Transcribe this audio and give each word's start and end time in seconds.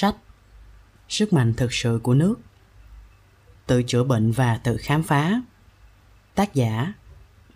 Sách 0.00 0.16
Sức 1.08 1.32
mạnh 1.32 1.54
thực 1.56 1.72
sự 1.72 2.00
của 2.02 2.14
nước 2.14 2.34
Tự 3.66 3.82
chữa 3.82 4.04
bệnh 4.04 4.32
và 4.32 4.60
tự 4.64 4.76
khám 4.76 5.02
phá 5.02 5.42
Tác 6.34 6.54
giả 6.54 6.92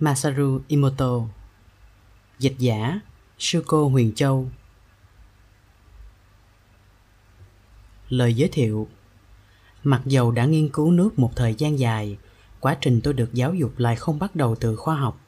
Masaru 0.00 0.60
Imoto 0.68 1.20
Dịch 2.38 2.54
giả 2.58 3.00
Sư 3.38 3.64
Cô 3.66 3.88
Huyền 3.88 4.12
Châu 4.14 4.48
Lời 8.08 8.34
giới 8.34 8.48
thiệu 8.48 8.88
Mặc 9.84 10.02
dầu 10.04 10.30
đã 10.30 10.44
nghiên 10.44 10.68
cứu 10.68 10.90
nước 10.90 11.18
một 11.18 11.32
thời 11.36 11.54
gian 11.54 11.78
dài, 11.78 12.18
quá 12.60 12.76
trình 12.80 13.00
tôi 13.00 13.14
được 13.14 13.34
giáo 13.34 13.54
dục 13.54 13.72
lại 13.78 13.96
không 13.96 14.18
bắt 14.18 14.36
đầu 14.36 14.56
từ 14.60 14.76
khoa 14.76 14.96
học. 14.96 15.20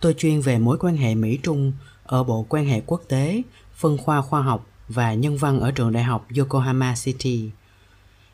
Tôi 0.00 0.14
chuyên 0.18 0.40
về 0.40 0.58
mối 0.58 0.78
quan 0.80 0.96
hệ 0.96 1.14
Mỹ-Trung 1.14 1.72
ở 2.04 2.24
Bộ 2.24 2.46
Quan 2.48 2.66
hệ 2.66 2.82
Quốc 2.86 3.02
tế, 3.08 3.42
phân 3.74 3.98
khoa 3.98 4.22
khoa 4.22 4.42
học 4.42 4.69
và 4.94 5.14
nhân 5.14 5.36
văn 5.36 5.60
ở 5.60 5.70
trường 5.70 5.92
đại 5.92 6.02
học 6.02 6.26
Yokohama 6.36 6.94
City. 7.04 7.50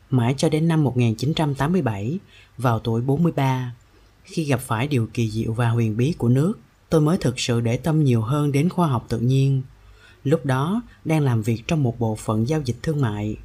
Mãi 0.09 0.33
cho 0.37 0.49
đến 0.49 0.67
năm 0.67 0.83
1987, 0.83 2.19
vào 2.57 2.79
tuổi 2.79 3.01
43, 3.01 3.75
khi 4.23 4.43
gặp 4.43 4.59
phải 4.59 4.87
điều 4.87 5.07
kỳ 5.13 5.29
diệu 5.29 5.53
và 5.53 5.69
huyền 5.69 5.97
bí 5.97 6.13
của 6.17 6.29
nước, 6.29 6.53
tôi 6.89 7.01
mới 7.01 7.17
thực 7.17 7.39
sự 7.39 7.61
để 7.61 7.77
tâm 7.77 8.03
nhiều 8.03 8.21
hơn 8.21 8.51
đến 8.51 8.69
khoa 8.69 8.87
học 8.87 9.05
tự 9.09 9.19
nhiên. 9.19 9.61
Lúc 10.23 10.45
đó, 10.45 10.81
đang 11.05 11.21
làm 11.21 11.41
việc 11.41 11.63
trong 11.67 11.83
một 11.83 11.99
bộ 11.99 12.15
phận 12.15 12.47
giao 12.47 12.61
dịch 12.61 12.77
thương 12.83 13.01
mại. 13.01 13.37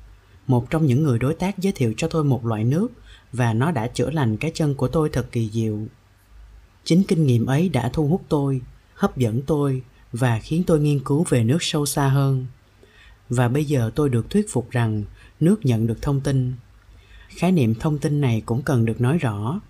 Một 0.47 0.71
trong 0.71 0.87
những 0.87 1.03
người 1.03 1.19
đối 1.19 1.35
tác 1.35 1.59
giới 1.59 1.73
thiệu 1.73 1.95
cho 1.97 2.09
tôi 2.09 2.25
một 2.25 2.47
loại 2.47 2.65
nước 2.65 2.89
và 3.33 3.53
nó 3.53 3.71
đã 3.71 3.87
chữa 3.87 4.11
lành 4.11 4.37
cái 4.37 4.51
chân 4.55 4.75
của 4.75 4.89
tôi 4.89 5.09
thật 5.09 5.27
kỳ 5.33 5.51
diệu. 5.53 5.79
Chính 6.85 7.03
kinh 7.09 7.27
nghiệm 7.27 7.47
ấy 7.47 7.69
đã 7.69 7.91
thu 7.93 8.09
hút 8.09 8.23
tôi, 8.29 8.61
hấp 8.95 9.17
dẫn 9.17 9.43
tôi 9.43 9.83
và 10.13 10.39
khiến 10.43 10.63
tôi 10.67 10.81
nghiên 10.81 11.01
cứu 11.05 11.25
về 11.29 11.45
nước 11.45 11.59
sâu 11.61 11.87
xa 11.87 12.09
hơn. 12.09 12.47
Và 13.29 13.49
bây 13.49 13.65
giờ 13.65 13.91
tôi 13.95 14.09
được 14.09 14.31
thuyết 14.31 14.47
phục 14.51 14.71
rằng 14.71 15.05
nước 15.41 15.67
nhận 15.67 15.87
được 15.87 16.03
thông 16.03 16.21
tin. 16.21 16.53
Khái 17.29 17.53
niệm 17.53 17.75
thông 17.75 17.99
tin 17.99 18.21
này 18.21 18.43
cũng 18.47 18.63
cần 18.63 18.85
được 18.85 19.01
nói 19.01 19.19
rõ. 19.19 19.61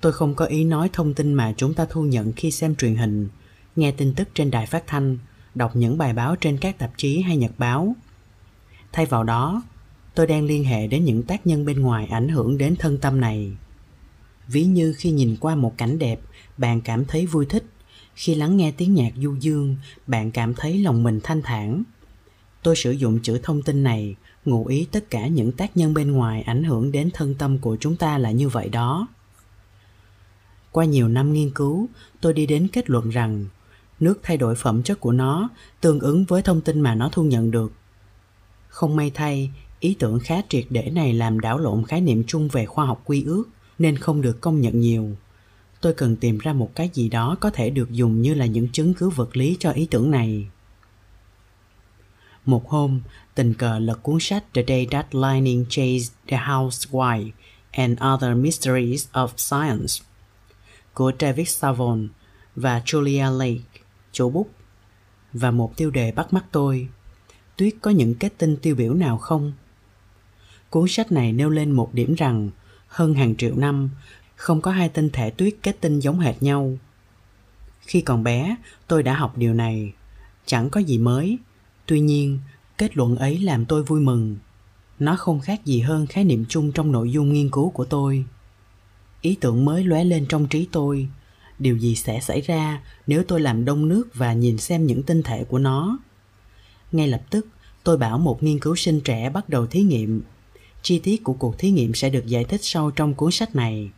Tôi 0.00 0.12
không 0.12 0.34
có 0.34 0.44
ý 0.44 0.64
nói 0.64 0.90
thông 0.92 1.14
tin 1.14 1.34
mà 1.34 1.54
chúng 1.56 1.74
ta 1.74 1.86
thu 1.90 2.02
nhận 2.02 2.32
khi 2.32 2.50
xem 2.50 2.74
truyền 2.74 2.96
hình, 2.96 3.28
nghe 3.76 3.92
tin 3.92 4.14
tức 4.14 4.28
trên 4.34 4.50
đài 4.50 4.66
phát 4.66 4.86
thanh, 4.86 5.18
đọc 5.54 5.76
những 5.76 5.98
bài 5.98 6.12
báo 6.12 6.36
trên 6.36 6.58
các 6.58 6.78
tạp 6.78 6.90
chí 6.96 7.20
hay 7.20 7.36
nhật 7.36 7.52
báo. 7.58 7.94
Thay 8.92 9.06
vào 9.06 9.24
đó, 9.24 9.62
tôi 10.14 10.26
đang 10.26 10.44
liên 10.44 10.64
hệ 10.64 10.86
đến 10.86 11.04
những 11.04 11.22
tác 11.22 11.46
nhân 11.46 11.64
bên 11.64 11.80
ngoài 11.80 12.06
ảnh 12.06 12.28
hưởng 12.28 12.58
đến 12.58 12.76
thân 12.78 12.98
tâm 12.98 13.20
này. 13.20 13.52
Ví 14.48 14.64
như 14.64 14.94
khi 14.98 15.10
nhìn 15.10 15.36
qua 15.40 15.54
một 15.54 15.74
cảnh 15.76 15.98
đẹp, 15.98 16.20
bạn 16.58 16.80
cảm 16.80 17.04
thấy 17.04 17.26
vui 17.26 17.46
thích. 17.46 17.64
Khi 18.14 18.34
lắng 18.34 18.56
nghe 18.56 18.72
tiếng 18.72 18.94
nhạc 18.94 19.12
du 19.16 19.36
dương, 19.40 19.76
bạn 20.06 20.30
cảm 20.30 20.54
thấy 20.54 20.78
lòng 20.78 21.02
mình 21.02 21.20
thanh 21.22 21.42
thản. 21.42 21.82
Tôi 22.62 22.76
sử 22.76 22.90
dụng 22.90 23.18
chữ 23.22 23.40
thông 23.42 23.62
tin 23.62 23.82
này, 23.82 24.16
ngụ 24.44 24.66
ý 24.66 24.86
tất 24.92 25.10
cả 25.10 25.26
những 25.26 25.52
tác 25.52 25.76
nhân 25.76 25.94
bên 25.94 26.12
ngoài 26.12 26.42
ảnh 26.42 26.64
hưởng 26.64 26.92
đến 26.92 27.10
thân 27.14 27.34
tâm 27.34 27.58
của 27.58 27.76
chúng 27.80 27.96
ta 27.96 28.18
là 28.18 28.30
như 28.30 28.48
vậy 28.48 28.68
đó. 28.68 29.08
Qua 30.72 30.84
nhiều 30.84 31.08
năm 31.08 31.32
nghiên 31.32 31.50
cứu, 31.50 31.88
tôi 32.20 32.32
đi 32.32 32.46
đến 32.46 32.68
kết 32.72 32.90
luận 32.90 33.10
rằng 33.10 33.46
nước 34.00 34.20
thay 34.22 34.36
đổi 34.36 34.54
phẩm 34.54 34.82
chất 34.82 35.00
của 35.00 35.12
nó 35.12 35.48
tương 35.80 36.00
ứng 36.00 36.24
với 36.24 36.42
thông 36.42 36.60
tin 36.60 36.80
mà 36.80 36.94
nó 36.94 37.08
thu 37.12 37.22
nhận 37.22 37.50
được. 37.50 37.72
Không 38.68 38.96
may 38.96 39.10
thay, 39.14 39.50
ý 39.80 39.96
tưởng 39.98 40.18
khá 40.18 40.42
triệt 40.48 40.64
để 40.70 40.90
này 40.90 41.12
làm 41.12 41.40
đảo 41.40 41.58
lộn 41.58 41.84
khái 41.84 42.00
niệm 42.00 42.24
chung 42.26 42.48
về 42.48 42.66
khoa 42.66 42.86
học 42.86 43.02
quy 43.04 43.24
ước 43.24 43.44
nên 43.78 43.96
không 43.96 44.22
được 44.22 44.40
công 44.40 44.60
nhận 44.60 44.80
nhiều. 44.80 45.16
Tôi 45.80 45.94
cần 45.94 46.16
tìm 46.16 46.38
ra 46.38 46.52
một 46.52 46.70
cái 46.74 46.90
gì 46.94 47.08
đó 47.08 47.36
có 47.40 47.50
thể 47.50 47.70
được 47.70 47.90
dùng 47.90 48.22
như 48.22 48.34
là 48.34 48.46
những 48.46 48.68
chứng 48.72 48.94
cứ 48.94 49.08
vật 49.08 49.36
lý 49.36 49.56
cho 49.60 49.70
ý 49.70 49.86
tưởng 49.90 50.10
này. 50.10 50.48
Một 52.48 52.68
hôm, 52.68 53.00
tình 53.34 53.54
cờ 53.54 53.78
lật 53.78 54.02
cuốn 54.02 54.20
sách 54.20 54.44
The 54.54 54.62
Day 54.68 54.86
That 54.90 55.14
Lightning 55.14 55.64
Chased 55.68 56.12
the 56.28 56.36
Housewife 56.36 57.30
and 57.70 57.98
Other 58.14 58.36
Mysteries 58.36 59.08
of 59.12 59.28
Science 59.36 60.04
của 60.94 61.12
David 61.20 61.48
Savon 61.48 62.08
và 62.56 62.82
Julia 62.84 63.38
Lake, 63.38 63.80
chủ 64.12 64.30
bút. 64.30 64.50
Và 65.32 65.50
một 65.50 65.76
tiêu 65.76 65.90
đề 65.90 66.12
bắt 66.12 66.32
mắt 66.32 66.44
tôi. 66.52 66.88
Tuyết 67.56 67.74
có 67.80 67.90
những 67.90 68.14
kết 68.14 68.32
tinh 68.38 68.56
tiêu 68.62 68.74
biểu 68.74 68.94
nào 68.94 69.18
không? 69.18 69.52
Cuốn 70.70 70.88
sách 70.88 71.12
này 71.12 71.32
nêu 71.32 71.50
lên 71.50 71.70
một 71.70 71.94
điểm 71.94 72.14
rằng 72.14 72.50
hơn 72.88 73.14
hàng 73.14 73.36
triệu 73.36 73.54
năm 73.56 73.90
không 74.36 74.60
có 74.60 74.70
hai 74.70 74.88
tinh 74.88 75.10
thể 75.12 75.30
tuyết 75.30 75.54
kết 75.62 75.76
tinh 75.80 75.98
giống 75.98 76.20
hệt 76.20 76.42
nhau. 76.42 76.78
Khi 77.80 78.00
còn 78.00 78.24
bé, 78.24 78.56
tôi 78.86 79.02
đã 79.02 79.14
học 79.14 79.32
điều 79.36 79.54
này. 79.54 79.92
Chẳng 80.46 80.70
có 80.70 80.80
gì 80.80 80.98
mới. 80.98 81.38
Tuy 81.88 82.00
nhiên, 82.00 82.38
kết 82.78 82.96
luận 82.96 83.16
ấy 83.16 83.38
làm 83.38 83.64
tôi 83.64 83.82
vui 83.82 84.00
mừng. 84.00 84.36
Nó 84.98 85.16
không 85.16 85.40
khác 85.40 85.64
gì 85.64 85.80
hơn 85.80 86.06
khái 86.06 86.24
niệm 86.24 86.44
chung 86.48 86.72
trong 86.72 86.92
nội 86.92 87.12
dung 87.12 87.32
nghiên 87.32 87.50
cứu 87.50 87.70
của 87.70 87.84
tôi. 87.84 88.24
Ý 89.20 89.36
tưởng 89.40 89.64
mới 89.64 89.84
lóe 89.84 90.04
lên 90.04 90.26
trong 90.28 90.48
trí 90.48 90.68
tôi. 90.72 91.08
Điều 91.58 91.78
gì 91.78 91.94
sẽ 91.94 92.20
xảy 92.20 92.40
ra 92.40 92.82
nếu 93.06 93.22
tôi 93.28 93.40
làm 93.40 93.64
đông 93.64 93.88
nước 93.88 94.08
và 94.14 94.32
nhìn 94.32 94.58
xem 94.58 94.86
những 94.86 95.02
tinh 95.02 95.22
thể 95.22 95.44
của 95.44 95.58
nó? 95.58 95.98
Ngay 96.92 97.08
lập 97.08 97.22
tức, 97.30 97.46
tôi 97.84 97.96
bảo 97.96 98.18
một 98.18 98.42
nghiên 98.42 98.58
cứu 98.58 98.76
sinh 98.76 99.00
trẻ 99.00 99.30
bắt 99.30 99.48
đầu 99.48 99.66
thí 99.66 99.82
nghiệm 99.82 100.22
Chi 100.82 100.98
tiết 100.98 101.24
của 101.24 101.32
cuộc 101.32 101.58
thí 101.58 101.70
nghiệm 101.70 101.94
sẽ 101.94 102.10
được 102.10 102.26
giải 102.26 102.44
thích 102.44 102.60
sau 102.64 102.90
trong 102.90 103.14
cuốn 103.14 103.30
sách 103.30 103.56
này. 103.56 103.90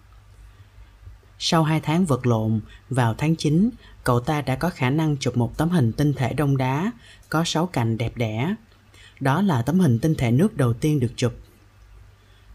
Sau 1.42 1.64
2 1.64 1.80
tháng 1.80 2.04
vật 2.04 2.26
lộn, 2.26 2.60
vào 2.90 3.14
tháng 3.18 3.36
9, 3.36 3.70
cậu 4.04 4.20
ta 4.20 4.42
đã 4.42 4.56
có 4.56 4.70
khả 4.70 4.90
năng 4.90 5.16
chụp 5.16 5.36
một 5.36 5.56
tấm 5.56 5.70
hình 5.70 5.92
tinh 5.92 6.12
thể 6.12 6.32
đông 6.32 6.56
đá 6.56 6.92
có 7.28 7.44
6 7.44 7.66
cạnh 7.66 7.98
đẹp 7.98 8.16
đẽ. 8.16 8.54
Đó 9.20 9.42
là 9.42 9.62
tấm 9.62 9.80
hình 9.80 9.98
tinh 9.98 10.14
thể 10.14 10.30
nước 10.30 10.56
đầu 10.56 10.72
tiên 10.72 11.00
được 11.00 11.12
chụp. 11.16 11.32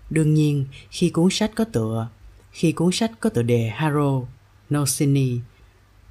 Đương 0.09 0.33
nhiên, 0.33 0.65
khi 0.89 1.09
cuốn 1.09 1.27
sách 1.31 1.51
có 1.55 1.63
tựa, 1.63 2.07
khi 2.51 2.71
cuốn 2.71 2.91
sách 2.91 3.11
có 3.19 3.29
tựa 3.29 3.41
đề 3.41 3.69
Haro 3.75 4.21
Nocini, 4.73 5.39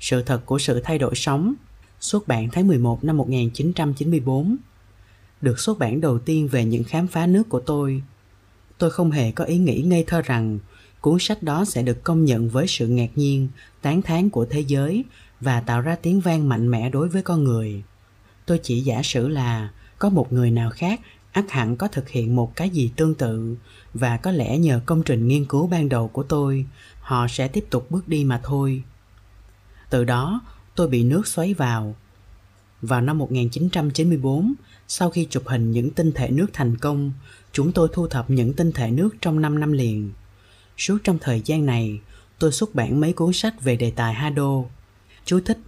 sự 0.01 0.23
thật 0.23 0.43
của 0.47 0.59
sự 0.59 0.81
thay 0.85 0.99
đổi 0.99 1.15
sống, 1.15 1.55
xuất 2.01 2.29
bản 2.29 2.49
tháng 2.53 2.69
11 2.69 3.05
năm 3.05 3.17
1994, 3.17 4.57
được 5.41 5.61
xuất 5.61 5.79
bản 5.79 6.01
đầu 6.01 6.19
tiên 6.19 6.49
về 6.49 6.65
những 6.65 6.85
khám 6.85 7.07
phá 7.07 7.27
nước 7.27 7.49
của 7.49 7.61
tôi. 7.61 8.03
Tôi 8.79 8.91
không 8.91 9.11
hề 9.11 9.33
có 9.33 9.45
ý 9.45 9.59
nghĩ 9.59 9.83
ngây 9.83 10.05
thơ 10.07 10.23
rằng 10.23 10.59
cuốn 11.05 11.19
sách 11.21 11.43
đó 11.43 11.65
sẽ 11.65 11.83
được 11.83 12.05
công 12.05 12.25
nhận 12.25 12.49
với 12.49 12.67
sự 12.67 12.89
ngạc 12.89 13.11
nhiên, 13.15 13.49
tán 13.83 14.03
thán 14.03 14.31
của 14.31 14.47
thế 14.51 14.61
giới 14.61 15.05
và 15.41 15.61
tạo 15.61 15.81
ra 15.81 15.97
tiếng 16.03 16.21
vang 16.21 16.49
mạnh 16.49 16.71
mẽ 16.71 16.91
đối 16.91 17.09
với 17.09 17.23
con 17.23 17.45
người. 17.45 17.83
Tôi 18.47 18.61
chỉ 18.63 18.81
giả 18.81 19.03
sử 19.03 19.29
là 19.29 19.71
có 19.99 20.09
một 20.09 20.33
người 20.33 20.51
nào 20.51 20.71
khác 20.71 21.01
ắt 21.33 21.51
hẳn 21.51 21.77
có 21.77 21.89
thực 21.89 22.09
hiện 22.09 22.37
một 22.37 22.57
cái 22.57 22.71
gì 22.71 22.91
tương 22.97 23.15
tự 23.15 23.57
và 23.95 24.17
có 24.17 24.31
lẽ 24.31 24.59
nhờ 24.59 24.81
công 24.87 25.03
trình 25.03 25.29
nghiên 25.29 25.45
cứu 25.45 25.67
ban 25.67 25.89
đầu 25.89 26.09
của 26.09 26.23
tôi, 26.23 26.67
họ 27.01 27.27
sẽ 27.29 27.49
tiếp 27.49 27.65
tục 27.71 27.91
bước 27.91 28.09
đi 28.09 28.25
mà 28.25 28.41
thôi. 28.43 28.83
Từ 29.91 30.05
đó, 30.05 30.41
tôi 30.75 30.89
bị 30.89 31.05
nước 31.05 31.27
xoáy 31.27 31.55
vào. 31.55 31.95
Vào 32.83 33.01
năm 33.01 33.19
1994, 33.19 34.55
sau 34.89 35.11
khi 35.11 35.27
chụp 35.31 35.43
hình 35.47 35.71
những 35.71 35.91
tinh 35.91 36.13
thể 36.13 36.31
nước 36.31 36.47
thành 36.53 36.77
công, 36.77 37.13
chúng 37.53 37.73
tôi 37.73 37.89
thu 37.93 38.09
thập 38.09 38.31
những 38.31 38.55
tinh 38.55 38.73
thể 38.73 38.91
nước 38.91 39.11
trong 39.21 39.41
5 39.41 39.61
năm 39.61 39.73
liền. 39.73 40.13
Suốt 40.79 40.99
trong 41.05 41.19
thời 41.21 41.43
gian 41.45 41.67
này, 41.67 42.01
tôi 42.39 42.53
xuất 42.53 42.75
bản 42.75 43.01
mấy 43.01 43.13
cuốn 43.13 43.33
sách 43.33 43.63
về 43.63 43.77
đề 43.77 43.91
tài 43.91 44.15
Hado. 44.15 44.63
Chú 45.25 45.41
thích, 45.41 45.59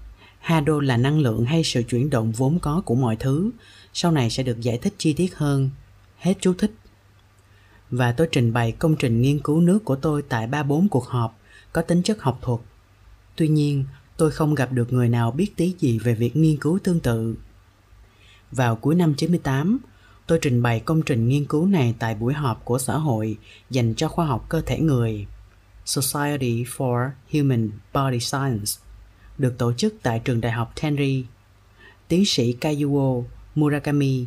Hado 0.40 0.80
là 0.80 0.96
năng 0.96 1.18
lượng 1.18 1.44
hay 1.44 1.64
sự 1.64 1.82
chuyển 1.82 2.10
động 2.10 2.32
vốn 2.32 2.58
có 2.58 2.82
của 2.84 2.94
mọi 2.94 3.16
thứ, 3.16 3.50
sau 3.92 4.12
này 4.12 4.30
sẽ 4.30 4.42
được 4.42 4.60
giải 4.60 4.78
thích 4.78 4.94
chi 4.98 5.12
tiết 5.12 5.36
hơn. 5.36 5.70
Hết 6.18 6.34
chú 6.40 6.54
thích. 6.54 6.74
Và 7.90 8.12
tôi 8.12 8.28
trình 8.32 8.52
bày 8.52 8.72
công 8.72 8.96
trình 8.96 9.22
nghiên 9.22 9.38
cứu 9.38 9.60
nước 9.60 9.84
của 9.84 9.96
tôi 9.96 10.22
tại 10.22 10.46
ba 10.46 10.62
bốn 10.62 10.88
cuộc 10.88 11.06
họp 11.06 11.38
có 11.72 11.82
tính 11.82 12.02
chất 12.02 12.22
học 12.22 12.38
thuật. 12.42 12.60
Tuy 13.36 13.48
nhiên, 13.48 13.84
tôi 14.16 14.30
không 14.30 14.54
gặp 14.54 14.72
được 14.72 14.92
người 14.92 15.08
nào 15.08 15.30
biết 15.30 15.56
tí 15.56 15.74
gì 15.78 15.98
về 15.98 16.14
việc 16.14 16.36
nghiên 16.36 16.56
cứu 16.56 16.78
tương 16.84 17.00
tự. 17.00 17.36
Vào 18.52 18.76
cuối 18.76 18.94
năm 18.94 19.14
98, 19.14 19.78
tôi 20.26 20.38
trình 20.42 20.62
bày 20.62 20.80
công 20.80 21.02
trình 21.02 21.28
nghiên 21.28 21.44
cứu 21.44 21.66
này 21.66 21.94
tại 21.98 22.14
buổi 22.14 22.34
họp 22.34 22.64
của 22.64 22.78
xã 22.78 22.96
hội 22.96 23.36
dành 23.70 23.94
cho 23.94 24.08
khoa 24.08 24.26
học 24.26 24.46
cơ 24.48 24.60
thể 24.60 24.80
người 24.80 25.26
Society 25.84 26.64
for 26.64 27.10
Human 27.32 27.70
Body 27.94 28.20
Science 28.20 28.72
được 29.38 29.58
tổ 29.58 29.72
chức 29.72 29.94
tại 30.02 30.20
trường 30.24 30.40
đại 30.40 30.52
học 30.52 30.72
Tenri. 30.82 31.24
Tiến 32.08 32.24
sĩ 32.26 32.56
Kazuo 32.60 33.24
Murakami, 33.54 34.26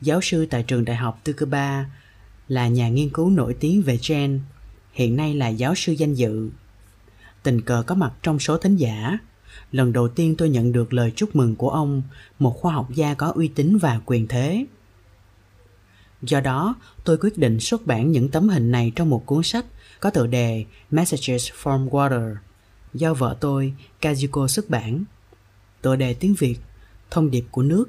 giáo 0.00 0.20
sư 0.22 0.46
tại 0.50 0.62
trường 0.62 0.84
đại 0.84 0.96
học 0.96 1.20
Tsukuba, 1.24 1.86
là 2.48 2.68
nhà 2.68 2.88
nghiên 2.88 3.10
cứu 3.10 3.30
nổi 3.30 3.56
tiếng 3.60 3.82
về 3.82 3.98
gen, 4.08 4.40
hiện 4.92 5.16
nay 5.16 5.34
là 5.34 5.48
giáo 5.48 5.74
sư 5.74 5.92
danh 5.92 6.14
dự. 6.14 6.50
Tình 7.42 7.60
cờ 7.60 7.82
có 7.86 7.94
mặt 7.94 8.12
trong 8.22 8.38
số 8.38 8.58
thính 8.58 8.76
giả 8.76 9.18
lần 9.72 9.92
đầu 9.92 10.08
tiên 10.08 10.34
tôi 10.38 10.48
nhận 10.48 10.72
được 10.72 10.92
lời 10.92 11.12
chúc 11.16 11.36
mừng 11.36 11.56
của 11.56 11.70
ông, 11.70 12.02
một 12.38 12.50
khoa 12.60 12.72
học 12.72 12.88
gia 12.94 13.14
có 13.14 13.32
uy 13.34 13.48
tín 13.48 13.78
và 13.78 14.00
quyền 14.06 14.28
thế. 14.28 14.66
Do 16.22 16.40
đó, 16.40 16.74
tôi 17.04 17.16
quyết 17.20 17.38
định 17.38 17.60
xuất 17.60 17.86
bản 17.86 18.12
những 18.12 18.28
tấm 18.28 18.48
hình 18.48 18.70
này 18.70 18.92
trong 18.96 19.10
một 19.10 19.26
cuốn 19.26 19.42
sách 19.42 19.66
có 20.00 20.10
tựa 20.10 20.26
đề 20.26 20.64
Messages 20.90 21.50
from 21.62 21.88
Water 21.88 22.34
do 22.94 23.14
vợ 23.14 23.36
tôi, 23.40 23.74
Kazuko 24.00 24.46
xuất 24.46 24.70
bản. 24.70 25.04
Tựa 25.82 25.96
đề 25.96 26.14
tiếng 26.14 26.34
Việt, 26.38 26.56
Thông 27.10 27.30
điệp 27.30 27.44
của 27.50 27.62
nước. 27.62 27.84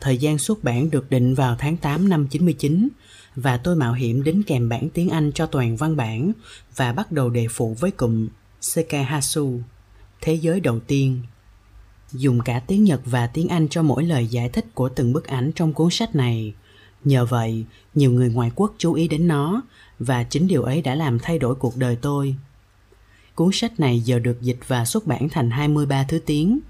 Thời 0.00 0.18
gian 0.18 0.38
xuất 0.38 0.64
bản 0.64 0.90
được 0.90 1.10
định 1.10 1.34
vào 1.34 1.56
tháng 1.58 1.76
8 1.76 2.08
năm 2.08 2.26
99 2.26 2.88
và 3.36 3.56
tôi 3.56 3.76
mạo 3.76 3.92
hiểm 3.92 4.22
đến 4.22 4.42
kèm 4.46 4.68
bản 4.68 4.88
tiếng 4.90 5.08
Anh 5.08 5.32
cho 5.32 5.46
toàn 5.46 5.76
văn 5.76 5.96
bản 5.96 6.32
và 6.76 6.92
bắt 6.92 7.12
đầu 7.12 7.30
đề 7.30 7.46
phụ 7.50 7.76
với 7.80 7.90
cụm 7.90 8.28
Sekahasu 8.60 9.60
thế 10.20 10.34
giới 10.34 10.60
đầu 10.60 10.80
tiên. 10.80 11.22
Dùng 12.12 12.40
cả 12.40 12.62
tiếng 12.66 12.84
Nhật 12.84 13.00
và 13.04 13.26
tiếng 13.26 13.48
Anh 13.48 13.68
cho 13.68 13.82
mỗi 13.82 14.04
lời 14.04 14.26
giải 14.26 14.48
thích 14.48 14.66
của 14.74 14.88
từng 14.88 15.12
bức 15.12 15.26
ảnh 15.26 15.52
trong 15.54 15.72
cuốn 15.72 15.90
sách 15.90 16.14
này. 16.14 16.54
Nhờ 17.04 17.24
vậy, 17.24 17.64
nhiều 17.94 18.10
người 18.10 18.30
ngoại 18.30 18.50
quốc 18.54 18.74
chú 18.78 18.92
ý 18.92 19.08
đến 19.08 19.28
nó 19.28 19.62
và 19.98 20.22
chính 20.24 20.46
điều 20.46 20.62
ấy 20.62 20.82
đã 20.82 20.94
làm 20.94 21.18
thay 21.18 21.38
đổi 21.38 21.54
cuộc 21.54 21.76
đời 21.76 21.96
tôi. 21.96 22.36
Cuốn 23.34 23.50
sách 23.52 23.80
này 23.80 24.00
giờ 24.00 24.18
được 24.18 24.40
dịch 24.40 24.58
và 24.66 24.84
xuất 24.84 25.06
bản 25.06 25.28
thành 25.28 25.50
23 25.50 26.04
thứ 26.04 26.18
tiếng. 26.18 26.60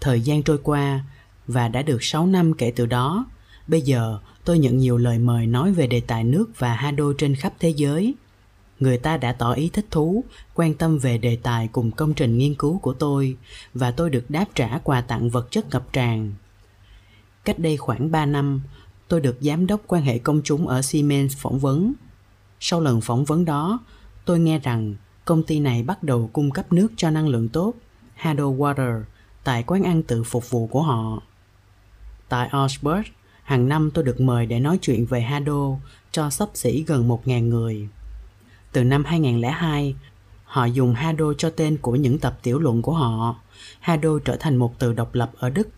Thời 0.00 0.20
gian 0.20 0.42
trôi 0.42 0.58
qua 0.62 1.04
và 1.46 1.68
đã 1.68 1.82
được 1.82 2.02
6 2.02 2.26
năm 2.26 2.54
kể 2.54 2.72
từ 2.76 2.86
đó. 2.86 3.26
Bây 3.66 3.82
giờ, 3.82 4.18
tôi 4.44 4.58
nhận 4.58 4.78
nhiều 4.78 4.96
lời 4.96 5.18
mời 5.18 5.46
nói 5.46 5.72
về 5.72 5.86
đề 5.86 6.00
tài 6.00 6.24
nước 6.24 6.50
và 6.58 6.74
Hado 6.74 7.04
trên 7.18 7.34
khắp 7.34 7.52
thế 7.58 7.68
giới. 7.68 8.14
Người 8.80 8.98
ta 8.98 9.16
đã 9.16 9.32
tỏ 9.32 9.52
ý 9.52 9.70
thích 9.72 9.86
thú, 9.90 10.24
quan 10.54 10.74
tâm 10.74 10.98
về 10.98 11.18
đề 11.18 11.36
tài 11.36 11.68
cùng 11.68 11.90
công 11.90 12.14
trình 12.14 12.38
nghiên 12.38 12.54
cứu 12.54 12.78
của 12.78 12.92
tôi 12.94 13.36
và 13.74 13.90
tôi 13.90 14.10
được 14.10 14.30
đáp 14.30 14.44
trả 14.54 14.78
quà 14.78 15.00
tặng 15.00 15.30
vật 15.30 15.50
chất 15.50 15.70
ngập 15.70 15.92
tràn. 15.92 16.32
Cách 17.44 17.58
đây 17.58 17.76
khoảng 17.76 18.10
3 18.10 18.26
năm, 18.26 18.60
tôi 19.14 19.20
được 19.20 19.36
giám 19.40 19.66
đốc 19.66 19.80
quan 19.86 20.02
hệ 20.02 20.18
công 20.18 20.40
chúng 20.44 20.68
ở 20.68 20.82
Siemens 20.82 21.36
phỏng 21.36 21.58
vấn. 21.58 21.92
Sau 22.60 22.80
lần 22.80 23.00
phỏng 23.00 23.24
vấn 23.24 23.44
đó, 23.44 23.78
tôi 24.24 24.38
nghe 24.38 24.58
rằng 24.58 24.94
công 25.24 25.42
ty 25.42 25.60
này 25.60 25.82
bắt 25.82 26.02
đầu 26.02 26.30
cung 26.32 26.50
cấp 26.50 26.72
nước 26.72 26.92
cho 26.96 27.10
năng 27.10 27.28
lượng 27.28 27.48
tốt, 27.48 27.74
Hado 28.14 28.44
Water, 28.44 29.02
tại 29.44 29.62
quán 29.62 29.82
ăn 29.82 30.02
tự 30.02 30.22
phục 30.22 30.50
vụ 30.50 30.66
của 30.66 30.82
họ. 30.82 31.22
Tại 32.28 32.50
Osberg, 32.64 33.02
hàng 33.42 33.68
năm 33.68 33.90
tôi 33.90 34.04
được 34.04 34.20
mời 34.20 34.46
để 34.46 34.60
nói 34.60 34.78
chuyện 34.82 35.06
về 35.06 35.20
Hado 35.20 35.76
cho 36.12 36.30
sắp 36.30 36.48
xỉ 36.54 36.84
gần 36.86 37.08
1.000 37.08 37.48
người. 37.48 37.88
Từ 38.72 38.84
năm 38.84 39.04
2002, 39.04 39.94
họ 40.44 40.64
dùng 40.64 40.94
Hado 40.94 41.32
cho 41.38 41.50
tên 41.50 41.76
của 41.76 41.96
những 41.96 42.18
tập 42.18 42.38
tiểu 42.42 42.58
luận 42.58 42.82
của 42.82 42.94
họ. 42.94 43.36
Hado 43.80 44.18
trở 44.24 44.36
thành 44.36 44.56
một 44.56 44.78
từ 44.78 44.92
độc 44.92 45.14
lập 45.14 45.30
ở 45.38 45.50
Đức. 45.50 45.68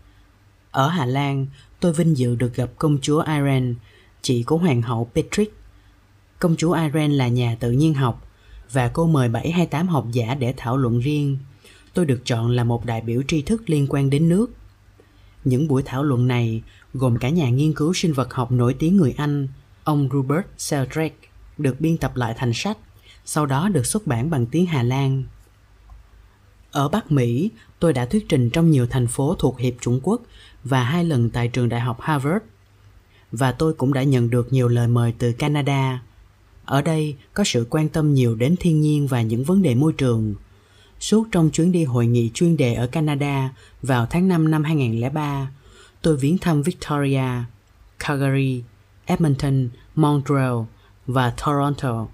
Ở 0.71 0.87
Hà 0.87 1.05
Lan, 1.05 1.47
tôi 1.79 1.93
vinh 1.93 2.17
dự 2.17 2.35
được 2.35 2.55
gặp 2.55 2.69
công 2.77 2.97
chúa 3.01 3.23
Irene, 3.23 3.73
chị 4.21 4.43
của 4.43 4.57
hoàng 4.57 4.81
hậu 4.81 5.09
Patrick. 5.15 5.57
Công 6.39 6.55
chúa 6.55 6.73
Irene 6.73 7.15
là 7.15 7.27
nhà 7.27 7.57
tự 7.59 7.71
nhiên 7.71 7.93
học 7.93 8.27
và 8.71 8.87
cô 8.87 9.07
mời 9.07 9.29
7 9.29 9.51
hay 9.51 9.65
8 9.65 9.87
học 9.87 10.07
giả 10.11 10.35
để 10.35 10.53
thảo 10.57 10.77
luận 10.77 10.99
riêng. 10.99 11.37
Tôi 11.93 12.05
được 12.05 12.21
chọn 12.25 12.51
là 12.51 12.63
một 12.63 12.85
đại 12.85 13.01
biểu 13.01 13.21
tri 13.27 13.41
thức 13.41 13.69
liên 13.69 13.87
quan 13.89 14.09
đến 14.09 14.29
nước. 14.29 14.47
Những 15.43 15.67
buổi 15.67 15.83
thảo 15.85 16.03
luận 16.03 16.27
này 16.27 16.63
gồm 16.93 17.17
cả 17.17 17.29
nhà 17.29 17.49
nghiên 17.49 17.73
cứu 17.73 17.93
sinh 17.93 18.13
vật 18.13 18.33
học 18.33 18.51
nổi 18.51 18.73
tiếng 18.79 18.97
người 18.97 19.13
Anh, 19.17 19.47
ông 19.83 20.09
Robert 20.13 20.45
Sheldrake, 20.57 21.27
được 21.57 21.81
biên 21.81 21.97
tập 21.97 22.15
lại 22.15 22.33
thành 22.37 22.51
sách, 22.53 22.77
sau 23.25 23.45
đó 23.45 23.69
được 23.69 23.85
xuất 23.85 24.07
bản 24.07 24.29
bằng 24.29 24.45
tiếng 24.45 24.65
Hà 24.65 24.83
Lan. 24.83 25.23
Ở 26.71 26.89
Bắc 26.89 27.11
Mỹ, 27.11 27.51
tôi 27.79 27.93
đã 27.93 28.05
thuyết 28.05 28.29
trình 28.29 28.49
trong 28.49 28.71
nhiều 28.71 28.87
thành 28.89 29.07
phố 29.07 29.35
thuộc 29.39 29.59
Hiệp 29.59 29.73
Trung 29.81 29.99
Quốc 30.03 30.21
và 30.67 30.83
hai 30.83 31.05
lần 31.05 31.29
tại 31.29 31.47
trường 31.47 31.69
đại 31.69 31.79
học 31.79 32.01
Harvard. 32.01 32.45
Và 33.31 33.51
tôi 33.51 33.73
cũng 33.73 33.93
đã 33.93 34.03
nhận 34.03 34.29
được 34.29 34.53
nhiều 34.53 34.67
lời 34.67 34.87
mời 34.87 35.13
từ 35.17 35.31
Canada. 35.31 36.01
Ở 36.65 36.81
đây 36.81 37.15
có 37.33 37.43
sự 37.43 37.67
quan 37.69 37.89
tâm 37.89 38.13
nhiều 38.13 38.35
đến 38.35 38.55
thiên 38.59 38.81
nhiên 38.81 39.07
và 39.07 39.21
những 39.21 39.43
vấn 39.43 39.61
đề 39.61 39.75
môi 39.75 39.93
trường. 39.93 40.35
Suốt 40.99 41.27
trong 41.31 41.49
chuyến 41.49 41.71
đi 41.71 41.83
hội 41.83 42.07
nghị 42.07 42.31
chuyên 42.33 42.57
đề 42.57 42.73
ở 42.73 42.87
Canada 42.87 43.49
vào 43.81 44.05
tháng 44.05 44.27
5 44.27 44.51
năm 44.51 44.63
2003, 44.63 45.51
tôi 46.01 46.17
viếng 46.17 46.37
thăm 46.37 46.61
Victoria, 46.61 47.29
Calgary, 47.99 48.63
Edmonton, 49.05 49.69
Montreal 49.95 50.57
và 51.07 51.33
Toronto. 51.45 52.07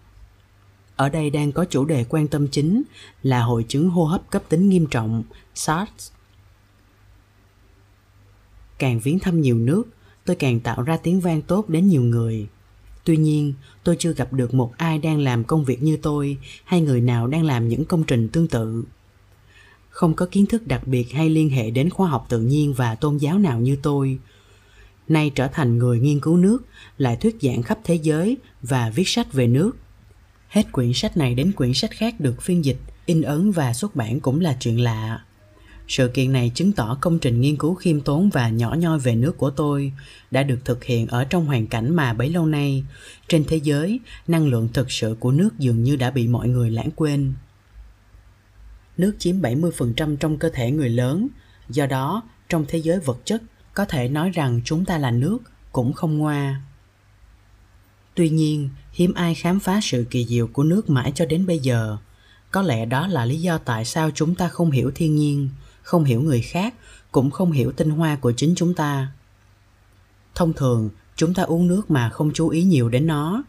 Ở 0.96 1.10
đây 1.10 1.30
đang 1.30 1.52
có 1.52 1.66
chủ 1.70 1.86
đề 1.86 2.06
quan 2.10 2.28
tâm 2.28 2.48
chính 2.48 2.84
là 3.24 3.42
hội 3.44 3.66
chứng 3.68 3.90
hô 3.90 4.06
hấp 4.06 4.30
cấp 4.30 4.44
tính 4.50 4.70
nghiêm 4.70 4.86
trọng 4.86 5.24
SARS. 5.56 6.13
Càng 8.84 9.00
viếng 9.00 9.20
thăm 9.20 9.42
nhiều 9.42 9.58
nước, 9.58 9.84
tôi 10.26 10.36
càng 10.36 10.60
tạo 10.60 10.82
ra 10.82 10.98
tiếng 10.98 11.20
vang 11.20 11.42
tốt 11.42 11.70
đến 11.70 11.88
nhiều 11.88 12.02
người. 12.02 12.48
Tuy 13.04 13.18
nhiên, 13.18 13.54
tôi 13.84 13.96
chưa 14.00 14.14
gặp 14.14 14.34
được 14.34 14.54
một 14.54 14.74
ai 14.78 14.98
đang 14.98 15.20
làm 15.20 15.44
công 15.44 15.66
việc 15.66 15.84
như 15.84 15.98
tôi 15.98 16.38
hay 16.64 16.82
người 16.82 17.02
nào 17.02 17.28
đang 17.28 17.44
làm 17.44 17.68
những 17.68 17.86
công 17.86 18.04
trình 18.04 18.30
tương 18.30 18.48
tự. 18.48 18.84
Không 19.90 20.14
có 20.14 20.26
kiến 20.32 20.46
thức 20.46 20.68
đặc 20.68 20.88
biệt 20.88 21.12
hay 21.12 21.30
liên 21.30 21.50
hệ 21.50 21.72
đến 21.72 21.90
khoa 21.90 22.10
học 22.10 22.26
tự 22.30 22.42
nhiên 22.42 22.74
và 22.74 22.96
tôn 22.96 23.18
giáo 23.18 23.40
nào 23.40 23.60
như 23.60 23.78
tôi. 23.82 24.20
Nay 25.08 25.32
trở 25.36 25.48
thành 25.48 25.78
người 25.78 26.00
nghiên 26.00 26.20
cứu 26.20 26.38
nước, 26.38 26.64
lại 26.98 27.16
thuyết 27.16 27.38
giảng 27.42 27.64
khắp 27.64 27.80
thế 27.84 27.96
giới 27.96 28.38
và 28.62 28.90
viết 28.90 29.08
sách 29.08 29.34
về 29.34 29.48
nước. 29.48 29.72
Hết 30.48 30.72
quyển 30.72 30.94
sách 30.94 31.18
này 31.18 31.36
đến 31.36 31.52
quyển 31.52 31.74
sách 31.74 31.92
khác 31.92 32.20
được 32.20 32.42
phiên 32.42 32.66
dịch, 32.66 32.80
in 33.06 33.22
ấn 33.22 33.52
và 33.52 33.74
xuất 33.74 33.96
bản 33.96 34.20
cũng 34.20 34.40
là 34.40 34.58
chuyện 34.60 34.80
lạ. 34.80 35.24
Sự 35.88 36.08
kiện 36.08 36.32
này 36.32 36.52
chứng 36.56 36.72
tỏ 36.72 36.98
công 37.02 37.20
trình 37.20 37.42
nghiên 37.42 37.58
cứu 37.58 37.76
khiêm 37.76 38.02
tốn 38.02 38.30
và 38.30 38.50
nhỏ 38.50 38.76
nhoi 38.80 39.00
về 39.00 39.16
nước 39.16 39.38
của 39.38 39.50
tôi 39.50 39.94
đã 40.32 40.44
được 40.44 40.60
thực 40.66 40.84
hiện 40.84 41.08
ở 41.08 41.24
trong 41.24 41.46
hoàn 41.46 41.68
cảnh 41.68 41.96
mà 41.96 42.14
bấy 42.14 42.30
lâu 42.30 42.46
nay, 42.46 42.84
trên 43.28 43.46
thế 43.48 43.58
giới, 43.58 44.00
năng 44.28 44.48
lượng 44.48 44.70
thực 44.74 44.92
sự 44.92 45.16
của 45.20 45.32
nước 45.32 45.50
dường 45.60 45.84
như 45.84 45.96
đã 45.96 46.12
bị 46.12 46.28
mọi 46.28 46.48
người 46.48 46.72
lãng 46.72 46.90
quên. 46.96 47.34
Nước 48.98 49.16
chiếm 49.20 49.42
70% 49.42 50.18
trong 50.18 50.38
cơ 50.38 50.50
thể 50.54 50.72
người 50.72 50.90
lớn, 50.90 51.28
do 51.70 51.86
đó, 51.86 52.24
trong 52.50 52.66
thế 52.68 52.78
giới 52.78 53.00
vật 53.00 53.20
chất, 53.26 53.42
có 53.74 53.86
thể 53.86 54.10
nói 54.10 54.30
rằng 54.30 54.62
chúng 54.66 54.86
ta 54.86 54.98
là 54.98 55.12
nước 55.12 55.40
cũng 55.72 55.94
không 55.94 56.18
ngoa. 56.18 56.62
Tuy 58.16 58.30
nhiên, 58.30 58.70
hiếm 58.92 59.14
ai 59.14 59.36
khám 59.36 59.60
phá 59.60 59.80
sự 59.84 60.06
kỳ 60.10 60.26
diệu 60.26 60.48
của 60.48 60.64
nước 60.64 60.90
mãi 60.90 61.12
cho 61.16 61.26
đến 61.26 61.46
bây 61.46 61.60
giờ. 61.60 61.98
Có 62.52 62.62
lẽ 62.62 62.86
đó 62.86 63.08
là 63.08 63.26
lý 63.26 63.42
do 63.42 63.58
tại 63.58 63.86
sao 63.86 64.12
chúng 64.16 64.36
ta 64.36 64.48
không 64.48 64.72
hiểu 64.72 64.92
thiên 64.96 65.16
nhiên, 65.16 65.50
không 65.84 66.04
hiểu 66.04 66.22
người 66.22 66.42
khác, 66.42 66.74
cũng 67.12 67.32
không 67.32 67.52
hiểu 67.52 67.72
tinh 67.72 67.90
hoa 67.90 68.16
của 68.16 68.32
chính 68.32 68.54
chúng 68.56 68.74
ta. 68.74 69.12
Thông 70.36 70.54
thường, 70.54 70.90
chúng 71.16 71.34
ta 71.34 71.44
uống 71.44 71.68
nước 71.68 71.92
mà 71.92 72.10
không 72.10 72.32
chú 72.34 72.50
ý 72.50 72.64
nhiều 72.64 72.90
đến 72.90 73.08
nó. 73.08 73.44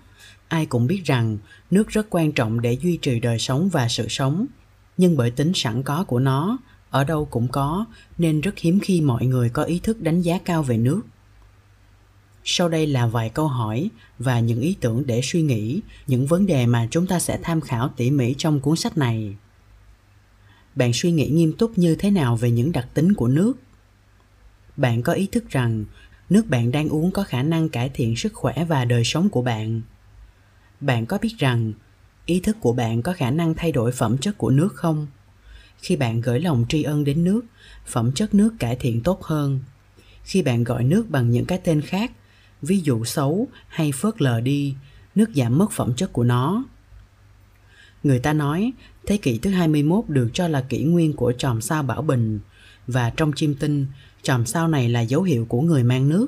Ai 0.48 0.66
cũng 0.66 0.86
biết 0.86 1.02
rằng, 1.04 1.38
nước 1.70 1.88
rất 1.88 2.06
quan 2.10 2.32
trọng 2.32 2.60
để 2.60 2.72
duy 2.72 2.96
trì 2.96 3.20
đời 3.20 3.38
sống 3.38 3.68
và 3.68 3.88
sự 3.88 4.06
sống. 4.08 4.46
Nhưng 4.96 5.16
bởi 5.16 5.30
tính 5.30 5.52
sẵn 5.54 5.82
có 5.82 6.04
của 6.04 6.18
nó, 6.18 6.58
ở 6.90 7.04
đâu 7.04 7.24
cũng 7.24 7.48
có, 7.48 7.84
nên 8.18 8.40
rất 8.40 8.58
hiếm 8.58 8.80
khi 8.80 9.00
mọi 9.00 9.26
người 9.26 9.48
có 9.48 9.62
ý 9.62 9.78
thức 9.78 10.00
đánh 10.00 10.22
giá 10.22 10.38
cao 10.44 10.62
về 10.62 10.76
nước. 10.76 11.00
Sau 12.44 12.68
đây 12.68 12.86
là 12.86 13.06
vài 13.06 13.28
câu 13.28 13.48
hỏi 13.48 13.90
và 14.18 14.40
những 14.40 14.60
ý 14.60 14.76
tưởng 14.80 15.06
để 15.06 15.20
suy 15.24 15.42
nghĩ, 15.42 15.80
những 16.06 16.26
vấn 16.26 16.46
đề 16.46 16.66
mà 16.66 16.88
chúng 16.90 17.06
ta 17.06 17.18
sẽ 17.18 17.38
tham 17.42 17.60
khảo 17.60 17.88
tỉ 17.96 18.10
mỉ 18.10 18.34
trong 18.38 18.60
cuốn 18.60 18.76
sách 18.76 18.98
này 18.98 19.36
bạn 20.74 20.92
suy 20.94 21.12
nghĩ 21.12 21.28
nghiêm 21.28 21.52
túc 21.52 21.78
như 21.78 21.96
thế 21.96 22.10
nào 22.10 22.36
về 22.36 22.50
những 22.50 22.72
đặc 22.72 22.88
tính 22.94 23.14
của 23.14 23.28
nước? 23.28 23.52
Bạn 24.76 25.02
có 25.02 25.12
ý 25.12 25.26
thức 25.26 25.44
rằng 25.50 25.84
nước 26.30 26.46
bạn 26.46 26.72
đang 26.72 26.88
uống 26.88 27.10
có 27.10 27.22
khả 27.22 27.42
năng 27.42 27.68
cải 27.68 27.88
thiện 27.88 28.16
sức 28.16 28.32
khỏe 28.34 28.64
và 28.68 28.84
đời 28.84 29.04
sống 29.04 29.28
của 29.28 29.42
bạn. 29.42 29.82
Bạn 30.80 31.06
có 31.06 31.18
biết 31.18 31.34
rằng 31.38 31.72
ý 32.26 32.40
thức 32.40 32.56
của 32.60 32.72
bạn 32.72 33.02
có 33.02 33.12
khả 33.12 33.30
năng 33.30 33.54
thay 33.54 33.72
đổi 33.72 33.92
phẩm 33.92 34.18
chất 34.18 34.38
của 34.38 34.50
nước 34.50 34.74
không? 34.74 35.06
Khi 35.78 35.96
bạn 35.96 36.20
gửi 36.20 36.40
lòng 36.40 36.66
tri 36.68 36.82
ân 36.82 37.04
đến 37.04 37.24
nước, 37.24 37.40
phẩm 37.86 38.12
chất 38.12 38.34
nước 38.34 38.54
cải 38.58 38.76
thiện 38.76 39.00
tốt 39.00 39.22
hơn. 39.22 39.60
Khi 40.24 40.42
bạn 40.42 40.64
gọi 40.64 40.84
nước 40.84 41.10
bằng 41.10 41.30
những 41.30 41.44
cái 41.44 41.60
tên 41.64 41.80
khác, 41.80 42.12
ví 42.62 42.80
dụ 42.80 43.04
xấu 43.04 43.48
hay 43.68 43.92
phớt 43.92 44.22
lờ 44.22 44.40
đi, 44.40 44.74
nước 45.14 45.30
giảm 45.34 45.58
mất 45.58 45.72
phẩm 45.72 45.94
chất 45.96 46.12
của 46.12 46.24
nó. 46.24 46.64
Người 48.04 48.18
ta 48.18 48.32
nói 48.32 48.72
thế 49.06 49.16
kỷ 49.16 49.38
thứ 49.38 49.50
21 49.50 50.04
được 50.08 50.30
cho 50.32 50.48
là 50.48 50.60
kỷ 50.60 50.84
nguyên 50.84 51.12
của 51.12 51.32
chòm 51.38 51.60
sao 51.60 51.82
Bảo 51.82 52.02
Bình 52.02 52.40
và 52.86 53.10
trong 53.10 53.32
chim 53.32 53.54
tinh, 53.54 53.86
chòm 54.22 54.46
sao 54.46 54.68
này 54.68 54.88
là 54.88 55.00
dấu 55.00 55.22
hiệu 55.22 55.46
của 55.48 55.60
người 55.60 55.82
mang 55.82 56.08
nước. 56.08 56.26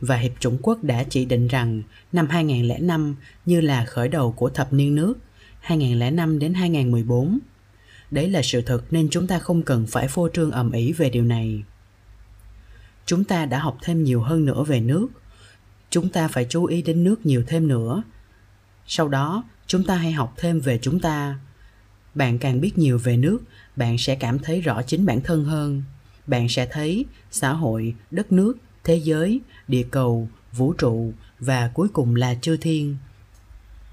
Và 0.00 0.16
Hiệp 0.16 0.32
chủng 0.40 0.58
quốc 0.62 0.84
đã 0.84 1.04
chỉ 1.04 1.24
định 1.24 1.48
rằng 1.48 1.82
năm 2.12 2.26
2005 2.30 3.16
như 3.46 3.60
là 3.60 3.84
khởi 3.84 4.08
đầu 4.08 4.32
của 4.32 4.48
thập 4.48 4.72
niên 4.72 4.94
nước 4.94 5.14
2005 5.60 6.38
đến 6.38 6.54
2014. 6.54 7.38
Đấy 8.10 8.30
là 8.30 8.42
sự 8.42 8.60
thật 8.60 8.80
nên 8.90 9.08
chúng 9.10 9.26
ta 9.26 9.38
không 9.38 9.62
cần 9.62 9.86
phải 9.86 10.08
phô 10.08 10.28
trương 10.28 10.50
ầm 10.50 10.72
ĩ 10.72 10.92
về 10.92 11.10
điều 11.10 11.24
này. 11.24 11.62
Chúng 13.06 13.24
ta 13.24 13.46
đã 13.46 13.58
học 13.58 13.78
thêm 13.82 14.04
nhiều 14.04 14.20
hơn 14.20 14.44
nữa 14.44 14.64
về 14.64 14.80
nước. 14.80 15.08
Chúng 15.90 16.08
ta 16.08 16.28
phải 16.28 16.46
chú 16.48 16.64
ý 16.64 16.82
đến 16.82 17.04
nước 17.04 17.26
nhiều 17.26 17.44
thêm 17.46 17.68
nữa. 17.68 18.02
Sau 18.86 19.08
đó, 19.08 19.44
chúng 19.66 19.84
ta 19.84 19.96
hãy 19.96 20.12
học 20.12 20.34
thêm 20.36 20.60
về 20.60 20.78
chúng 20.82 21.00
ta. 21.00 21.38
Bạn 22.14 22.38
càng 22.38 22.60
biết 22.60 22.78
nhiều 22.78 22.98
về 22.98 23.16
nước, 23.16 23.38
bạn 23.76 23.98
sẽ 23.98 24.14
cảm 24.14 24.38
thấy 24.38 24.60
rõ 24.60 24.82
chính 24.82 25.06
bản 25.06 25.20
thân 25.20 25.44
hơn. 25.44 25.82
Bạn 26.26 26.48
sẽ 26.48 26.68
thấy 26.72 27.04
xã 27.30 27.52
hội, 27.52 27.94
đất 28.10 28.32
nước, 28.32 28.54
thế 28.84 28.96
giới, 28.96 29.40
địa 29.68 29.86
cầu, 29.90 30.28
vũ 30.52 30.72
trụ 30.72 31.12
và 31.40 31.70
cuối 31.74 31.88
cùng 31.88 32.16
là 32.16 32.34
chư 32.34 32.56
thiên. 32.56 32.96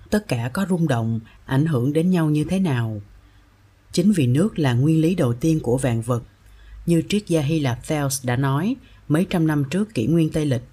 Tất 0.09 0.27
cả 0.27 0.49
có 0.53 0.65
rung 0.69 0.87
động, 0.87 1.19
ảnh 1.45 1.65
hưởng 1.65 1.93
đến 1.93 2.09
nhau 2.11 2.29
như 2.29 2.43
thế 2.43 2.59
nào? 2.59 3.01
Chính 3.91 4.11
vì 4.11 4.27
nước 4.27 4.59
là 4.59 4.73
nguyên 4.73 5.01
lý 5.01 5.15
đầu 5.15 5.33
tiên 5.33 5.59
của 5.59 5.77
vạn 5.77 6.01
vật. 6.01 6.23
Như 6.85 7.03
triết 7.09 7.27
gia 7.27 7.41
hy 7.41 7.59
lạp 7.59 7.87
thales 7.87 8.25
đã 8.25 8.35
nói 8.35 8.75
mấy 9.07 9.25
trăm 9.29 9.47
năm 9.47 9.63
trước 9.69 9.93
kỷ 9.93 10.07
nguyên 10.07 10.29
Tây 10.29 10.45
Lịch. 10.45 10.63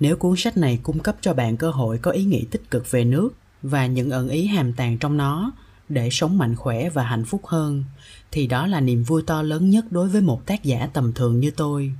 Nếu 0.00 0.16
cuốn 0.16 0.36
sách 0.36 0.56
này 0.56 0.80
cung 0.82 0.98
cấp 0.98 1.16
cho 1.20 1.34
bạn 1.34 1.56
cơ 1.56 1.70
hội 1.70 1.98
có 1.98 2.10
ý 2.10 2.24
nghĩ 2.24 2.44
tích 2.50 2.70
cực 2.70 2.90
về 2.90 3.04
nước 3.04 3.30
và 3.62 3.86
những 3.86 4.10
ẩn 4.10 4.28
ý 4.28 4.46
hàm 4.46 4.72
tàng 4.72 4.98
trong 4.98 5.16
nó 5.16 5.52
để 5.88 6.08
sống 6.10 6.38
mạnh 6.38 6.56
khỏe 6.56 6.90
và 6.90 7.02
hạnh 7.02 7.24
phúc 7.24 7.46
hơn, 7.46 7.84
thì 8.30 8.46
đó 8.46 8.66
là 8.66 8.80
niềm 8.80 9.02
vui 9.02 9.22
to 9.22 9.42
lớn 9.42 9.70
nhất 9.70 9.84
đối 9.90 10.08
với 10.08 10.20
một 10.20 10.46
tác 10.46 10.64
giả 10.64 10.88
tầm 10.92 11.12
thường 11.12 11.40
như 11.40 11.50
tôi. 11.50 11.92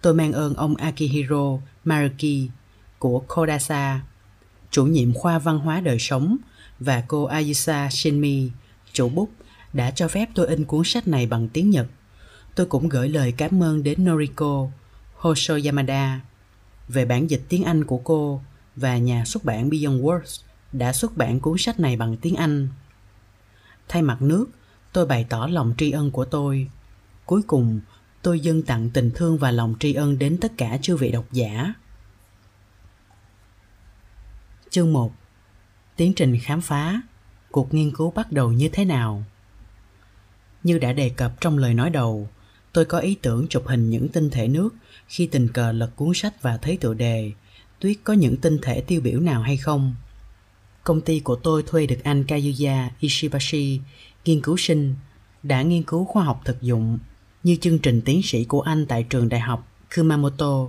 Tôi 0.00 0.14
mang 0.14 0.32
ơn 0.32 0.54
ông 0.54 0.76
Akihiro 0.76 1.58
Maruki 1.84 2.50
của 2.98 3.24
Kodasa, 3.28 4.00
chủ 4.70 4.86
nhiệm 4.86 5.14
khoa 5.14 5.38
văn 5.38 5.58
hóa 5.58 5.80
đời 5.80 5.98
sống, 5.98 6.36
và 6.80 7.04
cô 7.08 7.24
Ayusa 7.24 7.88
Shinmi, 7.90 8.50
chủ 8.92 9.08
bút, 9.08 9.30
đã 9.72 9.90
cho 9.90 10.08
phép 10.08 10.28
tôi 10.34 10.46
in 10.46 10.64
cuốn 10.64 10.82
sách 10.84 11.08
này 11.08 11.26
bằng 11.26 11.48
tiếng 11.48 11.70
Nhật. 11.70 11.86
Tôi 12.54 12.66
cũng 12.66 12.88
gửi 12.88 13.08
lời 13.08 13.32
cảm 13.32 13.62
ơn 13.62 13.82
đến 13.82 14.04
Noriko 14.04 14.68
Hosoyamada 15.14 16.20
về 16.88 17.04
bản 17.04 17.30
dịch 17.30 17.42
tiếng 17.48 17.64
Anh 17.64 17.84
của 17.84 17.98
cô 17.98 18.42
và 18.76 18.98
nhà 18.98 19.24
xuất 19.24 19.44
bản 19.44 19.70
Beyond 19.70 20.02
Words 20.02 20.42
đã 20.72 20.92
xuất 20.92 21.16
bản 21.16 21.40
cuốn 21.40 21.58
sách 21.58 21.80
này 21.80 21.96
bằng 21.96 22.16
tiếng 22.16 22.34
Anh. 22.34 22.68
Thay 23.88 24.02
mặt 24.02 24.22
nước, 24.22 24.46
tôi 24.92 25.06
bày 25.06 25.26
tỏ 25.28 25.46
lòng 25.46 25.74
tri 25.78 25.90
ân 25.90 26.10
của 26.10 26.24
tôi. 26.24 26.70
Cuối 27.26 27.42
cùng, 27.46 27.80
tôi 28.22 28.40
dâng 28.40 28.62
tặng 28.62 28.90
tình 28.90 29.10
thương 29.14 29.38
và 29.38 29.50
lòng 29.50 29.74
tri 29.80 29.94
ân 29.94 30.18
đến 30.18 30.38
tất 30.40 30.52
cả 30.56 30.78
chư 30.82 30.96
vị 30.96 31.10
độc 31.10 31.32
giả. 31.32 31.74
Chương 34.70 34.92
1 34.92 35.12
Tiến 35.96 36.14
trình 36.14 36.38
khám 36.42 36.60
phá 36.60 37.00
Cuộc 37.50 37.74
nghiên 37.74 37.94
cứu 37.94 38.10
bắt 38.10 38.32
đầu 38.32 38.52
như 38.52 38.68
thế 38.68 38.84
nào? 38.84 39.24
Như 40.62 40.78
đã 40.78 40.92
đề 40.92 41.08
cập 41.08 41.40
trong 41.40 41.58
lời 41.58 41.74
nói 41.74 41.90
đầu, 41.90 42.28
tôi 42.72 42.84
có 42.84 42.98
ý 42.98 43.16
tưởng 43.22 43.46
chụp 43.48 43.66
hình 43.66 43.90
những 43.90 44.08
tinh 44.08 44.30
thể 44.30 44.48
nước 44.48 44.74
khi 45.08 45.26
tình 45.26 45.48
cờ 45.48 45.72
lật 45.72 45.90
cuốn 45.96 46.14
sách 46.14 46.42
và 46.42 46.56
thấy 46.56 46.76
tựa 46.76 46.94
đề 46.94 47.32
Tuyết 47.80 47.96
có 48.04 48.12
những 48.12 48.36
tinh 48.36 48.58
thể 48.62 48.80
tiêu 48.80 49.00
biểu 49.00 49.20
nào 49.20 49.42
hay 49.42 49.56
không? 49.56 49.94
Công 50.84 51.00
ty 51.00 51.20
của 51.20 51.36
tôi 51.36 51.62
thuê 51.66 51.86
được 51.86 52.04
anh 52.04 52.24
Kayuya 52.24 52.88
Ishibashi, 53.00 53.80
nghiên 54.24 54.40
cứu 54.40 54.56
sinh, 54.56 54.94
đã 55.42 55.62
nghiên 55.62 55.82
cứu 55.82 56.04
khoa 56.04 56.24
học 56.24 56.40
thực 56.44 56.62
dụng 56.62 56.98
như 57.42 57.56
chương 57.56 57.78
trình 57.78 58.02
tiến 58.04 58.20
sĩ 58.22 58.44
của 58.44 58.60
anh 58.60 58.86
tại 58.86 59.02
trường 59.02 59.28
đại 59.28 59.40
học 59.40 59.68
Kumamoto. 59.96 60.66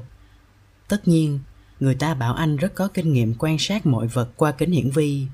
Tất 0.88 1.08
nhiên, 1.08 1.40
người 1.80 1.96
ta 1.96 2.14
bảo 2.14 2.34
anh 2.34 2.58
rất 2.58 2.76
có 2.76 2.88
kinh 2.88 3.14
nghiệm 3.14 3.34
quan 3.40 3.58
sát 3.60 3.86
mọi 3.86 4.08
vật 4.08 4.30
qua 4.36 4.52
kính 4.52 4.72
hiển 4.72 4.90
vi. 4.90 5.26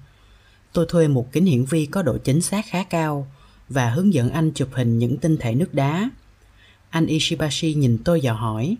Tôi 0.74 0.86
thuê 0.90 1.08
một 1.08 1.32
kính 1.32 1.46
hiển 1.46 1.66
vi 1.66 1.86
có 1.86 2.02
độ 2.02 2.18
chính 2.18 2.42
xác 2.42 2.66
khá 2.70 2.84
cao 2.84 3.28
và 3.70 3.90
hướng 3.90 4.14
dẫn 4.14 4.30
anh 4.30 4.52
chụp 4.52 4.70
hình 4.72 4.98
những 4.98 5.18
tinh 5.18 5.38
thể 5.38 5.56
nước 5.56 5.74
đá. 5.74 6.10
Anh 6.90 7.06
Ishibashi 7.06 7.74
nhìn 7.74 7.98
tôi 8.06 8.20
và 8.24 8.34
hỏi 8.34 8.78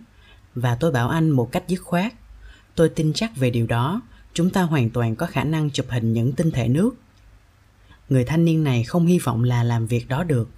và 0.54 0.74
tôi 0.74 0.92
bảo 0.92 1.08
anh 1.08 1.30
một 1.30 1.52
cách 1.52 1.64
dứt 1.68 1.82
khoát. 1.82 2.12
Tôi 2.74 2.88
tin 2.88 3.12
chắc 3.12 3.36
về 3.36 3.50
điều 3.50 3.66
đó, 3.66 4.02
chúng 4.32 4.50
ta 4.50 4.62
hoàn 4.62 4.90
toàn 4.90 5.16
có 5.16 5.26
khả 5.26 5.44
năng 5.44 5.70
chụp 5.70 5.86
hình 5.88 6.12
những 6.12 6.32
tinh 6.32 6.50
thể 6.50 6.68
nước. 6.68 6.90
Người 8.08 8.24
thanh 8.24 8.44
niên 8.44 8.64
này 8.64 8.84
không 8.84 9.06
hy 9.06 9.18
vọng 9.18 9.44
là 9.44 9.64
làm 9.64 9.86
việc 9.86 10.08
đó 10.08 10.24
được. 10.24 10.50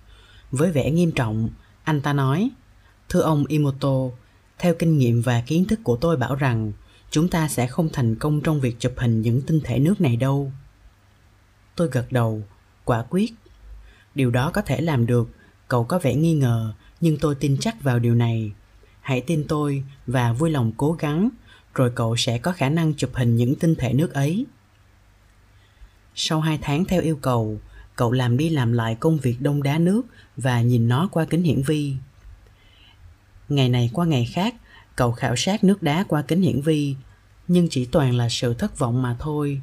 Với 0.51 0.73
vẻ 0.73 0.91
nghiêm 0.91 1.13
trọng, 1.13 1.49
anh 1.85 2.01
ta 2.01 2.13
nói, 2.13 2.51
Thưa 3.09 3.21
ông 3.21 3.45
Imoto, 3.47 3.99
theo 4.59 4.75
kinh 4.79 4.99
nghiệm 4.99 5.23
và 5.23 5.41
kiến 5.47 5.65
thức 5.65 5.81
của 5.85 5.97
tôi 5.97 6.17
bảo 6.17 6.35
rằng 6.35 6.73
chúng 7.11 7.29
ta 7.29 7.49
sẽ 7.49 7.67
không 7.67 7.89
thành 7.93 8.15
công 8.15 8.41
trong 8.41 8.61
việc 8.61 8.77
chụp 8.79 8.93
hình 8.97 9.23
những 9.23 9.43
tinh 9.43 9.61
thể 9.65 9.79
nước 9.79 10.01
này 10.01 10.17
đâu. 10.17 10.53
Tôi 11.77 11.89
gật 11.93 12.13
đầu, 12.13 12.43
quả 12.85 13.05
quyết. 13.11 13.35
Điều 14.15 14.31
đó 14.31 14.51
có 14.51 14.61
thể 14.61 14.81
làm 14.81 15.07
được, 15.07 15.29
cậu 15.69 15.85
có 15.85 15.99
vẻ 15.99 16.15
nghi 16.15 16.35
ngờ, 16.35 16.73
nhưng 17.01 17.19
tôi 17.19 17.35
tin 17.35 17.57
chắc 17.61 17.83
vào 17.83 17.99
điều 17.99 18.15
này. 18.15 18.53
Hãy 19.07 19.21
tin 19.21 19.45
tôi 19.49 19.85
và 20.07 20.33
vui 20.33 20.51
lòng 20.51 20.73
cố 20.77 20.93
gắng, 20.93 21.29
rồi 21.75 21.93
cậu 21.95 22.17
sẽ 22.17 22.39
có 22.39 22.53
khả 22.53 22.69
năng 22.69 22.95
chụp 22.95 23.11
hình 23.15 23.37
những 23.37 23.55
tinh 23.55 23.75
thể 23.75 23.93
nước 23.93 24.15
ấy. 24.15 24.47
Sau 26.15 26.41
hai 26.41 26.59
tháng 26.63 26.85
theo 26.85 27.03
yêu 27.03 27.17
cầu, 27.17 27.61
cậu 27.97 28.13
làm 28.13 28.37
đi 28.37 28.49
làm 28.49 28.73
lại 28.73 28.95
công 29.01 29.19
việc 29.19 29.37
đông 29.41 29.63
đá 29.63 29.79
nước 29.79 30.03
và 30.37 30.61
nhìn 30.61 30.89
nó 30.89 31.09
qua 31.13 31.25
kính 31.25 31.43
hiển 31.43 31.63
vi. 31.63 31.95
Ngày 33.49 33.69
này 33.69 33.91
qua 33.93 34.07
ngày 34.07 34.25
khác, 34.33 34.55
cậu 34.97 35.13
khảo 35.13 35.37
sát 35.37 35.65
nước 35.65 35.83
đá 35.83 36.05
qua 36.09 36.23
kính 36.23 36.43
hiển 36.43 36.61
vi, 36.61 36.97
nhưng 37.49 37.69
chỉ 37.71 37.85
toàn 37.85 38.15
là 38.15 38.29
sự 38.29 38.55
thất 38.55 38.79
vọng 38.79 39.03
mà 39.03 39.17
thôi. 39.19 39.61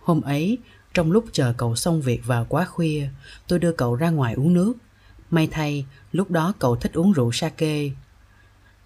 Hôm 0.00 0.20
ấy, 0.20 0.58
trong 0.94 1.12
lúc 1.12 1.24
chờ 1.32 1.54
cậu 1.56 1.76
xong 1.76 2.00
việc 2.00 2.26
vào 2.26 2.46
quá 2.48 2.64
khuya, 2.64 3.08
tôi 3.48 3.58
đưa 3.58 3.72
cậu 3.72 3.94
ra 3.94 4.10
ngoài 4.10 4.34
uống 4.34 4.54
nước. 4.54 4.74
May 5.30 5.46
thay, 5.46 5.86
lúc 6.12 6.30
đó 6.30 6.52
cậu 6.58 6.76
thích 6.76 6.92
uống 6.92 7.12
rượu 7.12 7.32
sake. 7.32 7.90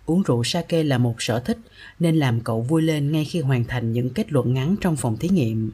Uống 0.09 0.23
rượu 0.23 0.45
sake 0.45 0.83
là 0.83 0.99
một 0.99 1.15
sở 1.19 1.41
thích 1.41 1.59
nên 1.99 2.17
làm 2.17 2.41
cậu 2.41 2.63
vui 2.63 2.83
lên 2.83 3.13
ngay 3.13 3.25
khi 3.25 3.41
hoàn 3.41 3.65
thành 3.65 3.93
những 3.93 4.11
kết 4.11 4.33
luận 4.33 4.55
ngắn 4.55 4.77
trong 4.81 4.97
phòng 4.97 5.17
thí 5.17 5.29
nghiệm. 5.29 5.71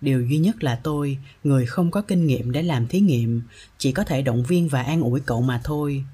Điều 0.00 0.26
duy 0.26 0.38
nhất 0.38 0.62
là 0.64 0.80
tôi, 0.82 1.18
người 1.44 1.66
không 1.66 1.90
có 1.90 2.02
kinh 2.02 2.26
nghiệm 2.26 2.52
để 2.52 2.62
làm 2.62 2.86
thí 2.86 3.00
nghiệm, 3.00 3.42
chỉ 3.78 3.92
có 3.92 4.04
thể 4.04 4.22
động 4.22 4.42
viên 4.42 4.68
và 4.68 4.82
an 4.82 5.00
ủi 5.00 5.20
cậu 5.20 5.42
mà 5.42 5.60
thôi. 5.64 6.04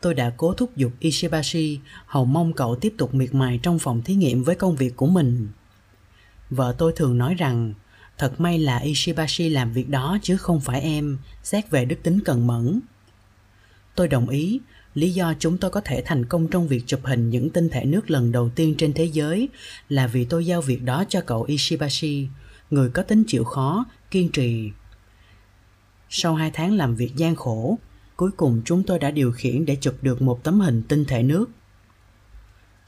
Tôi 0.00 0.14
đã 0.14 0.32
cố 0.36 0.52
thúc 0.52 0.76
giục 0.76 0.92
Ishibashi 1.00 1.78
hầu 2.06 2.24
mong 2.24 2.52
cậu 2.52 2.76
tiếp 2.76 2.94
tục 2.98 3.14
miệt 3.14 3.34
mài 3.34 3.60
trong 3.62 3.78
phòng 3.78 4.02
thí 4.02 4.14
nghiệm 4.14 4.42
với 4.42 4.54
công 4.54 4.76
việc 4.76 4.96
của 4.96 5.06
mình. 5.06 5.48
Vợ 6.50 6.74
tôi 6.78 6.92
thường 6.96 7.18
nói 7.18 7.34
rằng, 7.34 7.74
thật 8.18 8.40
may 8.40 8.58
là 8.58 8.78
Ishibashi 8.78 9.48
làm 9.48 9.72
việc 9.72 9.88
đó 9.88 10.18
chứ 10.22 10.36
không 10.36 10.60
phải 10.60 10.80
em, 10.80 11.18
xét 11.42 11.70
về 11.70 11.84
đức 11.84 11.96
tính 12.02 12.20
cần 12.24 12.46
mẫn. 12.46 12.80
Tôi 13.94 14.08
đồng 14.08 14.28
ý, 14.28 14.60
lý 14.98 15.10
do 15.10 15.34
chúng 15.38 15.58
tôi 15.58 15.70
có 15.70 15.80
thể 15.80 16.02
thành 16.06 16.24
công 16.24 16.48
trong 16.48 16.68
việc 16.68 16.82
chụp 16.86 17.00
hình 17.04 17.30
những 17.30 17.50
tinh 17.50 17.68
thể 17.68 17.84
nước 17.84 18.10
lần 18.10 18.32
đầu 18.32 18.50
tiên 18.54 18.74
trên 18.78 18.92
thế 18.92 19.04
giới 19.04 19.48
là 19.88 20.06
vì 20.06 20.24
tôi 20.24 20.46
giao 20.46 20.60
việc 20.60 20.82
đó 20.82 21.04
cho 21.08 21.20
cậu 21.20 21.42
Ishibashi, 21.42 22.28
người 22.70 22.90
có 22.90 23.02
tính 23.02 23.24
chịu 23.26 23.44
khó, 23.44 23.84
kiên 24.10 24.28
trì. 24.28 24.70
Sau 26.10 26.34
hai 26.34 26.50
tháng 26.54 26.76
làm 26.76 26.94
việc 26.94 27.16
gian 27.16 27.36
khổ, 27.36 27.78
cuối 28.16 28.30
cùng 28.36 28.62
chúng 28.64 28.82
tôi 28.82 28.98
đã 28.98 29.10
điều 29.10 29.32
khiển 29.32 29.64
để 29.64 29.76
chụp 29.80 29.94
được 30.02 30.22
một 30.22 30.44
tấm 30.44 30.60
hình 30.60 30.82
tinh 30.88 31.04
thể 31.04 31.22
nước. 31.22 31.50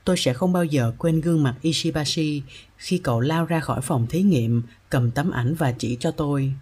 Tôi 0.05 0.17
sẽ 0.17 0.33
không 0.33 0.53
bao 0.53 0.65
giờ 0.65 0.93
quên 0.99 1.21
gương 1.21 1.43
mặt 1.43 1.55
Ishibashi 1.63 2.43
khi 2.77 2.99
cậu 2.99 3.21
lao 3.21 3.45
ra 3.45 3.61
khỏi 3.61 3.81
phòng 3.81 4.07
thí 4.07 4.23
nghiệm, 4.23 4.63
cầm 4.91 5.11
tấm 5.11 5.31
ảnh 5.31 5.55
và 5.55 5.73
chỉ 5.73 5.97
cho 6.01 6.11
tôi. 6.11 6.53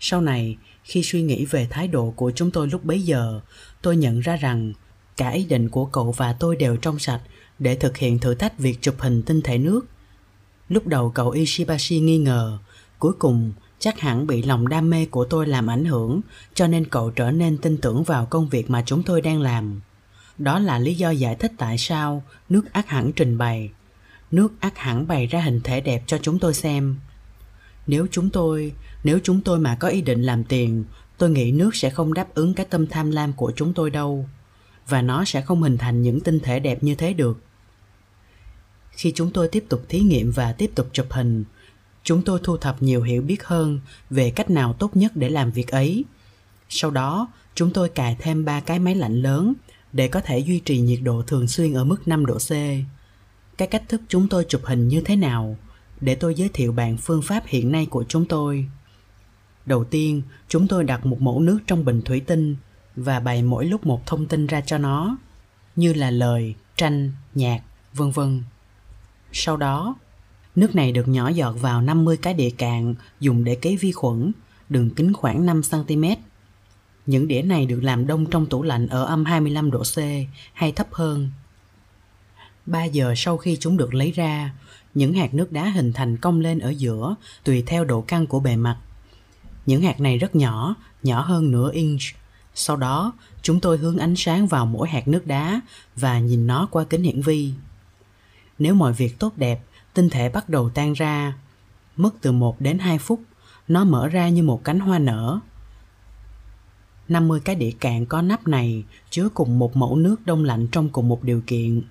Sau 0.00 0.20
này, 0.20 0.56
khi 0.84 1.02
suy 1.02 1.22
nghĩ 1.22 1.44
về 1.44 1.66
thái 1.70 1.88
độ 1.88 2.10
của 2.16 2.32
chúng 2.34 2.50
tôi 2.50 2.68
lúc 2.68 2.84
bấy 2.84 3.02
giờ, 3.02 3.40
tôi 3.82 3.96
nhận 3.96 4.20
ra 4.20 4.36
rằng 4.36 4.72
cả 5.16 5.30
ý 5.30 5.44
định 5.44 5.68
của 5.68 5.84
cậu 5.84 6.12
và 6.12 6.32
tôi 6.32 6.56
đều 6.56 6.76
trong 6.76 6.98
sạch 6.98 7.20
để 7.58 7.74
thực 7.74 7.96
hiện 7.96 8.18
thử 8.18 8.34
thách 8.34 8.58
việc 8.58 8.78
chụp 8.80 8.94
hình 8.98 9.22
tinh 9.22 9.40
thể 9.42 9.58
nước. 9.58 9.80
Lúc 10.68 10.86
đầu 10.86 11.10
cậu 11.10 11.30
Ishibashi 11.30 12.00
nghi 12.00 12.18
ngờ, 12.18 12.58
cuối 12.98 13.12
cùng 13.18 13.52
chắc 13.78 14.00
hẳn 14.00 14.26
bị 14.26 14.42
lòng 14.42 14.68
đam 14.68 14.90
mê 14.90 15.06
của 15.06 15.24
tôi 15.24 15.46
làm 15.46 15.70
ảnh 15.70 15.84
hưởng 15.84 16.20
cho 16.54 16.66
nên 16.66 16.84
cậu 16.84 17.10
trở 17.10 17.30
nên 17.30 17.58
tin 17.58 17.76
tưởng 17.76 18.02
vào 18.02 18.26
công 18.26 18.48
việc 18.48 18.70
mà 18.70 18.82
chúng 18.86 19.02
tôi 19.02 19.20
đang 19.20 19.40
làm. 19.40 19.80
Đó 20.38 20.58
là 20.58 20.78
lý 20.78 20.94
do 20.94 21.10
giải 21.10 21.34
thích 21.34 21.52
tại 21.58 21.78
sao 21.78 22.22
nước 22.48 22.72
ác 22.72 22.88
hẳn 22.88 23.12
trình 23.12 23.38
bày. 23.38 23.70
Nước 24.30 24.52
ác 24.60 24.78
hẳn 24.78 25.06
bày 25.06 25.26
ra 25.26 25.40
hình 25.40 25.60
thể 25.64 25.80
đẹp 25.80 26.02
cho 26.06 26.18
chúng 26.22 26.38
tôi 26.38 26.54
xem 26.54 26.96
nếu 27.90 28.06
chúng 28.10 28.30
tôi, 28.30 28.72
nếu 29.04 29.18
chúng 29.22 29.40
tôi 29.40 29.58
mà 29.58 29.76
có 29.80 29.88
ý 29.88 30.00
định 30.00 30.22
làm 30.22 30.44
tiền, 30.44 30.84
tôi 31.18 31.30
nghĩ 31.30 31.52
nước 31.52 31.76
sẽ 31.76 31.90
không 31.90 32.14
đáp 32.14 32.34
ứng 32.34 32.54
cái 32.54 32.66
tâm 32.70 32.86
tham 32.86 33.10
lam 33.10 33.32
của 33.32 33.52
chúng 33.56 33.74
tôi 33.74 33.90
đâu, 33.90 34.28
và 34.88 35.02
nó 35.02 35.24
sẽ 35.24 35.40
không 35.40 35.62
hình 35.62 35.78
thành 35.78 36.02
những 36.02 36.20
tinh 36.20 36.40
thể 36.40 36.60
đẹp 36.60 36.82
như 36.82 36.94
thế 36.94 37.12
được 37.12 37.40
khi 38.90 39.12
chúng 39.14 39.30
tôi 39.30 39.48
tiếp 39.48 39.64
tục 39.68 39.84
thí 39.88 40.00
nghiệm 40.00 40.30
và 40.30 40.52
tiếp 40.52 40.70
tục 40.74 40.88
chụp 40.92 41.06
hình, 41.10 41.44
chúng 42.02 42.22
tôi 42.22 42.40
thu 42.44 42.56
thập 42.56 42.82
nhiều 42.82 43.02
hiểu 43.02 43.22
biết 43.22 43.44
hơn 43.44 43.80
về 44.10 44.30
cách 44.30 44.50
nào 44.50 44.72
tốt 44.72 44.96
nhất 44.96 45.12
để 45.14 45.30
làm 45.30 45.50
việc 45.50 45.68
ấy 45.68 46.04
sau 46.68 46.90
đó, 46.90 47.28
chúng 47.54 47.72
tôi 47.72 47.88
cài 47.88 48.16
thêm 48.18 48.44
ba 48.44 48.60
cái 48.60 48.78
máy 48.78 48.94
lạnh 48.94 49.22
lớn 49.22 49.54
để 49.92 50.08
có 50.08 50.20
thể 50.20 50.38
duy 50.38 50.58
trì 50.58 50.80
nhiệt 50.80 50.98
độ 51.02 51.22
thường 51.26 51.48
xuyên 51.48 51.72
ở 51.72 51.84
mức 51.84 52.08
5 52.08 52.26
độ 52.26 52.38
C. 52.38 52.50
Cái 53.58 53.68
cách 53.68 53.82
thức 53.88 54.00
chúng 54.08 54.28
tôi 54.28 54.44
chụp 54.48 54.60
hình 54.64 54.88
như 54.88 55.00
thế 55.04 55.16
nào? 55.16 55.56
Để 56.00 56.14
tôi 56.14 56.34
giới 56.34 56.48
thiệu 56.48 56.72
bạn 56.72 56.96
phương 56.96 57.22
pháp 57.22 57.42
hiện 57.46 57.72
nay 57.72 57.86
của 57.86 58.04
chúng 58.08 58.24
tôi. 58.24 58.68
Đầu 59.66 59.84
tiên, 59.84 60.22
chúng 60.48 60.68
tôi 60.68 60.84
đặt 60.84 61.06
một 61.06 61.20
mẫu 61.20 61.40
nước 61.40 61.58
trong 61.66 61.84
bình 61.84 62.02
thủy 62.02 62.20
tinh 62.20 62.56
và 62.96 63.20
bày 63.20 63.42
mỗi 63.42 63.64
lúc 63.64 63.86
một 63.86 64.06
thông 64.06 64.26
tin 64.26 64.46
ra 64.46 64.60
cho 64.60 64.78
nó, 64.78 65.16
như 65.76 65.92
là 65.92 66.10
lời, 66.10 66.54
tranh, 66.76 67.12
nhạc, 67.34 67.62
vân 67.94 68.10
vân. 68.10 68.42
Sau 69.32 69.56
đó, 69.56 69.96
Nước 70.56 70.74
này 70.74 70.92
được 70.92 71.08
nhỏ 71.08 71.28
giọt 71.28 71.52
vào 71.60 71.82
50 71.82 72.16
cái 72.16 72.34
đĩa 72.34 72.50
cạn 72.50 72.94
dùng 73.20 73.44
để 73.44 73.54
cấy 73.54 73.76
vi 73.76 73.92
khuẩn, 73.92 74.32
đường 74.68 74.90
kính 74.90 75.12
khoảng 75.12 75.46
5 75.46 75.60
cm. 75.70 76.04
Những 77.06 77.28
đĩa 77.28 77.42
này 77.42 77.66
được 77.66 77.80
làm 77.82 78.06
đông 78.06 78.30
trong 78.30 78.46
tủ 78.46 78.62
lạnh 78.62 78.88
ở 78.88 79.04
âm 79.04 79.24
25 79.24 79.70
độ 79.70 79.82
C 79.82 79.98
hay 80.52 80.72
thấp 80.72 80.86
hơn. 80.92 81.30
3 82.66 82.84
giờ 82.84 83.14
sau 83.16 83.36
khi 83.36 83.56
chúng 83.60 83.76
được 83.76 83.94
lấy 83.94 84.12
ra, 84.12 84.54
những 84.94 85.14
hạt 85.14 85.34
nước 85.34 85.52
đá 85.52 85.68
hình 85.68 85.92
thành 85.92 86.16
cong 86.16 86.40
lên 86.40 86.58
ở 86.58 86.70
giữa 86.70 87.14
tùy 87.44 87.62
theo 87.66 87.84
độ 87.84 88.00
căng 88.00 88.26
của 88.26 88.40
bề 88.40 88.56
mặt. 88.56 88.76
Những 89.66 89.82
hạt 89.82 90.00
này 90.00 90.18
rất 90.18 90.36
nhỏ, 90.36 90.74
nhỏ 91.02 91.20
hơn 91.20 91.50
nửa 91.50 91.72
inch. 91.72 92.00
Sau 92.54 92.76
đó, 92.76 93.12
chúng 93.42 93.60
tôi 93.60 93.78
hướng 93.78 93.98
ánh 93.98 94.14
sáng 94.16 94.46
vào 94.46 94.66
mỗi 94.66 94.88
hạt 94.88 95.08
nước 95.08 95.26
đá 95.26 95.60
và 95.96 96.18
nhìn 96.18 96.46
nó 96.46 96.68
qua 96.70 96.84
kính 96.84 97.02
hiển 97.02 97.20
vi. 97.20 97.52
Nếu 98.58 98.74
mọi 98.74 98.92
việc 98.92 99.18
tốt 99.18 99.32
đẹp, 99.36 99.60
tinh 99.94 100.10
thể 100.10 100.28
bắt 100.28 100.48
đầu 100.48 100.70
tan 100.70 100.92
ra. 100.92 101.34
Mất 101.96 102.14
từ 102.20 102.32
1 102.32 102.60
đến 102.60 102.78
2 102.78 102.98
phút, 102.98 103.22
nó 103.68 103.84
mở 103.84 104.08
ra 104.08 104.28
như 104.28 104.42
một 104.42 104.64
cánh 104.64 104.80
hoa 104.80 104.98
nở. 104.98 105.40
50 107.08 107.40
cái 107.40 107.54
đĩa 107.54 107.70
cạn 107.70 108.06
có 108.06 108.22
nắp 108.22 108.48
này 108.48 108.84
chứa 109.10 109.28
cùng 109.34 109.58
một 109.58 109.76
mẫu 109.76 109.96
nước 109.96 110.16
đông 110.26 110.44
lạnh 110.44 110.68
trong 110.72 110.88
cùng 110.88 111.08
một 111.08 111.24
điều 111.24 111.42
kiện. 111.46 111.82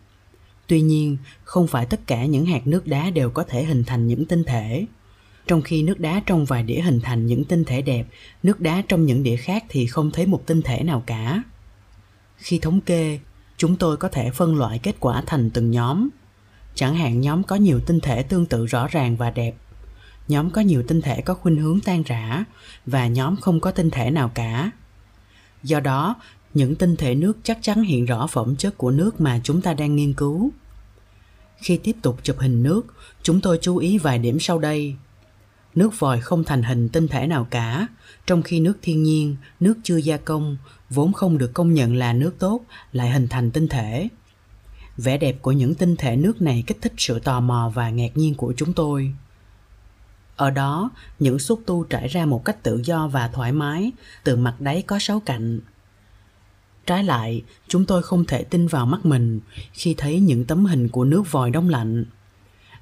Tuy 0.69 0.81
nhiên, 0.81 1.17
không 1.43 1.67
phải 1.67 1.85
tất 1.85 1.99
cả 2.07 2.25
những 2.25 2.45
hạt 2.45 2.67
nước 2.67 2.87
đá 2.87 3.09
đều 3.09 3.29
có 3.29 3.43
thể 3.43 3.63
hình 3.63 3.83
thành 3.83 4.07
những 4.07 4.25
tinh 4.25 4.43
thể. 4.43 4.85
Trong 5.47 5.61
khi 5.61 5.83
nước 5.83 5.99
đá 5.99 6.21
trong 6.25 6.45
vài 6.45 6.63
đĩa 6.63 6.81
hình 6.81 6.99
thành 7.01 7.25
những 7.25 7.43
tinh 7.43 7.63
thể 7.63 7.81
đẹp, 7.81 8.07
nước 8.43 8.59
đá 8.59 8.81
trong 8.87 9.05
những 9.05 9.23
đĩa 9.23 9.35
khác 9.35 9.63
thì 9.69 9.87
không 9.87 10.11
thấy 10.11 10.25
một 10.25 10.43
tinh 10.45 10.61
thể 10.61 10.83
nào 10.83 11.03
cả. 11.05 11.43
Khi 12.37 12.59
thống 12.59 12.81
kê, 12.81 13.19
chúng 13.57 13.75
tôi 13.75 13.97
có 13.97 14.09
thể 14.09 14.31
phân 14.31 14.55
loại 14.57 14.79
kết 14.79 14.95
quả 14.99 15.23
thành 15.25 15.49
từng 15.49 15.71
nhóm. 15.71 16.09
Chẳng 16.75 16.95
hạn 16.95 17.21
nhóm 17.21 17.43
có 17.43 17.55
nhiều 17.55 17.79
tinh 17.79 17.99
thể 17.99 18.23
tương 18.23 18.45
tự 18.45 18.65
rõ 18.65 18.87
ràng 18.87 19.15
và 19.15 19.29
đẹp, 19.29 19.55
nhóm 20.27 20.51
có 20.51 20.61
nhiều 20.61 20.83
tinh 20.87 21.01
thể 21.01 21.21
có 21.21 21.33
khuynh 21.33 21.57
hướng 21.57 21.79
tan 21.79 22.03
rã 22.03 22.43
và 22.85 23.07
nhóm 23.07 23.35
không 23.35 23.59
có 23.59 23.71
tinh 23.71 23.89
thể 23.89 24.11
nào 24.11 24.31
cả. 24.33 24.71
Do 25.63 25.79
đó, 25.79 26.15
những 26.53 26.75
tinh 26.75 26.95
thể 26.95 27.15
nước 27.15 27.37
chắc 27.43 27.57
chắn 27.61 27.81
hiện 27.81 28.05
rõ 28.05 28.27
phẩm 28.27 28.55
chất 28.55 28.77
của 28.77 28.91
nước 28.91 29.21
mà 29.21 29.39
chúng 29.43 29.61
ta 29.61 29.73
đang 29.73 29.95
nghiên 29.95 30.13
cứu. 30.13 30.51
Khi 31.57 31.77
tiếp 31.77 31.95
tục 32.01 32.19
chụp 32.23 32.39
hình 32.39 32.63
nước, 32.63 32.81
chúng 33.23 33.41
tôi 33.41 33.59
chú 33.61 33.77
ý 33.77 33.97
vài 33.97 34.19
điểm 34.19 34.39
sau 34.39 34.59
đây. 34.59 34.95
Nước 35.75 35.99
vòi 35.99 36.21
không 36.21 36.43
thành 36.43 36.63
hình 36.63 36.89
tinh 36.89 37.07
thể 37.07 37.27
nào 37.27 37.47
cả, 37.49 37.87
trong 38.27 38.41
khi 38.41 38.59
nước 38.59 38.77
thiên 38.81 39.03
nhiên, 39.03 39.35
nước 39.59 39.77
chưa 39.83 39.97
gia 39.97 40.17
công, 40.17 40.57
vốn 40.89 41.13
không 41.13 41.37
được 41.37 41.53
công 41.53 41.73
nhận 41.73 41.95
là 41.95 42.13
nước 42.13 42.35
tốt, 42.39 42.61
lại 42.91 43.11
hình 43.11 43.27
thành 43.27 43.51
tinh 43.51 43.67
thể. 43.67 44.07
Vẻ 44.97 45.17
đẹp 45.17 45.41
của 45.41 45.51
những 45.51 45.75
tinh 45.75 45.95
thể 45.95 46.15
nước 46.15 46.41
này 46.41 46.63
kích 46.67 46.77
thích 46.81 46.93
sự 46.97 47.19
tò 47.19 47.39
mò 47.39 47.71
và 47.75 47.89
ngạc 47.89 48.17
nhiên 48.17 48.35
của 48.35 48.53
chúng 48.57 48.73
tôi. 48.73 49.13
Ở 50.35 50.49
đó, 50.49 50.89
những 51.19 51.39
xúc 51.39 51.61
tu 51.65 51.83
trải 51.83 52.07
ra 52.07 52.25
một 52.25 52.45
cách 52.45 52.63
tự 52.63 52.81
do 52.83 53.07
và 53.07 53.27
thoải 53.27 53.51
mái, 53.51 53.91
từ 54.23 54.35
mặt 54.35 54.55
đáy 54.61 54.81
có 54.81 54.99
sáu 54.99 55.19
cạnh. 55.19 55.59
Trái 56.89 57.03
lại, 57.03 57.43
chúng 57.67 57.85
tôi 57.85 58.03
không 58.03 58.25
thể 58.25 58.43
tin 58.43 58.67
vào 58.67 58.85
mắt 58.85 59.05
mình 59.05 59.39
khi 59.73 59.95
thấy 59.97 60.19
những 60.19 60.45
tấm 60.45 60.65
hình 60.65 60.89
của 60.89 61.03
nước 61.05 61.31
vòi 61.31 61.51
đông 61.51 61.69
lạnh. 61.69 62.05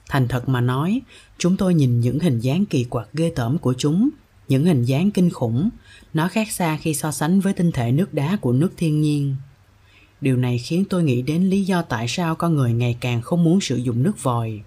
Thành 0.10 0.28
thật 0.28 0.50
mà 0.50 0.62
nói, 0.62 1.02
chúng 1.38 1.58
tôi 1.58 1.74
nhìn 1.74 2.00
những 2.00 2.20
hình 2.20 2.40
dáng 2.40 2.66
kỳ 2.66 2.84
quặc 2.84 3.08
ghê 3.14 3.32
tởm 3.36 3.58
của 3.58 3.74
chúng, 3.78 4.10
những 4.48 4.66
hình 4.66 4.84
dáng 4.84 5.12
kinh 5.12 5.30
khủng, 5.30 5.70
nó 6.14 6.28
khác 6.28 6.52
xa 6.52 6.78
khi 6.78 6.94
so 6.94 7.12
sánh 7.12 7.40
với 7.40 7.54
tinh 7.54 7.72
thể 7.72 7.92
nước 7.92 8.14
đá 8.14 8.38
của 8.42 8.52
nước 8.52 8.70
thiên 8.78 9.02
nhiên. 9.02 9.36
Điều 10.22 10.38
này 10.38 10.58
khiến 10.58 10.86
tôi 10.90 11.04
nghĩ 11.04 11.22
đến 11.22 11.44
lý 11.44 11.64
do 11.64 11.82
tại 11.82 12.08
sao 12.08 12.36
con 12.36 12.56
người 12.56 12.74
ngày 12.74 12.98
càng 13.00 13.22
không 13.22 13.44
muốn 13.44 13.62
sử 13.62 13.76
dụng 13.76 14.04
nước 14.04 14.24
vòi. 14.24 14.60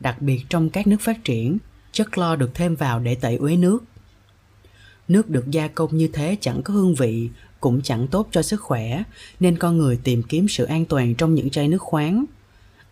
Đặc 0.00 0.22
biệt 0.22 0.44
trong 0.48 0.70
các 0.70 0.86
nước 0.86 1.00
phát 1.00 1.24
triển, 1.24 1.58
chất 1.92 2.12
clo 2.12 2.36
được 2.36 2.54
thêm 2.54 2.74
vào 2.74 3.00
để 3.00 3.14
tẩy 3.14 3.36
uế 3.36 3.56
nước. 3.56 3.84
Nước 5.08 5.30
được 5.30 5.50
gia 5.50 5.68
công 5.68 5.96
như 5.96 6.08
thế 6.12 6.36
chẳng 6.40 6.62
có 6.62 6.74
hương 6.74 6.94
vị, 6.94 7.30
cũng 7.60 7.80
chẳng 7.82 8.06
tốt 8.08 8.28
cho 8.30 8.42
sức 8.42 8.60
khỏe, 8.60 9.02
nên 9.40 9.58
con 9.58 9.78
người 9.78 9.98
tìm 10.04 10.22
kiếm 10.22 10.48
sự 10.48 10.64
an 10.64 10.84
toàn 10.84 11.14
trong 11.14 11.34
những 11.34 11.50
chai 11.50 11.68
nước 11.68 11.82
khoáng. 11.82 12.24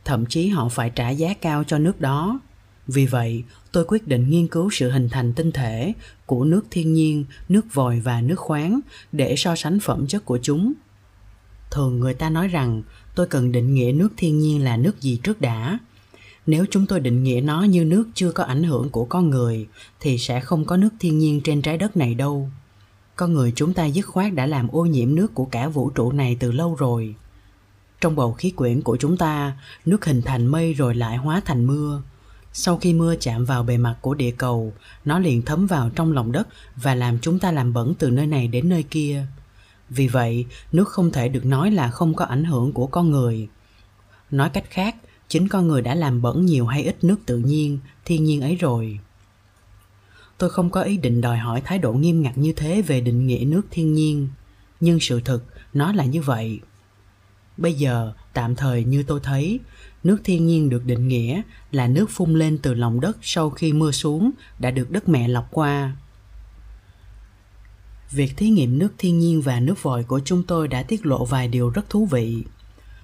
Thậm 0.05 0.27
chí 0.27 0.49
họ 0.49 0.69
phải 0.69 0.91
trả 0.91 1.11
giá 1.11 1.35
cao 1.35 1.65
cho 1.65 1.79
nước 1.79 2.01
đó. 2.01 2.41
Vì 2.87 3.07
vậy, 3.07 3.45
tôi 3.73 3.85
quyết 3.89 4.09
định 4.09 4.31
nghiên 4.31 4.49
cứu 4.49 4.71
sự 4.71 4.91
hình 4.91 5.09
thành 5.09 5.33
tinh 5.33 5.53
thể 5.53 5.93
của 6.27 6.45
nước 6.45 6.65
thiên 6.71 6.93
nhiên, 6.93 7.25
nước 7.49 7.75
vòi 7.75 8.01
và 8.01 8.21
nước 8.21 8.39
khoáng 8.39 8.81
để 9.13 9.37
so 9.37 9.57
sánh 9.57 9.81
phẩm 9.81 10.07
chất 10.07 10.25
của 10.25 10.39
chúng. 10.43 10.73
Thường 11.71 12.01
người 12.01 12.15
ta 12.15 12.31
nói 12.31 12.49
rằng 12.49 12.83
tôi 13.15 13.27
cần 13.27 13.53
định 13.53 13.75
nghĩa 13.75 13.93
nước 13.93 14.09
thiên 14.17 14.39
nhiên 14.41 14.65
là 14.65 14.77
nước 14.77 15.01
gì 15.01 15.21
trước 15.23 15.41
đã, 15.41 15.79
nếu 16.47 16.65
chúng 16.71 16.87
tôi 16.87 17.01
định 17.01 17.23
nghĩa 17.23 17.41
nó 17.41 17.63
như 17.63 17.85
nước 17.85 18.09
chưa 18.15 18.33
có 18.33 18.45
ảnh 18.45 18.63
hưởng 18.63 18.91
của 18.91 19.05
con 19.05 19.31
người 19.31 19.67
thì 20.01 20.19
sẽ 20.19 20.41
không 20.41 20.65
có 20.65 20.77
nước 20.77 20.91
thiên 21.01 21.19
nhiên 21.19 21.41
trên 21.45 21.63
trái 21.63 21.79
đất 21.79 21.97
này 21.97 22.15
đâu 22.15 22.51
con 23.17 23.33
người 23.33 23.53
chúng 23.57 23.75
ta 23.75 23.85
dứt 23.85 24.03
khoát 24.03 24.35
đã 24.35 24.47
làm 24.47 24.69
ô 24.69 24.87
nhiễm 24.87 25.15
nước 25.15 25.35
của 25.35 25.45
cả 25.45 25.69
vũ 25.69 25.91
trụ 25.91 26.13
này 26.13 26.37
từ 26.41 26.53
lâu 26.53 26.75
rồi. 26.75 27.15
Trong 28.01 28.17
bầu 28.17 28.33
khí 28.33 28.51
quyển 28.51 28.83
của 28.83 28.97
chúng 28.97 29.17
ta, 29.17 29.57
nước 29.85 30.05
hình 30.05 30.23
thành 30.23 30.47
mây 30.47 30.75
rồi 30.75 30.95
lại 30.95 31.17
hóa 31.17 31.41
thành 31.45 31.67
mưa. 31.67 32.03
Sau 32.53 32.77
khi 32.77 32.95
mưa 32.95 33.15
chạm 33.21 33.45
vào 33.45 33.63
bề 33.63 33.77
mặt 33.77 33.97
của 34.01 34.15
địa 34.15 34.31
cầu, 34.31 34.73
nó 35.05 35.19
liền 35.19 35.43
thấm 35.43 35.67
vào 35.67 35.91
trong 35.91 36.13
lòng 36.13 36.33
đất 36.33 36.49
và 36.77 36.95
làm 36.95 37.19
chúng 37.19 37.39
ta 37.39 37.53
làm 37.53 37.73
bẩn 37.73 37.95
từ 37.99 38.11
nơi 38.11 38.27
này 38.27 38.49
đến 38.49 38.69
nơi 38.69 38.83
kia. 38.83 39.27
Vì 39.89 40.09
vậy, 40.09 40.47
nước 40.73 40.89
không 40.89 41.13
thể 41.13 41.29
được 41.29 41.45
nói 41.45 41.71
là 41.71 41.91
không 41.91 42.15
có 42.15 42.25
ảnh 42.25 42.45
hưởng 42.45 42.73
của 42.73 42.87
con 42.87 43.11
người. 43.11 43.49
Nói 44.31 44.51
cách 44.51 44.71
khác, 44.71 44.97
chính 45.29 45.49
con 45.49 45.69
người 45.69 45.83
đã 45.83 45.95
làm 45.95 46.23
bẩn 46.23 46.47
nhiều 46.47 46.67
hay 46.67 46.83
ít 46.85 47.05
nước 47.05 47.17
tự 47.27 47.39
nhiên, 47.39 47.79
thiên 48.05 48.25
nhiên 48.25 48.41
ấy 48.41 48.57
rồi 48.57 49.01
tôi 50.39 50.51
không 50.51 50.71
có 50.71 50.83
ý 50.83 50.97
định 50.97 51.21
đòi 51.21 51.39
hỏi 51.39 51.61
thái 51.65 51.79
độ 51.79 51.93
nghiêm 51.93 52.23
ngặt 52.23 52.39
như 52.39 52.53
thế 52.53 52.83
về 52.83 53.01
định 53.01 53.27
nghĩa 53.27 53.45
nước 53.45 53.63
thiên 53.71 53.95
nhiên. 53.95 54.29
Nhưng 54.81 55.01
sự 55.01 55.21
thực, 55.21 55.45
nó 55.73 55.93
là 55.93 56.05
như 56.05 56.23
vậy. 56.23 56.61
Bây 57.57 57.75
giờ, 57.75 58.13
tạm 58.33 58.57
thời 58.57 58.85
như 58.85 59.03
tôi 59.03 59.21
thấy, 59.23 59.61
nước 60.05 60.19
thiên 60.25 60.47
nhiên 60.47 60.69
được 60.69 60.85
định 60.85 61.09
nghĩa 61.09 61.43
là 61.71 61.89
nước 61.89 62.07
phun 62.11 62.35
lên 62.35 62.59
từ 62.59 62.75
lòng 62.75 63.01
đất 63.01 63.17
sau 63.23 63.51
khi 63.51 63.73
mưa 63.73 63.91
xuống 63.91 64.31
đã 64.59 64.71
được 64.71 64.91
đất 64.91 65.09
mẹ 65.09 65.29
lọc 65.29 65.49
qua. 65.51 65.97
Việc 68.11 68.37
thí 68.37 68.49
nghiệm 68.49 68.79
nước 68.79 68.93
thiên 68.99 69.19
nhiên 69.19 69.43
và 69.43 69.61
nước 69.61 69.83
vòi 69.83 70.05
của 70.05 70.21
chúng 70.25 70.43
tôi 70.43 70.69
đã 70.69 70.83
tiết 70.83 71.07
lộ 71.07 71.25
vài 71.25 71.49
điều 71.49 71.71
rất 71.71 71.91
thú 71.91 72.07
vị. 72.07 72.45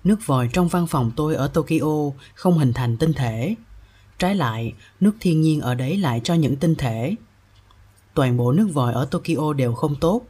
Nước 0.05 0.27
vòi 0.27 0.49
trong 0.53 0.69
văn 0.69 0.87
phòng 0.87 1.13
tôi 1.17 1.35
ở 1.35 1.49
Tokyo 1.49 2.11
không 2.35 2.59
hình 2.59 2.73
thành 2.73 2.97
tinh 2.97 3.13
thể. 3.13 3.55
Trái 4.19 4.35
lại, 4.35 4.75
nước 5.01 5.13
thiên 5.21 5.41
nhiên 5.41 5.61
ở 5.61 5.75
đấy 5.75 5.99
lại 5.99 6.21
cho 6.25 6.35
những 6.35 6.57
tinh 6.57 6.75
thể. 6.75 7.15
Toàn 8.15 8.37
bộ 8.37 8.53
nước 8.53 8.69
vòi 8.73 8.93
ở 8.93 9.05
Tokyo 9.05 9.53
đều 9.53 9.75
không 9.75 9.97
tốt. 10.01 10.23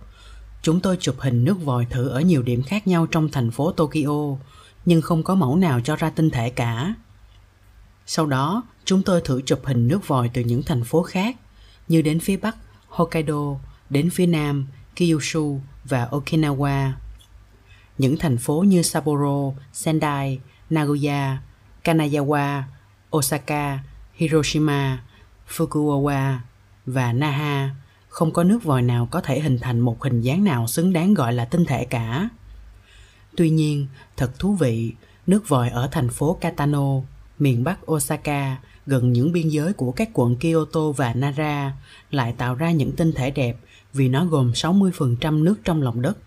Chúng 0.63 0.81
tôi 0.81 0.97
chụp 1.01 1.17
hình 1.19 1.45
nước 1.45 1.65
vòi 1.65 1.87
thử 1.91 2.09
ở 2.09 2.21
nhiều 2.21 2.43
điểm 2.43 2.63
khác 2.63 2.87
nhau 2.87 3.07
trong 3.07 3.29
thành 3.29 3.51
phố 3.51 3.73
Tokyo, 3.73 4.37
nhưng 4.85 5.03
không 5.03 5.23
có 5.23 5.35
mẫu 5.35 5.57
nào 5.57 5.81
cho 5.85 5.97
ra 5.97 6.11
tinh 6.11 6.31
thể 6.31 6.51
cả. 6.51 6.95
Sau 8.07 8.27
đó, 8.27 8.63
chúng 8.85 9.03
tôi 9.03 9.21
thử 9.21 9.43
chụp 9.43 9.61
hình 9.65 9.89
nước 9.89 10.09
vòi 10.09 10.31
từ 10.35 10.43
những 10.43 10.63
thành 10.63 10.85
phố 10.85 11.03
khác, 11.03 11.37
như 11.89 12.03
đến 12.03 12.21
phía 12.21 12.37
Bắc 12.37 12.57
Hokkaido, 12.89 13.57
đến 13.91 14.11
phía 14.11 14.27
Nam 14.27 14.67
Kyushu 14.97 15.61
và 15.85 16.09
Okinawa 16.11 16.93
những 17.99 18.17
thành 18.19 18.39
phố 18.39 18.65
như 18.67 18.83
Sapporo, 18.83 19.53
Sendai, 19.73 20.41
Nagoya, 20.71 21.39
Kanazawa, 21.85 22.63
Osaka, 23.17 23.79
Hiroshima, 24.15 25.03
Fukuoka 25.49 26.37
và 26.87 27.13
Naha 27.13 27.71
không 28.09 28.33
có 28.33 28.45
nước 28.45 28.65
vòi 28.65 28.83
nào 28.83 29.09
có 29.11 29.21
thể 29.21 29.41
hình 29.41 29.59
thành 29.59 29.81
một 29.81 30.03
hình 30.03 30.21
dáng 30.21 30.45
nào 30.45 30.67
xứng 30.67 30.93
đáng 30.93 31.15
gọi 31.15 31.33
là 31.33 31.45
tinh 31.45 31.65
thể 31.65 31.85
cả. 31.85 32.29
Tuy 33.37 33.51
nhiên, 33.51 33.87
thật 34.17 34.39
thú 34.39 34.55
vị, 34.55 34.93
nước 35.27 35.49
vòi 35.49 35.71
ở 35.71 35.89
thành 35.93 36.09
phố 36.09 36.39
Katano, 36.41 37.01
miền 37.39 37.65
Bắc 37.65 37.91
Osaka, 37.91 38.57
gần 38.87 39.13
những 39.13 39.33
biên 39.33 39.49
giới 39.49 39.73
của 39.73 39.93
các 39.93 40.09
quận 40.13 40.37
Kyoto 40.37 40.91
và 40.97 41.15
Nara, 41.15 41.73
lại 42.11 42.35
tạo 42.39 42.55
ra 42.55 42.71
những 42.71 42.93
tinh 42.97 43.13
thể 43.13 43.31
đẹp 43.31 43.57
vì 43.93 44.09
nó 44.09 44.25
gồm 44.25 44.53
60% 44.53 45.43
nước 45.43 45.57
trong 45.65 45.83
lòng 45.83 46.03
đất 46.03 46.19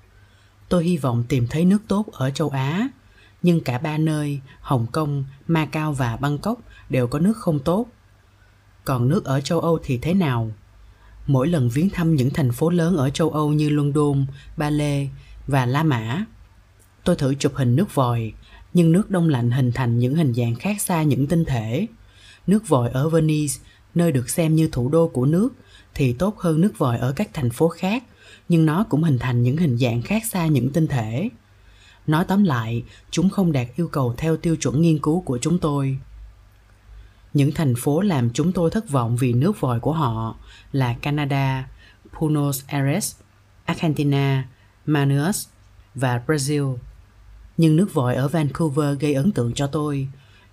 Tôi 0.69 0.83
hy 0.83 0.97
vọng 0.97 1.23
tìm 1.29 1.47
thấy 1.47 1.65
nước 1.65 1.81
tốt 1.87 2.05
ở 2.11 2.31
châu 2.31 2.49
Á, 2.49 2.87
nhưng 3.45 3.59
cả 3.59 3.77
ba 3.77 3.97
nơi, 3.97 4.39
Hồng 4.61 4.87
Kông, 4.91 5.25
Macau 5.47 5.93
và 5.93 6.17
Bangkok 6.17 6.59
đều 6.89 7.07
có 7.07 7.19
nước 7.19 7.37
không 7.37 7.59
tốt. 7.59 7.85
Còn 8.85 9.09
nước 9.09 9.25
ở 9.25 9.41
châu 9.41 9.59
Âu 9.59 9.79
thì 9.83 9.97
thế 9.97 10.13
nào? 10.13 10.51
Mỗi 11.27 11.47
lần 11.47 11.69
viếng 11.69 11.89
thăm 11.89 12.15
những 12.15 12.29
thành 12.29 12.51
phố 12.51 12.69
lớn 12.69 12.97
ở 12.97 13.09
châu 13.09 13.29
Âu 13.29 13.49
như 13.53 13.69
London, 13.69 14.25
Ba 14.57 14.69
Lê 14.69 15.07
và 15.47 15.65
La 15.65 15.83
Mã, 15.83 16.25
tôi 17.03 17.15
thử 17.15 17.35
chụp 17.35 17.51
hình 17.55 17.75
nước 17.75 17.95
vòi, 17.95 18.33
nhưng 18.73 18.91
nước 18.91 19.11
đông 19.11 19.29
lạnh 19.29 19.51
hình 19.51 19.71
thành 19.71 19.99
những 19.99 20.15
hình 20.15 20.33
dạng 20.33 20.55
khác 20.55 20.81
xa 20.81 21.03
những 21.03 21.27
tinh 21.27 21.45
thể. 21.45 21.87
Nước 22.47 22.67
vòi 22.67 22.89
ở 22.89 23.09
Venice, 23.09 23.53
nơi 23.95 24.11
được 24.11 24.29
xem 24.29 24.55
như 24.55 24.69
thủ 24.71 24.89
đô 24.89 25.07
của 25.07 25.25
nước, 25.25 25.49
thì 25.93 26.13
tốt 26.13 26.39
hơn 26.39 26.61
nước 26.61 26.77
vòi 26.77 26.97
ở 26.97 27.11
các 27.11 27.29
thành 27.33 27.49
phố 27.49 27.67
khác 27.67 28.03
nhưng 28.49 28.65
nó 28.65 28.83
cũng 28.89 29.03
hình 29.03 29.19
thành 29.19 29.43
những 29.43 29.57
hình 29.57 29.77
dạng 29.77 30.01
khác 30.01 30.25
xa 30.25 30.47
những 30.47 30.69
tinh 30.69 30.87
thể. 30.87 31.29
Nói 32.07 32.25
tóm 32.27 32.43
lại, 32.43 32.83
chúng 33.11 33.29
không 33.29 33.51
đạt 33.51 33.67
yêu 33.75 33.87
cầu 33.87 34.13
theo 34.17 34.37
tiêu 34.37 34.55
chuẩn 34.55 34.81
nghiên 34.81 34.99
cứu 34.99 35.21
của 35.21 35.37
chúng 35.41 35.59
tôi. 35.59 35.97
Những 37.33 37.51
thành 37.51 37.73
phố 37.77 38.01
làm 38.01 38.29
chúng 38.33 38.51
tôi 38.51 38.71
thất 38.71 38.89
vọng 38.89 39.17
vì 39.17 39.33
nước 39.33 39.59
vòi 39.59 39.79
của 39.79 39.93
họ 39.93 40.35
là 40.71 40.93
Canada, 40.93 41.67
Buenos 42.19 42.63
Aires, 42.67 43.15
Argentina, 43.65 44.47
Manaus 44.85 45.47
và 45.95 46.21
Brazil. 46.27 46.77
Nhưng 47.57 47.75
nước 47.75 47.93
vòi 47.93 48.15
ở 48.15 48.27
Vancouver 48.27 48.99
gây 48.99 49.13
ấn 49.13 49.31
tượng 49.31 49.53
cho 49.53 49.67
tôi 49.67 50.07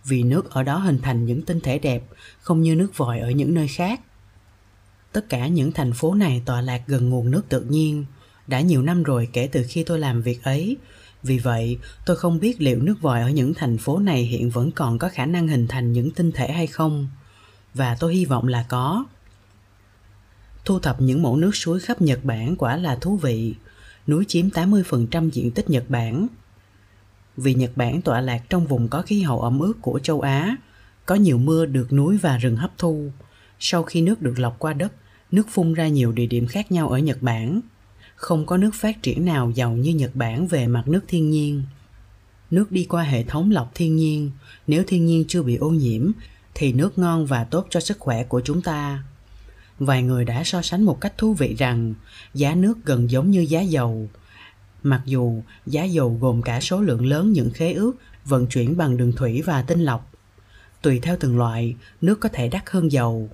vì 0.04 0.22
nước 0.22 0.50
ở 0.50 0.62
đó 0.62 0.78
hình 0.78 0.98
thành 1.02 1.24
những 1.24 1.42
tinh 1.42 1.60
thể 1.60 1.78
đẹp 1.78 2.04
không 2.40 2.62
như 2.62 2.76
nước 2.76 2.96
vòi 2.96 3.18
ở 3.18 3.30
những 3.30 3.54
nơi 3.54 3.68
khác. 3.68 4.00
Tất 5.12 5.28
cả 5.28 5.46
những 5.46 5.72
thành 5.72 5.92
phố 5.92 6.14
này 6.14 6.42
tọa 6.44 6.60
lạc 6.60 6.82
gần 6.86 7.08
nguồn 7.08 7.30
nước 7.30 7.42
tự 7.48 7.60
nhiên, 7.60 8.04
đã 8.46 8.60
nhiều 8.60 8.82
năm 8.82 9.02
rồi 9.02 9.28
kể 9.32 9.46
từ 9.52 9.64
khi 9.68 9.84
tôi 9.84 9.98
làm 9.98 10.22
việc 10.22 10.42
ấy 10.42 10.76
vì 11.22 11.38
vậy 11.38 11.78
tôi 12.06 12.16
không 12.16 12.40
biết 12.40 12.60
liệu 12.60 12.82
nước 12.82 12.94
vòi 13.00 13.22
ở 13.22 13.30
những 13.30 13.54
thành 13.54 13.78
phố 13.78 13.98
này 13.98 14.22
hiện 14.22 14.50
vẫn 14.50 14.70
còn 14.72 14.98
có 14.98 15.08
khả 15.08 15.26
năng 15.26 15.48
hình 15.48 15.68
thành 15.68 15.92
những 15.92 16.10
tinh 16.10 16.32
thể 16.32 16.52
hay 16.52 16.66
không 16.66 17.08
và 17.74 17.96
tôi 18.00 18.14
hy 18.14 18.24
vọng 18.24 18.48
là 18.48 18.64
có 18.68 19.04
thu 20.64 20.78
thập 20.78 21.00
những 21.00 21.22
mẫu 21.22 21.36
nước 21.36 21.56
suối 21.56 21.80
khắp 21.80 22.02
Nhật 22.02 22.24
Bản 22.24 22.56
quả 22.56 22.76
là 22.76 22.96
thú 22.96 23.16
vị. 23.16 23.54
Núi 24.06 24.24
chiếm 24.28 24.48
80% 24.48 25.30
diện 25.30 25.50
tích 25.50 25.70
Nhật 25.70 25.84
Bản. 25.88 26.26
Vì 27.36 27.54
Nhật 27.54 27.70
Bản 27.76 28.02
tọa 28.02 28.20
lạc 28.20 28.42
trong 28.48 28.66
vùng 28.66 28.88
có 28.88 29.02
khí 29.02 29.22
hậu 29.22 29.40
ẩm 29.40 29.58
ướt 29.58 29.72
của 29.80 29.98
châu 29.98 30.20
Á, 30.20 30.56
có 31.06 31.14
nhiều 31.14 31.38
mưa 31.38 31.66
được 31.66 31.92
núi 31.92 32.18
và 32.18 32.38
rừng 32.38 32.56
hấp 32.56 32.78
thu. 32.78 33.10
Sau 33.58 33.82
khi 33.82 34.00
nước 34.00 34.22
được 34.22 34.38
lọc 34.38 34.58
qua 34.58 34.72
đất, 34.72 34.92
nước 35.30 35.48
phun 35.50 35.74
ra 35.74 35.88
nhiều 35.88 36.12
địa 36.12 36.26
điểm 36.26 36.46
khác 36.46 36.72
nhau 36.72 36.88
ở 36.88 36.98
Nhật 36.98 37.22
Bản. 37.22 37.60
Không 38.22 38.46
có 38.46 38.56
nước 38.56 38.70
phát 38.74 39.02
triển 39.02 39.24
nào 39.24 39.50
giàu 39.50 39.72
như 39.72 39.94
Nhật 39.94 40.10
Bản 40.14 40.46
về 40.46 40.66
mặt 40.66 40.88
nước 40.88 41.00
thiên 41.08 41.30
nhiên. 41.30 41.62
Nước 42.50 42.72
đi 42.72 42.86
qua 42.88 43.02
hệ 43.02 43.24
thống 43.24 43.50
lọc 43.50 43.70
thiên 43.74 43.96
nhiên, 43.96 44.30
nếu 44.66 44.84
thiên 44.86 45.06
nhiên 45.06 45.24
chưa 45.28 45.42
bị 45.42 45.56
ô 45.56 45.70
nhiễm 45.70 46.10
thì 46.54 46.72
nước 46.72 46.98
ngon 46.98 47.26
và 47.26 47.44
tốt 47.44 47.66
cho 47.70 47.80
sức 47.80 47.98
khỏe 47.98 48.24
của 48.24 48.40
chúng 48.44 48.62
ta. 48.62 49.04
Vài 49.78 50.02
người 50.02 50.24
đã 50.24 50.44
so 50.44 50.62
sánh 50.62 50.82
một 50.82 51.00
cách 51.00 51.18
thú 51.18 51.34
vị 51.34 51.54
rằng 51.58 51.94
giá 52.34 52.54
nước 52.54 52.78
gần 52.84 53.10
giống 53.10 53.30
như 53.30 53.40
giá 53.40 53.60
dầu. 53.60 54.08
Mặc 54.82 55.02
dù 55.04 55.42
giá 55.66 55.84
dầu 55.84 56.18
gồm 56.20 56.42
cả 56.42 56.60
số 56.60 56.80
lượng 56.80 57.06
lớn 57.06 57.32
những 57.32 57.50
khế 57.50 57.72
ước 57.72 57.92
vận 58.24 58.46
chuyển 58.46 58.76
bằng 58.76 58.96
đường 58.96 59.12
thủy 59.12 59.42
và 59.42 59.62
tinh 59.62 59.80
lọc. 59.80 60.12
Tùy 60.82 61.00
theo 61.00 61.16
từng 61.20 61.38
loại, 61.38 61.76
nước 62.00 62.20
có 62.20 62.28
thể 62.28 62.48
đắt 62.48 62.62
hơn 62.66 62.92
dầu. 62.92 63.30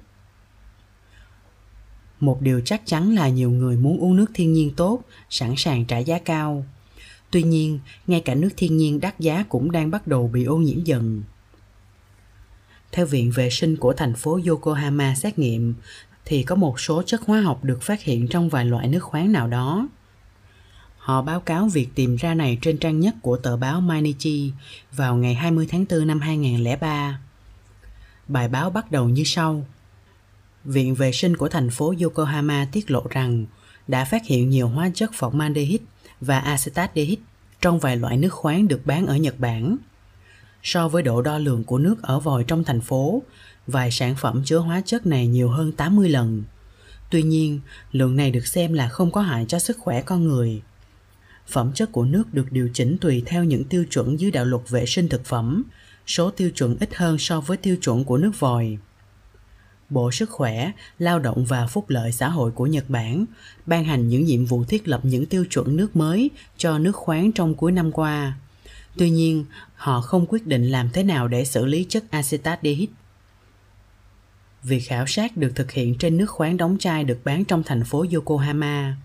Một 2.21 2.43
điều 2.43 2.61
chắc 2.65 2.83
chắn 2.87 3.15
là 3.15 3.29
nhiều 3.29 3.51
người 3.51 3.77
muốn 3.77 3.99
uống 3.99 4.17
nước 4.17 4.31
thiên 4.35 4.53
nhiên 4.53 4.71
tốt, 4.77 5.03
sẵn 5.31 5.55
sàng 5.57 5.85
trả 5.85 5.99
giá 5.99 6.19
cao. 6.19 6.65
Tuy 7.31 7.43
nhiên, 7.43 7.79
ngay 8.07 8.21
cả 8.21 8.35
nước 8.35 8.49
thiên 8.57 8.77
nhiên 8.77 9.01
đắt 9.01 9.21
giá 9.21 9.45
cũng 9.49 9.73
đang 9.73 9.91
bắt 9.91 10.07
đầu 10.07 10.29
bị 10.29 10.45
ô 10.45 10.57
nhiễm 10.57 10.85
dần. 10.85 11.23
Theo 12.93 13.07
Viện 13.07 13.31
Vệ 13.31 13.51
sinh 13.51 13.77
của 13.77 13.93
thành 13.93 14.15
phố 14.15 14.41
Yokohama 14.47 15.15
xét 15.15 15.39
nghiệm, 15.39 15.75
thì 16.25 16.43
có 16.43 16.55
một 16.55 16.81
số 16.81 17.03
chất 17.07 17.23
hóa 17.27 17.41
học 17.41 17.65
được 17.65 17.83
phát 17.83 18.03
hiện 18.03 18.29
trong 18.29 18.49
vài 18.49 18.65
loại 18.65 18.89
nước 18.89 19.03
khoáng 19.03 19.33
nào 19.33 19.49
đó. 19.49 19.89
Họ 20.99 21.23
báo 21.23 21.41
cáo 21.41 21.69
việc 21.69 21.89
tìm 21.95 22.17
ra 22.17 22.35
này 22.35 22.59
trên 22.63 22.79
trang 22.79 23.01
nhất 23.01 23.15
của 23.23 23.37
tờ 23.37 23.57
báo 23.57 23.81
Mainichi 23.81 24.53
vào 24.93 25.17
ngày 25.17 25.35
20 25.35 25.67
tháng 25.71 25.85
4 25.91 26.07
năm 26.07 26.21
2003. 26.21 27.21
Bài 28.29 28.49
báo 28.49 28.71
bắt 28.71 28.91
đầu 28.91 29.09
như 29.09 29.23
sau. 29.25 29.67
Viện 30.65 30.95
vệ 30.95 31.13
sinh 31.13 31.37
của 31.37 31.49
thành 31.49 31.71
phố 31.71 31.95
Yokohama 32.03 32.69
tiết 32.73 32.91
lộ 32.91 33.07
rằng 33.11 33.47
đã 33.89 34.05
phát 34.05 34.27
hiện 34.27 34.51
nhiều 34.51 34.69
hóa 34.69 34.91
chất 34.95 35.11
formaldehyde 35.19 35.79
và 36.21 36.39
acetaldehyde 36.39 37.23
trong 37.61 37.79
vài 37.79 37.97
loại 37.97 38.17
nước 38.17 38.33
khoáng 38.33 38.69
được 38.69 38.87
bán 38.87 39.07
ở 39.07 39.17
Nhật 39.17 39.41
Bản. 39.41 39.77
So 40.63 40.89
với 40.89 41.03
độ 41.03 41.23
đo 41.23 41.39
lường 41.39 41.65
của 41.65 41.79
nước 41.79 42.03
ở 42.03 42.21
vòi 42.21 42.45
trong 42.45 42.65
thành 42.65 42.81
phố, 42.81 43.23
vài 43.67 43.91
sản 43.91 44.15
phẩm 44.17 44.43
chứa 44.45 44.59
hóa 44.59 44.83
chất 44.87 45.07
này 45.07 45.27
nhiều 45.27 45.49
hơn 45.49 45.73
80 45.73 46.09
lần. 46.09 46.45
Tuy 47.11 47.23
nhiên, 47.23 47.61
lượng 47.93 48.17
này 48.17 48.31
được 48.31 48.47
xem 48.47 48.73
là 48.73 48.89
không 48.89 49.11
có 49.11 49.21
hại 49.21 49.45
cho 49.49 49.59
sức 49.59 49.79
khỏe 49.79 50.03
con 50.03 50.25
người. 50.25 50.63
Phẩm 51.49 51.73
chất 51.75 51.93
của 51.93 52.05
nước 52.05 52.35
được 52.35 52.53
điều 52.53 52.69
chỉnh 52.75 52.97
tùy 53.01 53.23
theo 53.27 53.45
những 53.45 53.65
tiêu 53.65 53.85
chuẩn 53.91 54.21
dưới 54.21 54.31
đạo 54.31 54.45
luật 54.45 54.63
vệ 54.69 54.87
sinh 54.87 55.09
thực 55.09 55.25
phẩm, 55.25 55.63
số 56.07 56.31
tiêu 56.31 56.51
chuẩn 56.51 56.77
ít 56.81 56.95
hơn 56.95 57.19
so 57.19 57.41
với 57.41 57.57
tiêu 57.57 57.77
chuẩn 57.77 58.05
của 58.05 58.17
nước 58.17 58.33
vòi. 58.39 58.79
Bộ 59.91 60.11
Sức 60.11 60.31
khỏe, 60.31 60.73
Lao 60.99 61.19
động 61.19 61.45
và 61.45 61.67
Phúc 61.67 61.91
lợi 61.91 62.13
xã 62.13 62.29
hội 62.29 62.51
của 62.51 62.67
Nhật 62.67 62.85
Bản 62.89 63.25
ban 63.67 63.85
hành 63.85 64.09
những 64.09 64.25
nhiệm 64.25 64.45
vụ 64.45 64.65
thiết 64.65 64.89
lập 64.89 65.01
những 65.03 65.27
tiêu 65.27 65.45
chuẩn 65.51 65.77
nước 65.77 65.97
mới 65.97 66.31
cho 66.57 66.79
nước 66.79 66.97
khoáng 66.97 67.33
trong 67.33 67.55
cuối 67.55 67.73
năm 67.73 67.93
qua. 67.93 68.37
Tuy 68.97 69.11
nhiên, 69.11 69.45
họ 69.75 70.01
không 70.01 70.27
quyết 70.29 70.47
định 70.47 70.65
làm 70.65 70.91
thế 70.93 71.03
nào 71.03 71.29
để 71.29 71.45
xử 71.45 71.67
lý 71.67 71.87
chất 71.89 72.05
acetaldehyde 72.11 72.93
Việc 74.63 74.81
khảo 74.81 75.07
sát 75.07 75.37
được 75.37 75.53
thực 75.55 75.73
hiện 75.73 75.95
trên 75.99 76.17
nước 76.17 76.31
khoáng 76.31 76.57
đóng 76.57 76.77
chai 76.79 77.05
được 77.05 77.19
bán 77.25 77.45
trong 77.45 77.63
thành 77.63 77.85
phố 77.85 78.05
Yokohama. 78.15 78.97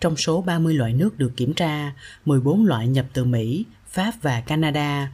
Trong 0.00 0.16
số 0.16 0.42
30 0.42 0.74
loại 0.74 0.92
nước 0.92 1.18
được 1.18 1.32
kiểm 1.36 1.54
tra, 1.54 1.92
14 2.24 2.66
loại 2.66 2.88
nhập 2.88 3.06
từ 3.12 3.24
Mỹ, 3.24 3.64
Pháp 3.88 4.12
và 4.22 4.40
Canada 4.40 5.12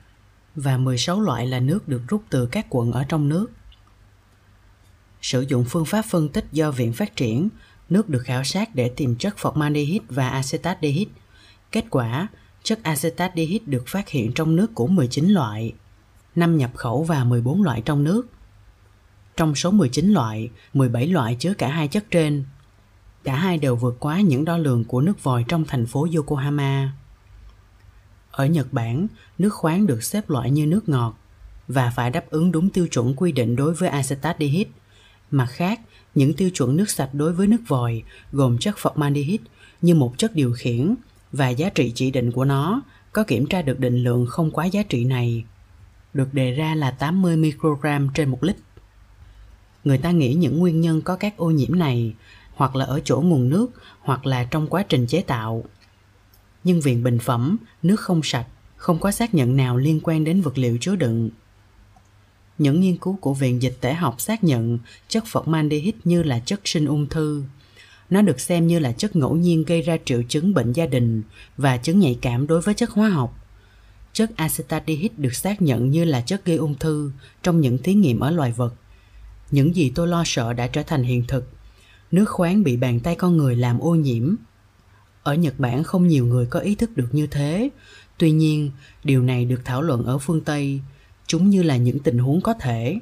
và 0.54 0.78
16 0.78 1.20
loại 1.20 1.46
là 1.46 1.60
nước 1.60 1.88
được 1.88 2.02
rút 2.08 2.22
từ 2.30 2.46
các 2.46 2.66
quận 2.70 2.92
ở 2.92 3.04
trong 3.08 3.28
nước. 3.28 3.46
Sử 5.24 5.40
dụng 5.40 5.64
phương 5.68 5.84
pháp 5.84 6.02
phân 6.02 6.28
tích 6.28 6.44
do 6.52 6.70
Viện 6.70 6.92
Phát 6.92 7.16
triển, 7.16 7.48
nước 7.88 8.08
được 8.08 8.22
khảo 8.24 8.44
sát 8.44 8.74
để 8.74 8.90
tìm 8.96 9.16
chất 9.16 9.34
formaldehyde 9.38 10.00
và 10.08 10.28
acetaldehyde. 10.28 11.10
Kết 11.72 11.84
quả, 11.90 12.28
chất 12.62 12.82
acetaldehyde 12.82 13.64
được 13.66 13.84
phát 13.86 14.08
hiện 14.08 14.32
trong 14.32 14.56
nước 14.56 14.74
của 14.74 14.86
19 14.86 15.28
loại, 15.28 15.72
5 16.34 16.56
nhập 16.58 16.70
khẩu 16.74 17.02
và 17.02 17.24
14 17.24 17.62
loại 17.62 17.82
trong 17.84 18.04
nước. 18.04 18.26
Trong 19.36 19.54
số 19.54 19.70
19 19.70 20.08
loại, 20.08 20.50
17 20.74 21.06
loại 21.06 21.36
chứa 21.38 21.54
cả 21.54 21.68
hai 21.68 21.88
chất 21.88 22.04
trên. 22.10 22.44
Cả 23.22 23.34
hai 23.34 23.58
đều 23.58 23.76
vượt 23.76 23.96
quá 24.00 24.20
những 24.20 24.44
đo 24.44 24.56
lường 24.56 24.84
của 24.84 25.00
nước 25.00 25.22
vòi 25.22 25.44
trong 25.48 25.64
thành 25.64 25.86
phố 25.86 26.06
Yokohama. 26.16 26.92
Ở 28.30 28.46
Nhật 28.46 28.72
Bản, 28.72 29.06
nước 29.38 29.54
khoáng 29.54 29.86
được 29.86 30.02
xếp 30.02 30.30
loại 30.30 30.50
như 30.50 30.66
nước 30.66 30.88
ngọt 30.88 31.18
và 31.68 31.92
phải 31.96 32.10
đáp 32.10 32.30
ứng 32.30 32.52
đúng 32.52 32.70
tiêu 32.70 32.86
chuẩn 32.86 33.14
quy 33.16 33.32
định 33.32 33.56
đối 33.56 33.74
với 33.74 33.88
acetaldehyde. 33.88 34.70
Mặt 35.34 35.46
khác, 35.46 35.80
những 36.14 36.34
tiêu 36.34 36.50
chuẩn 36.50 36.76
nước 36.76 36.90
sạch 36.90 37.10
đối 37.12 37.32
với 37.32 37.46
nước 37.46 37.60
vòi 37.68 38.02
gồm 38.32 38.58
chất 38.58 38.74
formaldehyde 38.76 39.38
như 39.82 39.94
một 39.94 40.14
chất 40.18 40.34
điều 40.34 40.52
khiển 40.52 40.94
và 41.32 41.48
giá 41.48 41.70
trị 41.70 41.92
chỉ 41.94 42.10
định 42.10 42.32
của 42.32 42.44
nó 42.44 42.82
có 43.12 43.24
kiểm 43.24 43.46
tra 43.46 43.62
được 43.62 43.80
định 43.80 44.02
lượng 44.02 44.26
không 44.26 44.50
quá 44.50 44.64
giá 44.64 44.82
trị 44.82 45.04
này. 45.04 45.44
Được 46.14 46.34
đề 46.34 46.50
ra 46.50 46.74
là 46.74 46.90
80 46.90 47.36
microgram 47.36 48.08
trên 48.14 48.28
một 48.28 48.44
lít. 48.44 48.56
Người 49.84 49.98
ta 49.98 50.10
nghĩ 50.10 50.34
những 50.34 50.58
nguyên 50.58 50.80
nhân 50.80 51.00
có 51.00 51.16
các 51.16 51.36
ô 51.36 51.50
nhiễm 51.50 51.78
này 51.78 52.14
hoặc 52.54 52.76
là 52.76 52.84
ở 52.84 53.00
chỗ 53.04 53.20
nguồn 53.20 53.48
nước 53.48 53.66
hoặc 54.00 54.26
là 54.26 54.44
trong 54.44 54.66
quá 54.66 54.84
trình 54.88 55.06
chế 55.06 55.20
tạo. 55.20 55.64
Nhưng 56.64 56.80
viện 56.80 57.02
bình 57.02 57.18
phẩm 57.18 57.56
nước 57.82 58.00
không 58.00 58.20
sạch 58.22 58.46
không 58.76 58.98
có 58.98 59.10
xác 59.10 59.34
nhận 59.34 59.56
nào 59.56 59.76
liên 59.76 60.00
quan 60.02 60.24
đến 60.24 60.40
vật 60.40 60.58
liệu 60.58 60.78
chứa 60.80 60.96
đựng 60.96 61.30
những 62.58 62.80
nghiên 62.80 62.96
cứu 62.96 63.18
của 63.20 63.34
viện 63.34 63.62
dịch 63.62 63.76
tễ 63.80 63.92
học 63.94 64.20
xác 64.20 64.44
nhận 64.44 64.78
chất 65.08 65.24
formaldehyde 65.32 65.92
như 66.04 66.22
là 66.22 66.38
chất 66.38 66.60
sinh 66.64 66.86
ung 66.86 67.06
thư. 67.06 67.42
Nó 68.10 68.22
được 68.22 68.40
xem 68.40 68.66
như 68.66 68.78
là 68.78 68.92
chất 68.92 69.16
ngẫu 69.16 69.36
nhiên 69.36 69.64
gây 69.64 69.82
ra 69.82 69.96
triệu 70.04 70.22
chứng 70.28 70.54
bệnh 70.54 70.72
gia 70.72 70.86
đình 70.86 71.22
và 71.56 71.76
chứng 71.76 71.98
nhạy 71.98 72.18
cảm 72.20 72.46
đối 72.46 72.60
với 72.60 72.74
chất 72.74 72.90
hóa 72.90 73.08
học. 73.08 73.40
Chất 74.12 74.36
acetaldehyde 74.36 75.14
được 75.16 75.34
xác 75.34 75.62
nhận 75.62 75.90
như 75.90 76.04
là 76.04 76.20
chất 76.20 76.44
gây 76.44 76.56
ung 76.56 76.74
thư 76.74 77.12
trong 77.42 77.60
những 77.60 77.78
thí 77.78 77.94
nghiệm 77.94 78.20
ở 78.20 78.30
loài 78.30 78.52
vật. 78.52 78.74
Những 79.50 79.76
gì 79.76 79.92
tôi 79.94 80.08
lo 80.08 80.22
sợ 80.26 80.52
đã 80.52 80.66
trở 80.66 80.82
thành 80.82 81.02
hiện 81.02 81.24
thực. 81.28 81.48
Nước 82.10 82.24
khoáng 82.24 82.62
bị 82.62 82.76
bàn 82.76 83.00
tay 83.00 83.14
con 83.14 83.36
người 83.36 83.56
làm 83.56 83.78
ô 83.78 83.94
nhiễm. 83.94 84.34
Ở 85.22 85.34
nhật 85.34 85.54
bản 85.58 85.84
không 85.84 86.08
nhiều 86.08 86.26
người 86.26 86.46
có 86.46 86.60
ý 86.60 86.74
thức 86.74 86.96
được 86.96 87.08
như 87.12 87.26
thế. 87.26 87.68
Tuy 88.18 88.30
nhiên, 88.30 88.70
điều 89.04 89.22
này 89.22 89.44
được 89.44 89.60
thảo 89.64 89.82
luận 89.82 90.04
ở 90.04 90.18
phương 90.18 90.40
tây 90.40 90.80
chúng 91.26 91.50
như 91.50 91.62
là 91.62 91.76
những 91.76 91.98
tình 91.98 92.18
huống 92.18 92.40
có 92.40 92.54
thể. 92.54 92.98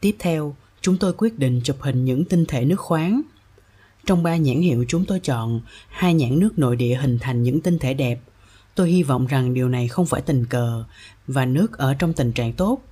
Tiếp 0.00 0.16
theo 0.18 0.56
chúng 0.80 0.98
tôi 0.98 1.12
quyết 1.12 1.38
định 1.38 1.60
chụp 1.64 1.76
hình 1.80 2.04
những 2.04 2.24
tinh 2.24 2.44
thể 2.46 2.64
nước 2.64 2.80
khoáng. 2.80 3.22
Trong 4.06 4.22
ba 4.22 4.36
nhãn 4.36 4.60
hiệu 4.60 4.84
chúng 4.88 5.04
tôi 5.04 5.20
chọn 5.20 5.60
hai 5.88 6.14
nhãn 6.14 6.38
nước 6.38 6.58
nội 6.58 6.76
địa 6.76 6.94
hình 6.94 7.18
thành 7.18 7.42
những 7.42 7.60
tinh 7.60 7.78
thể 7.78 7.94
đẹp. 7.94 8.20
Tôi 8.74 8.90
hy 8.90 9.02
vọng 9.02 9.26
rằng 9.26 9.54
điều 9.54 9.68
này 9.68 9.88
không 9.88 10.06
phải 10.06 10.20
tình 10.20 10.46
cờ 10.46 10.84
và 11.26 11.46
nước 11.46 11.78
ở 11.78 11.94
trong 11.94 12.12
tình 12.12 12.32
trạng 12.32 12.52
tốt. 12.52 12.82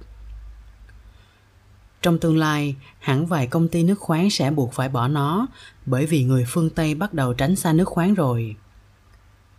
Trong 2.02 2.18
tương 2.18 2.38
lai, 2.38 2.76
hẳn 2.98 3.26
vài 3.26 3.46
công 3.46 3.68
ty 3.68 3.82
nước 3.82 3.98
khoáng 3.98 4.30
sẽ 4.30 4.50
buộc 4.50 4.72
phải 4.72 4.88
bỏ 4.88 5.08
nó 5.08 5.46
bởi 5.86 6.06
vì 6.06 6.24
người 6.24 6.44
phương 6.48 6.70
Tây 6.70 6.94
bắt 6.94 7.14
đầu 7.14 7.34
tránh 7.34 7.56
xa 7.56 7.72
nước 7.72 7.88
khoáng 7.88 8.14
rồi. 8.14 8.56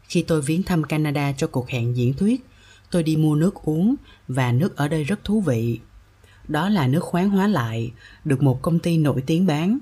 Khi 0.03 0.23
tôi 0.23 0.41
viếng 0.41 0.63
thăm 0.63 0.83
Canada 0.83 1.31
cho 1.37 1.47
cuộc 1.47 1.69
hẹn 1.69 1.95
diễn 1.95 2.13
thuyết, 2.13 2.45
tôi 2.91 3.04
đi 3.04 3.15
mua 3.15 3.36
nước 3.36 3.56
uống 3.56 3.95
và 4.27 4.51
nước 4.51 4.75
ở 4.75 4.88
đây 4.88 5.04
rất 5.04 5.23
thú 5.23 5.41
vị. 5.41 5.80
Đó 6.47 6.69
là 6.69 6.88
nước 6.88 7.04
khoáng 7.04 7.30
hóa 7.30 7.47
lại, 7.47 7.91
được 8.25 8.43
một 8.43 8.62
công 8.62 8.80
ty 8.80 8.97
nổi 8.97 9.23
tiếng 9.25 9.45
bán. 9.45 9.80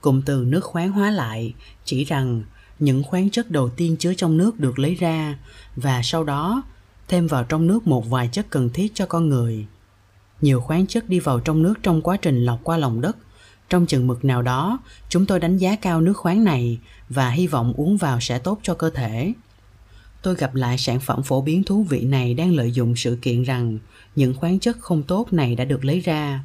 Cụm 0.00 0.22
từ 0.22 0.44
nước 0.48 0.64
khoáng 0.64 0.92
hóa 0.92 1.10
lại 1.10 1.54
chỉ 1.84 2.04
rằng 2.04 2.42
những 2.78 3.02
khoáng 3.02 3.30
chất 3.30 3.50
đầu 3.50 3.68
tiên 3.68 3.96
chứa 3.98 4.14
trong 4.14 4.36
nước 4.36 4.60
được 4.60 4.78
lấy 4.78 4.94
ra 4.94 5.38
và 5.76 6.00
sau 6.04 6.24
đó 6.24 6.62
thêm 7.08 7.26
vào 7.26 7.44
trong 7.44 7.66
nước 7.66 7.86
một 7.86 8.10
vài 8.10 8.28
chất 8.32 8.46
cần 8.50 8.70
thiết 8.70 8.94
cho 8.94 9.06
con 9.06 9.28
người 9.28 9.66
nhiều 10.40 10.60
khoáng 10.60 10.86
chất 10.86 11.08
đi 11.08 11.20
vào 11.20 11.40
trong 11.40 11.62
nước 11.62 11.74
trong 11.82 12.02
quá 12.02 12.16
trình 12.16 12.44
lọc 12.44 12.60
qua 12.64 12.76
lòng 12.76 13.00
đất 13.00 13.16
trong 13.68 13.86
chừng 13.86 14.06
mực 14.06 14.24
nào 14.24 14.42
đó 14.42 14.78
chúng 15.08 15.26
tôi 15.26 15.40
đánh 15.40 15.56
giá 15.58 15.76
cao 15.76 16.00
nước 16.00 16.12
khoáng 16.12 16.44
này 16.44 16.78
và 17.08 17.30
hy 17.30 17.46
vọng 17.46 17.72
uống 17.76 17.96
vào 17.96 18.20
sẽ 18.20 18.38
tốt 18.38 18.58
cho 18.62 18.74
cơ 18.74 18.90
thể 18.90 19.32
tôi 20.24 20.34
gặp 20.34 20.54
lại 20.54 20.78
sản 20.78 21.00
phẩm 21.00 21.22
phổ 21.22 21.40
biến 21.40 21.64
thú 21.64 21.82
vị 21.82 22.04
này 22.04 22.34
đang 22.34 22.54
lợi 22.54 22.72
dụng 22.72 22.96
sự 22.96 23.18
kiện 23.22 23.42
rằng 23.42 23.78
những 24.16 24.34
khoáng 24.34 24.58
chất 24.58 24.80
không 24.80 25.02
tốt 25.02 25.32
này 25.32 25.54
đã 25.54 25.64
được 25.64 25.84
lấy 25.84 26.00
ra. 26.00 26.44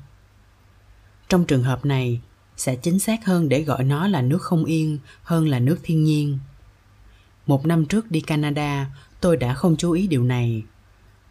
Trong 1.30 1.46
trường 1.46 1.64
hợp 1.64 1.86
này, 1.86 2.22
sẽ 2.58 2.76
chính 2.76 3.00
xác 3.00 3.26
hơn 3.26 3.50
để 3.50 3.62
gọi 3.64 3.84
nó 3.84 4.08
là 4.08 4.22
nước 4.22 4.42
không 4.42 4.66
yên 4.66 4.98
hơn 5.24 5.48
là 5.48 5.60
nước 5.60 5.78
thiên 5.84 6.04
nhiên. 6.04 6.40
Một 7.48 7.66
năm 7.66 7.86
trước 7.86 8.12
đi 8.12 8.22
canada, 8.22 8.88
tôi 9.22 9.38
đã 9.38 9.54
không 9.54 9.76
chú 9.78 9.92
ý 9.92 10.08
điều 10.08 10.24
này. 10.24 10.64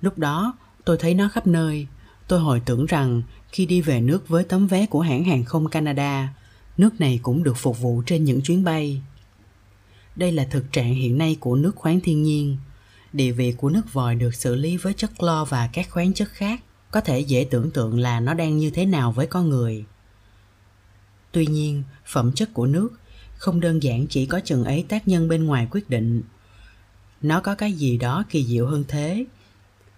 Lúc 0.01 0.19
đó, 0.19 0.57
tôi 0.85 0.97
thấy 1.01 1.15
nó 1.15 1.29
khắp 1.29 1.47
nơi. 1.47 1.87
Tôi 2.29 2.41
hồi 2.41 2.61
tưởng 2.67 2.87
rằng 2.87 3.23
khi 3.53 3.67
đi 3.67 3.81
về 3.81 4.01
nước 4.01 4.29
với 4.29 4.45
tấm 4.45 4.67
vé 4.67 4.87
của 4.87 5.01
hãng 5.01 5.25
hàng 5.25 5.45
không 5.45 5.69
canada, 5.69 6.29
nước 6.77 7.01
này 7.01 7.21
cũng 7.23 7.43
được 7.43 7.57
phục 7.57 7.81
vụ 7.81 8.03
trên 8.07 8.25
những 8.25 8.41
chuyến 8.41 8.65
bay 8.65 9.03
đây 10.19 10.33
là 10.33 10.45
thực 10.45 10.73
trạng 10.73 10.95
hiện 10.95 11.19
nay 11.19 11.37
của 11.41 11.57
nước 11.57 11.77
khoáng 11.77 12.01
thiên 12.01 12.23
nhiên. 12.23 12.57
Địa 13.13 13.33
vị 13.33 13.53
của 13.53 13.71
nước 13.71 13.93
vòi 13.93 14.15
được 14.15 14.35
xử 14.35 14.55
lý 14.55 14.77
với 14.77 14.95
chất 14.95 15.11
clo 15.19 15.45
và 15.45 15.71
các 15.73 15.91
khoáng 15.91 16.13
chất 16.13 16.29
khác. 16.29 16.61
Có 16.91 17.01
thể 17.01 17.21
dễ 17.21 17.47
tưởng 17.51 17.71
tượng 17.71 17.99
là 17.99 18.21
nó 18.21 18.35
đang 18.35 18.59
như 18.59 18.71
thế 18.71 18.87
nào 18.87 19.13
với 19.13 19.27
con 19.27 19.49
người. 19.49 19.85
Tuy 21.33 21.47
nhiên, 21.47 21.83
phẩm 22.07 22.33
chất 22.35 22.55
của 22.55 22.67
nước 22.67 22.89
không 23.37 23.61
đơn 23.61 23.83
giản 23.83 24.07
chỉ 24.07 24.27
có 24.27 24.41
chừng 24.45 24.65
ấy 24.65 24.85
tác 24.89 25.09
nhân 25.09 25.29
bên 25.29 25.45
ngoài 25.45 25.69
quyết 25.71 25.91
định. 25.91 26.23
Nó 27.23 27.41
có 27.41 27.55
cái 27.55 27.73
gì 27.73 27.99
đó 27.99 28.25
kỳ 28.31 28.45
diệu 28.45 28.67
hơn 28.67 28.85
thế. 28.89 29.25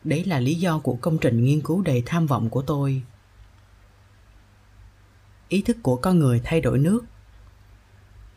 Đấy 0.05 0.25
là 0.25 0.41
lý 0.41 0.55
do 0.55 0.79
của 0.79 0.95
công 0.95 1.19
trình 1.19 1.45
nghiên 1.45 1.61
cứu 1.61 1.83
đầy 1.83 2.03
tham 2.07 2.27
vọng 2.27 2.51
của 2.51 2.63
tôi. 2.63 3.03
Ý 5.49 5.63
thức 5.63 5.77
của 5.83 5.97
con 5.97 6.19
người 6.19 6.41
thay 6.45 6.61
đổi 6.61 6.79
nước 6.79 7.05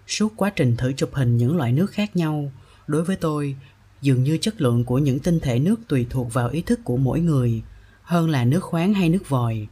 suốt 0.07 0.33
quá 0.35 0.49
trình 0.49 0.77
thử 0.77 0.93
chụp 0.93 1.09
hình 1.13 1.37
những 1.37 1.57
loại 1.57 1.71
nước 1.71 1.91
khác 1.91 2.15
nhau. 2.15 2.51
Đối 2.87 3.03
với 3.03 3.15
tôi, 3.15 3.55
dường 4.01 4.23
như 4.23 4.37
chất 4.37 4.61
lượng 4.61 4.85
của 4.85 4.97
những 4.99 5.19
tinh 5.19 5.39
thể 5.39 5.59
nước 5.59 5.79
tùy 5.87 6.07
thuộc 6.09 6.33
vào 6.33 6.49
ý 6.49 6.61
thức 6.61 6.79
của 6.83 6.97
mỗi 6.97 7.19
người, 7.19 7.61
hơn 8.03 8.29
là 8.29 8.45
nước 8.45 8.63
khoáng 8.63 8.93
hay 8.93 9.09
nước 9.09 9.29
vòi. 9.29 9.67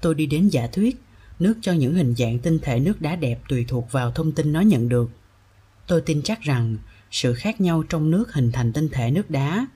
Tôi 0.00 0.14
đi 0.14 0.26
đến 0.26 0.48
giả 0.48 0.66
thuyết, 0.66 1.02
nước 1.38 1.54
cho 1.60 1.72
những 1.72 1.94
hình 1.94 2.14
dạng 2.14 2.38
tinh 2.38 2.58
thể 2.62 2.78
nước 2.78 3.00
đá 3.00 3.16
đẹp 3.16 3.40
tùy 3.48 3.64
thuộc 3.68 3.92
vào 3.92 4.10
thông 4.10 4.32
tin 4.32 4.52
nó 4.52 4.60
nhận 4.60 4.88
được. 4.88 5.10
Tôi 5.86 6.00
tin 6.00 6.22
chắc 6.22 6.42
rằng, 6.42 6.76
sự 7.10 7.34
khác 7.34 7.60
nhau 7.60 7.82
trong 7.82 8.10
nước 8.10 8.32
hình 8.32 8.52
thành 8.52 8.72
tinh 8.72 8.88
thể 8.92 9.10
nước 9.10 9.30
đá, 9.30 9.66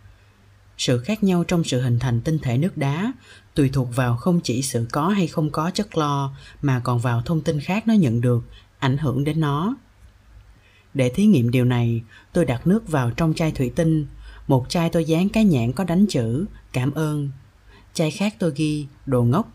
sự 0.79 0.99
khác 0.99 1.23
nhau 1.25 1.45
trong 1.45 1.65
sự 1.65 1.81
hình 1.81 1.99
thành 1.99 2.21
tinh 2.21 2.39
thể 2.39 2.59
nước 2.59 2.77
đá 2.77 3.13
tùy 3.55 3.71
thuộc 3.73 3.97
vào 3.97 4.17
không 4.17 4.41
chỉ 4.41 4.63
sự 4.63 4.87
có 4.93 5.09
hay 5.09 5.27
không 5.27 5.51
có 5.51 5.71
chất 5.71 5.97
lo, 5.97 6.35
mà 6.63 6.81
còn 6.85 6.99
vào 6.99 7.23
thông 7.23 7.41
tin 7.41 7.61
khác 7.61 7.89
nó 7.89 7.95
nhận 7.95 8.21
được 8.21 8.45
ảnh 8.79 8.99
hưởng 8.99 9.25
đến 9.25 9.41
nó. 9.41 9.77
Để 10.95 11.09
thí 11.09 11.27
nghiệm 11.27 11.51
điều 11.51 11.65
này, 11.65 12.03
tôi 12.33 12.45
đặt 12.45 12.67
nước 12.67 12.89
vào 12.89 13.11
trong 13.11 13.35
chai 13.35 13.53
thủy 13.53 13.73
tinh, 13.77 14.07
một 14.49 14.67
chai 14.69 14.91
tôi 14.91 15.05
dán 15.05 15.29
cái 15.29 15.45
nhãn 15.45 15.73
có 15.73 15.85
đánh 15.85 16.07
chữ, 16.07 16.47
cảm 16.73 16.91
ơn. 16.91 17.31
Chai 17.95 18.11
khác 18.11 18.35
tôi 18.39 18.53
ghi, 18.57 18.87
đồ 19.07 19.23
ngốc. 19.23 19.53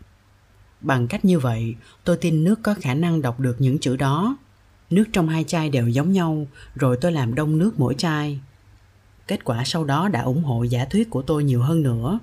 Bằng 0.80 1.08
cách 1.08 1.24
như 1.24 1.38
vậy, 1.38 1.74
tôi 2.04 2.16
tin 2.16 2.44
nước 2.44 2.62
có 2.62 2.74
khả 2.74 2.94
năng 2.94 3.22
đọc 3.22 3.40
được 3.40 3.56
những 3.58 3.78
chữ 3.78 3.96
đó. 3.96 4.36
Nước 4.90 5.04
trong 5.12 5.28
hai 5.28 5.44
chai 5.44 5.70
đều 5.70 5.88
giống 5.88 6.12
nhau, 6.12 6.46
rồi 6.74 6.98
tôi 7.00 7.12
làm 7.12 7.34
đông 7.34 7.58
nước 7.58 7.80
mỗi 7.80 7.94
chai. 7.94 8.40
Kết 9.26 9.44
quả 9.44 9.62
sau 9.64 9.84
đó 9.84 10.08
đã 10.08 10.22
ủng 10.22 10.44
hộ 10.44 10.62
giả 10.62 10.84
thuyết 10.84 11.10
của 11.10 11.22
tôi 11.22 11.44
nhiều 11.44 11.62
hơn 11.62 11.82
nữa. 11.82 12.18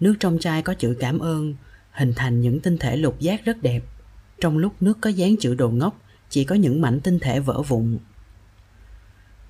Nước 0.00 0.14
trong 0.20 0.38
chai 0.40 0.62
có 0.62 0.74
chữ 0.74 0.96
cảm 1.00 1.18
ơn 1.18 1.54
hình 1.92 2.12
thành 2.16 2.40
những 2.40 2.60
tinh 2.60 2.78
thể 2.78 2.96
lục 2.96 3.20
giác 3.20 3.44
rất 3.44 3.62
đẹp. 3.62 3.84
Trong 4.40 4.58
lúc 4.58 4.72
nước 4.80 4.98
có 5.00 5.10
dán 5.10 5.36
chữ 5.40 5.54
đồ 5.54 5.70
ngốc 5.70 6.00
chỉ 6.34 6.44
có 6.44 6.54
những 6.54 6.80
mảnh 6.80 7.00
tinh 7.00 7.18
thể 7.18 7.40
vỡ 7.40 7.62
vụn. 7.62 7.98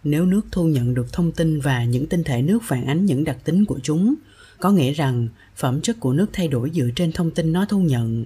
Nếu 0.04 0.26
nước 0.26 0.40
thu 0.52 0.66
nhận 0.66 0.94
được 0.94 1.12
thông 1.12 1.32
tin 1.32 1.60
và 1.60 1.84
những 1.84 2.06
tinh 2.06 2.24
thể 2.24 2.42
nước 2.42 2.58
phản 2.62 2.86
ánh 2.86 3.06
những 3.06 3.24
đặc 3.24 3.36
tính 3.44 3.64
của 3.64 3.78
chúng, 3.82 4.14
có 4.60 4.70
nghĩa 4.70 4.92
rằng 4.92 5.28
phẩm 5.56 5.80
chất 5.80 6.00
của 6.00 6.12
nước 6.12 6.26
thay 6.32 6.48
đổi 6.48 6.70
dựa 6.74 6.88
trên 6.96 7.12
thông 7.12 7.30
tin 7.30 7.52
nó 7.52 7.66
thu 7.68 7.78
nhận. 7.78 8.24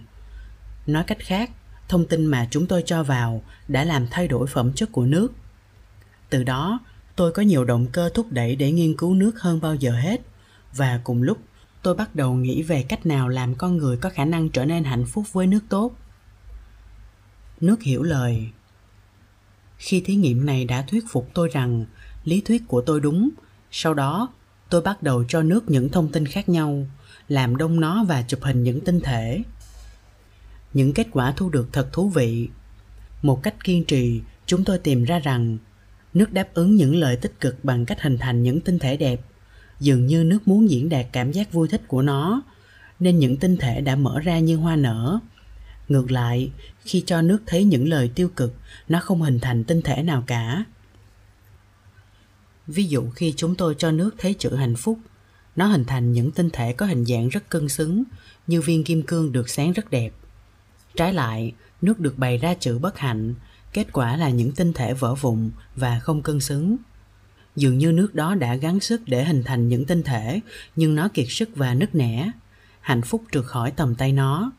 Nói 0.86 1.04
cách 1.06 1.18
khác, 1.18 1.50
thông 1.88 2.06
tin 2.06 2.26
mà 2.26 2.48
chúng 2.50 2.66
tôi 2.66 2.82
cho 2.86 3.02
vào 3.02 3.42
đã 3.68 3.84
làm 3.84 4.06
thay 4.10 4.28
đổi 4.28 4.46
phẩm 4.46 4.72
chất 4.72 4.92
của 4.92 5.06
nước. 5.06 5.32
Từ 6.30 6.44
đó, 6.44 6.80
tôi 7.16 7.32
có 7.32 7.42
nhiều 7.42 7.64
động 7.64 7.86
cơ 7.92 8.10
thúc 8.14 8.26
đẩy 8.30 8.56
để 8.56 8.72
nghiên 8.72 8.96
cứu 8.96 9.14
nước 9.14 9.40
hơn 9.40 9.60
bao 9.60 9.74
giờ 9.74 9.92
hết. 9.92 10.20
Và 10.76 11.00
cùng 11.04 11.22
lúc, 11.22 11.38
tôi 11.82 11.94
bắt 11.94 12.14
đầu 12.14 12.34
nghĩ 12.34 12.62
về 12.62 12.82
cách 12.82 13.06
nào 13.06 13.28
làm 13.28 13.54
con 13.54 13.76
người 13.76 13.96
có 13.96 14.10
khả 14.10 14.24
năng 14.24 14.48
trở 14.48 14.64
nên 14.64 14.84
hạnh 14.84 15.04
phúc 15.06 15.32
với 15.32 15.46
nước 15.46 15.60
tốt 15.68 15.96
nước 17.60 17.82
hiểu 17.82 18.02
lời. 18.02 18.48
Khi 19.78 20.00
thí 20.00 20.14
nghiệm 20.14 20.46
này 20.46 20.64
đã 20.64 20.82
thuyết 20.82 21.04
phục 21.08 21.30
tôi 21.34 21.48
rằng 21.52 21.84
lý 22.24 22.40
thuyết 22.40 22.62
của 22.68 22.80
tôi 22.80 23.00
đúng, 23.00 23.28
sau 23.70 23.94
đó 23.94 24.28
tôi 24.70 24.80
bắt 24.80 25.02
đầu 25.02 25.24
cho 25.28 25.42
nước 25.42 25.70
những 25.70 25.88
thông 25.88 26.12
tin 26.12 26.26
khác 26.26 26.48
nhau, 26.48 26.86
làm 27.28 27.56
đông 27.56 27.80
nó 27.80 28.04
và 28.04 28.22
chụp 28.22 28.40
hình 28.42 28.62
những 28.62 28.80
tinh 28.80 29.00
thể. 29.00 29.42
Những 30.74 30.92
kết 30.92 31.06
quả 31.10 31.32
thu 31.36 31.50
được 31.50 31.68
thật 31.72 31.88
thú 31.92 32.08
vị. 32.08 32.48
Một 33.22 33.42
cách 33.42 33.64
kiên 33.64 33.84
trì, 33.84 34.20
chúng 34.46 34.64
tôi 34.64 34.78
tìm 34.78 35.04
ra 35.04 35.18
rằng 35.18 35.58
nước 36.14 36.32
đáp 36.32 36.48
ứng 36.54 36.76
những 36.76 36.96
lời 36.96 37.16
tích 37.16 37.40
cực 37.40 37.64
bằng 37.64 37.86
cách 37.86 38.02
hình 38.02 38.18
thành 38.18 38.42
những 38.42 38.60
tinh 38.60 38.78
thể 38.78 38.96
đẹp. 38.96 39.20
Dường 39.80 40.06
như 40.06 40.24
nước 40.24 40.48
muốn 40.48 40.70
diễn 40.70 40.88
đạt 40.88 41.06
cảm 41.12 41.32
giác 41.32 41.52
vui 41.52 41.68
thích 41.68 41.82
của 41.88 42.02
nó, 42.02 42.42
nên 43.00 43.18
những 43.18 43.36
tinh 43.36 43.56
thể 43.56 43.80
đã 43.80 43.96
mở 43.96 44.20
ra 44.20 44.38
như 44.38 44.56
hoa 44.56 44.76
nở 44.76 45.18
ngược 45.88 46.10
lại, 46.10 46.50
khi 46.80 47.02
cho 47.06 47.22
nước 47.22 47.38
thấy 47.46 47.64
những 47.64 47.88
lời 47.88 48.10
tiêu 48.14 48.28
cực, 48.36 48.54
nó 48.88 49.00
không 49.00 49.22
hình 49.22 49.38
thành 49.40 49.64
tinh 49.64 49.82
thể 49.82 50.02
nào 50.02 50.24
cả. 50.26 50.64
Ví 52.66 52.84
dụ 52.84 53.10
khi 53.10 53.34
chúng 53.36 53.54
tôi 53.54 53.74
cho 53.78 53.90
nước 53.90 54.10
thấy 54.18 54.34
chữ 54.34 54.54
hạnh 54.54 54.76
phúc, 54.76 54.98
nó 55.56 55.66
hình 55.66 55.84
thành 55.84 56.12
những 56.12 56.30
tinh 56.30 56.50
thể 56.52 56.72
có 56.72 56.86
hình 56.86 57.04
dạng 57.04 57.28
rất 57.28 57.48
cân 57.48 57.68
xứng, 57.68 58.04
như 58.46 58.60
viên 58.60 58.84
kim 58.84 59.02
cương 59.02 59.32
được 59.32 59.48
sáng 59.48 59.72
rất 59.72 59.90
đẹp. 59.90 60.12
Trái 60.96 61.12
lại, 61.12 61.52
nước 61.82 62.00
được 62.00 62.18
bày 62.18 62.38
ra 62.38 62.54
chữ 62.54 62.78
bất 62.78 62.98
hạnh, 62.98 63.34
kết 63.72 63.92
quả 63.92 64.16
là 64.16 64.30
những 64.30 64.52
tinh 64.52 64.72
thể 64.72 64.94
vỡ 64.94 65.14
vụn 65.14 65.50
và 65.76 65.98
không 65.98 66.22
cân 66.22 66.40
xứng. 66.40 66.76
Dường 67.56 67.78
như 67.78 67.92
nước 67.92 68.14
đó 68.14 68.34
đã 68.34 68.54
gắng 68.54 68.80
sức 68.80 69.02
để 69.06 69.24
hình 69.24 69.42
thành 69.42 69.68
những 69.68 69.84
tinh 69.84 70.02
thể, 70.02 70.40
nhưng 70.76 70.94
nó 70.94 71.08
kiệt 71.08 71.26
sức 71.28 71.50
và 71.56 71.74
nứt 71.74 71.94
nẻ. 71.94 72.30
Hạnh 72.80 73.02
phúc 73.02 73.22
trượt 73.32 73.44
khỏi 73.44 73.70
tầm 73.70 73.94
tay 73.94 74.12
nó 74.12 74.52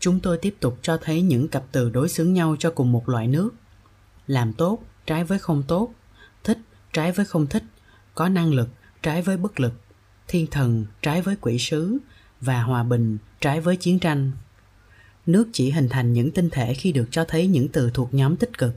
chúng 0.00 0.20
tôi 0.20 0.38
tiếp 0.38 0.56
tục 0.60 0.78
cho 0.82 0.98
thấy 1.02 1.22
những 1.22 1.48
cặp 1.48 1.64
từ 1.72 1.90
đối 1.90 2.08
xứng 2.08 2.34
nhau 2.34 2.56
cho 2.58 2.70
cùng 2.70 2.92
một 2.92 3.08
loại 3.08 3.26
nước. 3.26 3.50
Làm 4.26 4.52
tốt, 4.52 4.78
trái 5.06 5.24
với 5.24 5.38
không 5.38 5.62
tốt. 5.62 5.94
Thích, 6.44 6.58
trái 6.92 7.12
với 7.12 7.26
không 7.26 7.46
thích. 7.46 7.62
Có 8.14 8.28
năng 8.28 8.54
lực, 8.54 8.68
trái 9.02 9.22
với 9.22 9.36
bất 9.36 9.60
lực. 9.60 9.72
Thiên 10.28 10.46
thần, 10.46 10.86
trái 11.02 11.22
với 11.22 11.36
quỷ 11.40 11.58
sứ. 11.58 11.98
Và 12.40 12.62
hòa 12.62 12.82
bình, 12.82 13.18
trái 13.40 13.60
với 13.60 13.76
chiến 13.76 13.98
tranh. 13.98 14.32
Nước 15.26 15.48
chỉ 15.52 15.70
hình 15.70 15.88
thành 15.88 16.12
những 16.12 16.30
tinh 16.30 16.50
thể 16.50 16.74
khi 16.74 16.92
được 16.92 17.08
cho 17.10 17.24
thấy 17.24 17.46
những 17.46 17.68
từ 17.68 17.90
thuộc 17.94 18.14
nhóm 18.14 18.36
tích 18.36 18.58
cực. 18.58 18.74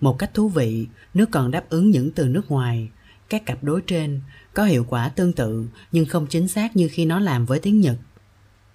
Một 0.00 0.18
cách 0.18 0.34
thú 0.34 0.48
vị, 0.48 0.86
nước 1.14 1.26
còn 1.30 1.50
đáp 1.50 1.64
ứng 1.68 1.90
những 1.90 2.10
từ 2.10 2.28
nước 2.28 2.50
ngoài. 2.50 2.90
Các 3.28 3.46
cặp 3.46 3.64
đối 3.64 3.80
trên 3.80 4.20
có 4.54 4.64
hiệu 4.64 4.86
quả 4.88 5.08
tương 5.08 5.32
tự, 5.32 5.66
nhưng 5.92 6.06
không 6.06 6.26
chính 6.26 6.48
xác 6.48 6.76
như 6.76 6.88
khi 6.92 7.04
nó 7.04 7.20
làm 7.20 7.46
với 7.46 7.58
tiếng 7.58 7.80
nhật. 7.80 7.96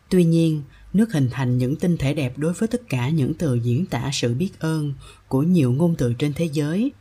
Tuy 0.10 0.24
nhiên 0.24 0.62
nước 0.95 1.13
hình 1.13 1.29
thành 1.31 1.58
những 1.58 1.75
tinh 1.75 1.97
thể 1.97 2.13
đẹp 2.13 2.38
đối 2.38 2.53
với 2.53 2.67
tất 2.67 2.89
cả 2.89 3.10
những 3.10 3.34
từ 3.34 3.55
diễn 3.55 3.86
tả 3.86 4.10
sự 4.13 4.34
biết 4.34 4.60
ơn 4.60 4.93
của 5.27 5.43
nhiều 5.43 5.71
ngôn 5.71 5.95
từ 5.95 6.13
trên 6.13 6.34
thế 6.34 6.49
giới. 6.53 6.91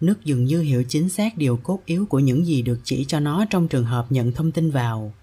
Nước 0.00 0.24
dường 0.24 0.44
như 0.44 0.60
hiểu 0.60 0.84
chính 0.88 1.08
xác 1.08 1.36
điều 1.36 1.56
cốt 1.56 1.80
yếu 1.86 2.06
của 2.06 2.18
những 2.18 2.46
gì 2.46 2.62
được 2.62 2.80
chỉ 2.84 3.04
cho 3.04 3.20
nó 3.20 3.44
trong 3.50 3.68
trường 3.68 3.84
hợp 3.84 4.06
nhận 4.12 4.32
thông 4.32 4.52
tin 4.52 4.70
vào. 4.70 5.14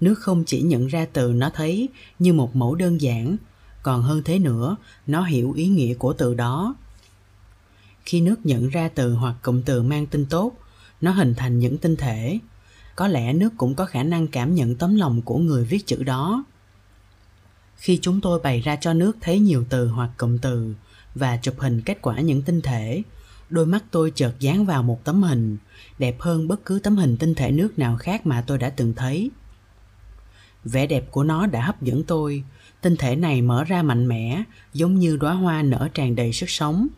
Nước 0.00 0.14
không 0.14 0.44
chỉ 0.46 0.62
nhận 0.62 0.86
ra 0.86 1.06
từ 1.12 1.32
nó 1.32 1.50
thấy 1.54 1.88
như 2.18 2.32
một 2.32 2.56
mẫu 2.56 2.74
đơn 2.74 3.00
giản, 3.00 3.36
còn 3.82 4.02
hơn 4.02 4.22
thế 4.24 4.38
nữa, 4.38 4.76
nó 5.06 5.22
hiểu 5.22 5.52
ý 5.52 5.66
nghĩa 5.66 5.94
của 5.94 6.12
từ 6.12 6.34
đó. 6.34 6.74
Khi 8.04 8.20
nước 8.20 8.46
nhận 8.46 8.68
ra 8.68 8.88
từ 8.88 9.14
hoặc 9.14 9.34
cụm 9.42 9.62
từ 9.62 9.82
mang 9.82 10.06
tin 10.06 10.26
tốt, 10.26 10.52
nó 11.00 11.10
hình 11.10 11.34
thành 11.34 11.58
những 11.58 11.78
tinh 11.78 11.96
thể. 11.96 12.38
Có 12.96 13.08
lẽ 13.08 13.32
nước 13.32 13.50
cũng 13.56 13.74
có 13.74 13.86
khả 13.86 14.02
năng 14.02 14.28
cảm 14.28 14.54
nhận 14.54 14.74
tấm 14.74 14.96
lòng 14.96 15.22
của 15.22 15.38
người 15.38 15.64
viết 15.64 15.86
chữ 15.86 16.02
đó 16.02 16.44
khi 17.80 17.98
chúng 18.02 18.20
tôi 18.20 18.40
bày 18.40 18.60
ra 18.60 18.76
cho 18.76 18.92
nước 18.92 19.16
thấy 19.20 19.38
nhiều 19.38 19.64
từ 19.68 19.88
hoặc 19.88 20.10
cụm 20.16 20.38
từ 20.38 20.74
và 21.14 21.36
chụp 21.36 21.54
hình 21.58 21.82
kết 21.82 21.98
quả 22.02 22.20
những 22.20 22.42
tinh 22.42 22.60
thể, 22.60 23.02
đôi 23.50 23.66
mắt 23.66 23.84
tôi 23.90 24.12
chợt 24.14 24.32
dán 24.40 24.66
vào 24.66 24.82
một 24.82 25.04
tấm 25.04 25.22
hình, 25.22 25.56
đẹp 25.98 26.20
hơn 26.20 26.48
bất 26.48 26.64
cứ 26.64 26.80
tấm 26.82 26.96
hình 26.96 27.16
tinh 27.16 27.34
thể 27.34 27.50
nước 27.50 27.78
nào 27.78 27.96
khác 27.96 28.26
mà 28.26 28.44
tôi 28.46 28.58
đã 28.58 28.70
từng 28.70 28.94
thấy. 28.94 29.30
Vẻ 30.64 30.86
đẹp 30.86 31.10
của 31.10 31.24
nó 31.24 31.46
đã 31.46 31.64
hấp 31.66 31.82
dẫn 31.82 32.02
tôi, 32.04 32.44
tinh 32.80 32.96
thể 32.96 33.16
này 33.16 33.42
mở 33.42 33.64
ra 33.64 33.82
mạnh 33.82 34.08
mẽ, 34.08 34.42
giống 34.74 34.98
như 34.98 35.16
đóa 35.16 35.32
hoa 35.32 35.62
nở 35.62 35.88
tràn 35.94 36.14
đầy 36.14 36.32
sức 36.32 36.50
sống. 36.50 36.88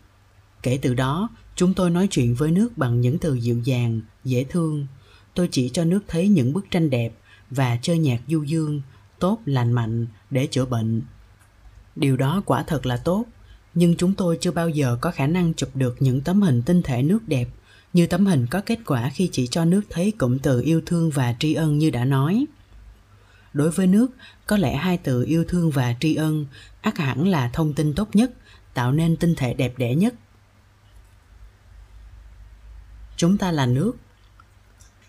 Kể 0.62 0.78
từ 0.82 0.94
đó, 0.94 1.28
chúng 1.56 1.74
tôi 1.74 1.90
nói 1.90 2.06
chuyện 2.10 2.34
với 2.34 2.50
nước 2.50 2.78
bằng 2.78 3.00
những 3.00 3.18
từ 3.18 3.34
dịu 3.34 3.60
dàng, 3.64 4.00
dễ 4.24 4.44
thương. 4.44 4.86
Tôi 5.34 5.48
chỉ 5.50 5.68
cho 5.68 5.84
nước 5.84 6.00
thấy 6.08 6.28
những 6.28 6.52
bức 6.52 6.70
tranh 6.70 6.90
đẹp 6.90 7.12
và 7.50 7.78
chơi 7.82 7.98
nhạc 7.98 8.20
du 8.28 8.42
dương, 8.42 8.82
tốt, 9.18 9.40
lành 9.44 9.72
mạnh 9.72 10.06
để 10.32 10.46
chữa 10.46 10.64
bệnh. 10.64 11.02
Điều 11.96 12.16
đó 12.16 12.42
quả 12.46 12.62
thật 12.62 12.86
là 12.86 12.96
tốt, 12.96 13.24
nhưng 13.74 13.96
chúng 13.96 14.14
tôi 14.14 14.38
chưa 14.40 14.50
bao 14.50 14.68
giờ 14.68 14.98
có 15.00 15.10
khả 15.10 15.26
năng 15.26 15.54
chụp 15.54 15.70
được 15.74 15.96
những 16.00 16.20
tấm 16.20 16.42
hình 16.42 16.62
tinh 16.62 16.82
thể 16.82 17.02
nước 17.02 17.28
đẹp 17.28 17.48
như 17.92 18.06
tấm 18.06 18.26
hình 18.26 18.46
có 18.50 18.60
kết 18.66 18.78
quả 18.86 19.10
khi 19.14 19.28
chỉ 19.32 19.46
cho 19.46 19.64
nước 19.64 19.82
thấy 19.90 20.10
cụm 20.18 20.38
từ 20.38 20.60
yêu 20.60 20.82
thương 20.86 21.10
và 21.10 21.34
tri 21.38 21.54
ân 21.54 21.78
như 21.78 21.90
đã 21.90 22.04
nói. 22.04 22.46
Đối 23.52 23.70
với 23.70 23.86
nước, 23.86 24.06
có 24.46 24.56
lẽ 24.56 24.76
hai 24.76 24.98
từ 24.98 25.24
yêu 25.24 25.44
thương 25.48 25.70
và 25.70 25.94
tri 26.00 26.14
ân 26.14 26.46
ắt 26.80 26.98
hẳn 26.98 27.28
là 27.28 27.50
thông 27.52 27.74
tin 27.74 27.94
tốt 27.94 28.08
nhất, 28.12 28.32
tạo 28.74 28.92
nên 28.92 29.16
tinh 29.16 29.34
thể 29.34 29.54
đẹp 29.54 29.74
đẽ 29.78 29.94
nhất. 29.94 30.14
Chúng 33.16 33.38
ta 33.38 33.52
là 33.52 33.66
nước. 33.66 33.92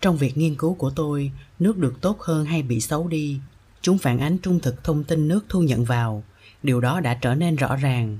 Trong 0.00 0.16
việc 0.16 0.36
nghiên 0.36 0.54
cứu 0.54 0.74
của 0.74 0.90
tôi, 0.90 1.32
nước 1.58 1.78
được 1.78 1.94
tốt 2.00 2.20
hơn 2.20 2.44
hay 2.44 2.62
bị 2.62 2.80
xấu 2.80 3.08
đi 3.08 3.40
chúng 3.84 3.98
phản 3.98 4.18
ánh 4.18 4.38
trung 4.38 4.60
thực 4.60 4.84
thông 4.84 5.04
tin 5.04 5.28
nước 5.28 5.44
thu 5.48 5.62
nhận 5.62 5.84
vào 5.84 6.24
điều 6.62 6.80
đó 6.80 7.00
đã 7.00 7.14
trở 7.14 7.34
nên 7.34 7.56
rõ 7.56 7.76
ràng 7.76 8.18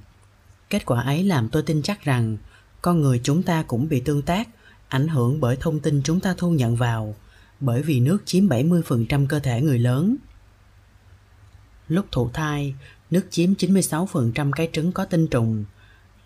kết 0.70 0.87
quả 0.87 1.03
ấy 1.03 1.24
làm 1.24 1.48
tôi 1.48 1.62
tin 1.62 1.83
chắc 1.83 2.05
rằng 2.05 2.37
con 2.83 3.00
người 3.00 3.20
chúng 3.24 3.42
ta 3.42 3.62
cũng 3.62 3.88
bị 3.88 4.00
tương 4.00 4.22
tác 4.22 4.48
ảnh 4.88 5.09
hưởng 5.09 5.40
bởi 5.40 5.57
thông 5.57 5.81
tin 5.81 6.03
chúng 6.05 6.20
ta 6.20 6.35
thu 6.38 6.50
nhận 6.50 6.77
vào 6.77 7.14
bởi 7.61 7.83
vì 7.83 8.00
nước 8.00 8.22
chiếm 8.24 8.48
70% 8.48 9.27
cơ 9.27 9.38
thể 9.38 9.61
người 9.61 9.79
lớn. 9.79 10.16
Lúc 11.88 12.07
thụ 12.12 12.31
thai, 12.33 12.74
nước 13.11 13.27
chiếm 13.31 13.55
96% 13.55 14.50
cái 14.53 14.68
trứng 14.72 14.92
có 14.92 15.05
tinh 15.05 15.27
trùng. 15.27 15.64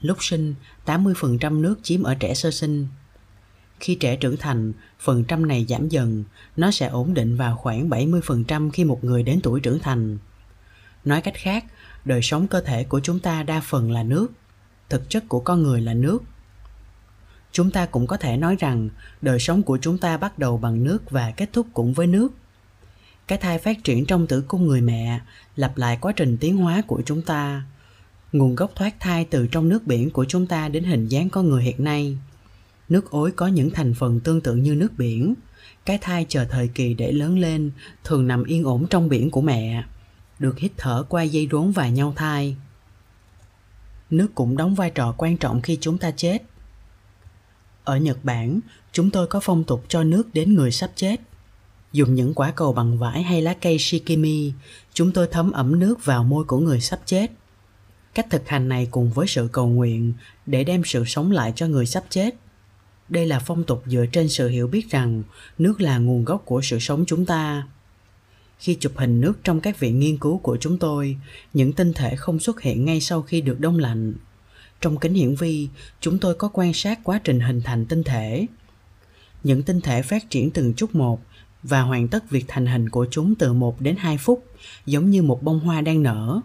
Lúc 0.00 0.16
sinh, 0.20 0.54
80% 0.86 1.60
nước 1.60 1.76
chiếm 1.82 2.02
ở 2.02 2.14
trẻ 2.14 2.34
sơ 2.34 2.50
sinh. 2.50 2.86
Khi 3.80 3.94
trẻ 3.94 4.16
trưởng 4.16 4.36
thành, 4.36 4.72
phần 4.98 5.24
trăm 5.24 5.48
này 5.48 5.66
giảm 5.68 5.88
dần, 5.88 6.24
nó 6.56 6.70
sẽ 6.70 6.86
ổn 6.86 7.14
định 7.14 7.36
vào 7.36 7.56
khoảng 7.56 7.88
70% 7.88 8.70
khi 8.70 8.84
một 8.84 9.04
người 9.04 9.22
đến 9.22 9.40
tuổi 9.42 9.60
trưởng 9.60 9.78
thành. 9.78 10.18
Nói 11.04 11.20
cách 11.20 11.34
khác, 11.36 11.64
đời 12.04 12.22
sống 12.22 12.48
cơ 12.48 12.60
thể 12.60 12.84
của 12.84 13.00
chúng 13.00 13.20
ta 13.20 13.42
đa 13.42 13.60
phần 13.60 13.92
là 13.92 14.02
nước, 14.02 14.28
thực 14.88 15.10
chất 15.10 15.28
của 15.28 15.40
con 15.40 15.62
người 15.62 15.80
là 15.80 15.94
nước. 15.94 16.22
Chúng 17.52 17.70
ta 17.70 17.86
cũng 17.86 18.06
có 18.06 18.16
thể 18.16 18.36
nói 18.36 18.56
rằng 18.58 18.88
đời 19.22 19.38
sống 19.38 19.62
của 19.62 19.78
chúng 19.78 19.98
ta 19.98 20.16
bắt 20.16 20.38
đầu 20.38 20.58
bằng 20.58 20.84
nước 20.84 21.10
và 21.10 21.30
kết 21.30 21.48
thúc 21.52 21.66
cũng 21.72 21.92
với 21.92 22.06
nước. 22.06 22.28
Cái 23.26 23.38
thai 23.38 23.58
phát 23.58 23.84
triển 23.84 24.06
trong 24.06 24.26
tử 24.26 24.44
cung 24.48 24.66
người 24.66 24.80
mẹ 24.80 25.20
lặp 25.56 25.76
lại 25.76 25.98
quá 26.00 26.12
trình 26.16 26.36
tiến 26.40 26.56
hóa 26.56 26.82
của 26.86 27.02
chúng 27.06 27.22
ta 27.22 27.62
nguồn 28.32 28.54
gốc 28.54 28.70
thoát 28.74 29.00
thai 29.00 29.24
từ 29.24 29.46
trong 29.46 29.68
nước 29.68 29.86
biển 29.86 30.10
của 30.10 30.24
chúng 30.24 30.46
ta 30.46 30.68
đến 30.68 30.84
hình 30.84 31.08
dáng 31.08 31.30
con 31.30 31.48
người 31.48 31.62
hiện 31.62 31.84
nay 31.84 32.18
nước 32.88 33.10
ối 33.10 33.30
có 33.30 33.46
những 33.46 33.70
thành 33.70 33.94
phần 33.94 34.20
tương 34.20 34.40
tự 34.40 34.54
như 34.54 34.74
nước 34.74 34.92
biển 34.98 35.34
cái 35.84 35.98
thai 35.98 36.26
chờ 36.28 36.44
thời 36.44 36.68
kỳ 36.68 36.94
để 36.94 37.12
lớn 37.12 37.38
lên 37.38 37.70
thường 38.04 38.26
nằm 38.26 38.44
yên 38.44 38.64
ổn 38.64 38.86
trong 38.90 39.08
biển 39.08 39.30
của 39.30 39.40
mẹ 39.40 39.84
được 40.38 40.58
hít 40.58 40.72
thở 40.76 41.04
qua 41.08 41.22
dây 41.22 41.48
rốn 41.52 41.70
và 41.70 41.88
nhau 41.88 42.12
thai 42.16 42.56
nước 44.10 44.28
cũng 44.34 44.56
đóng 44.56 44.74
vai 44.74 44.90
trò 44.90 45.14
quan 45.16 45.36
trọng 45.36 45.62
khi 45.62 45.78
chúng 45.80 45.98
ta 45.98 46.10
chết 46.10 46.42
ở 47.88 47.96
Nhật 47.96 48.18
Bản, 48.22 48.60
chúng 48.92 49.10
tôi 49.10 49.26
có 49.26 49.40
phong 49.40 49.64
tục 49.64 49.84
cho 49.88 50.02
nước 50.02 50.34
đến 50.34 50.54
người 50.54 50.70
sắp 50.70 50.90
chết. 50.94 51.16
Dùng 51.92 52.14
những 52.14 52.34
quả 52.34 52.50
cầu 52.50 52.72
bằng 52.72 52.98
vải 52.98 53.22
hay 53.22 53.42
lá 53.42 53.54
cây 53.60 53.78
shikimi, 53.78 54.52
chúng 54.92 55.12
tôi 55.12 55.28
thấm 55.30 55.52
ẩm 55.52 55.78
nước 55.78 56.04
vào 56.04 56.24
môi 56.24 56.44
của 56.44 56.58
người 56.58 56.80
sắp 56.80 57.00
chết. 57.04 57.30
Cách 58.14 58.26
thực 58.30 58.48
hành 58.48 58.68
này 58.68 58.88
cùng 58.90 59.10
với 59.10 59.26
sự 59.26 59.48
cầu 59.52 59.68
nguyện 59.68 60.12
để 60.46 60.64
đem 60.64 60.82
sự 60.84 61.04
sống 61.04 61.30
lại 61.30 61.52
cho 61.56 61.66
người 61.66 61.86
sắp 61.86 62.04
chết. 62.10 62.34
Đây 63.08 63.26
là 63.26 63.38
phong 63.38 63.64
tục 63.64 63.82
dựa 63.86 64.06
trên 64.12 64.28
sự 64.28 64.48
hiểu 64.48 64.66
biết 64.66 64.90
rằng 64.90 65.22
nước 65.58 65.80
là 65.80 65.98
nguồn 65.98 66.24
gốc 66.24 66.42
của 66.44 66.60
sự 66.62 66.78
sống 66.78 67.04
chúng 67.06 67.26
ta. 67.26 67.66
Khi 68.58 68.74
chụp 68.80 68.92
hình 68.96 69.20
nước 69.20 69.38
trong 69.44 69.60
các 69.60 69.80
viện 69.80 69.98
nghiên 69.98 70.18
cứu 70.18 70.38
của 70.38 70.56
chúng 70.60 70.78
tôi, 70.78 71.16
những 71.54 71.72
tinh 71.72 71.92
thể 71.92 72.16
không 72.16 72.40
xuất 72.40 72.60
hiện 72.60 72.84
ngay 72.84 73.00
sau 73.00 73.22
khi 73.22 73.40
được 73.40 73.60
đông 73.60 73.78
lạnh 73.78 74.14
trong 74.80 74.98
kính 74.98 75.14
hiển 75.14 75.34
vi, 75.34 75.68
chúng 76.00 76.18
tôi 76.18 76.34
có 76.34 76.50
quan 76.52 76.72
sát 76.72 77.00
quá 77.04 77.20
trình 77.24 77.40
hình 77.40 77.62
thành 77.62 77.86
tinh 77.86 78.04
thể. 78.04 78.46
Những 79.44 79.62
tinh 79.62 79.80
thể 79.80 80.02
phát 80.02 80.30
triển 80.30 80.50
từng 80.50 80.74
chút 80.74 80.94
một 80.94 81.20
và 81.62 81.80
hoàn 81.80 82.08
tất 82.08 82.30
việc 82.30 82.44
thành 82.48 82.66
hình 82.66 82.88
của 82.88 83.06
chúng 83.10 83.34
từ 83.34 83.52
1 83.52 83.80
đến 83.80 83.96
2 83.98 84.18
phút, 84.18 84.44
giống 84.86 85.10
như 85.10 85.22
một 85.22 85.42
bông 85.42 85.60
hoa 85.60 85.80
đang 85.80 86.02
nở. 86.02 86.40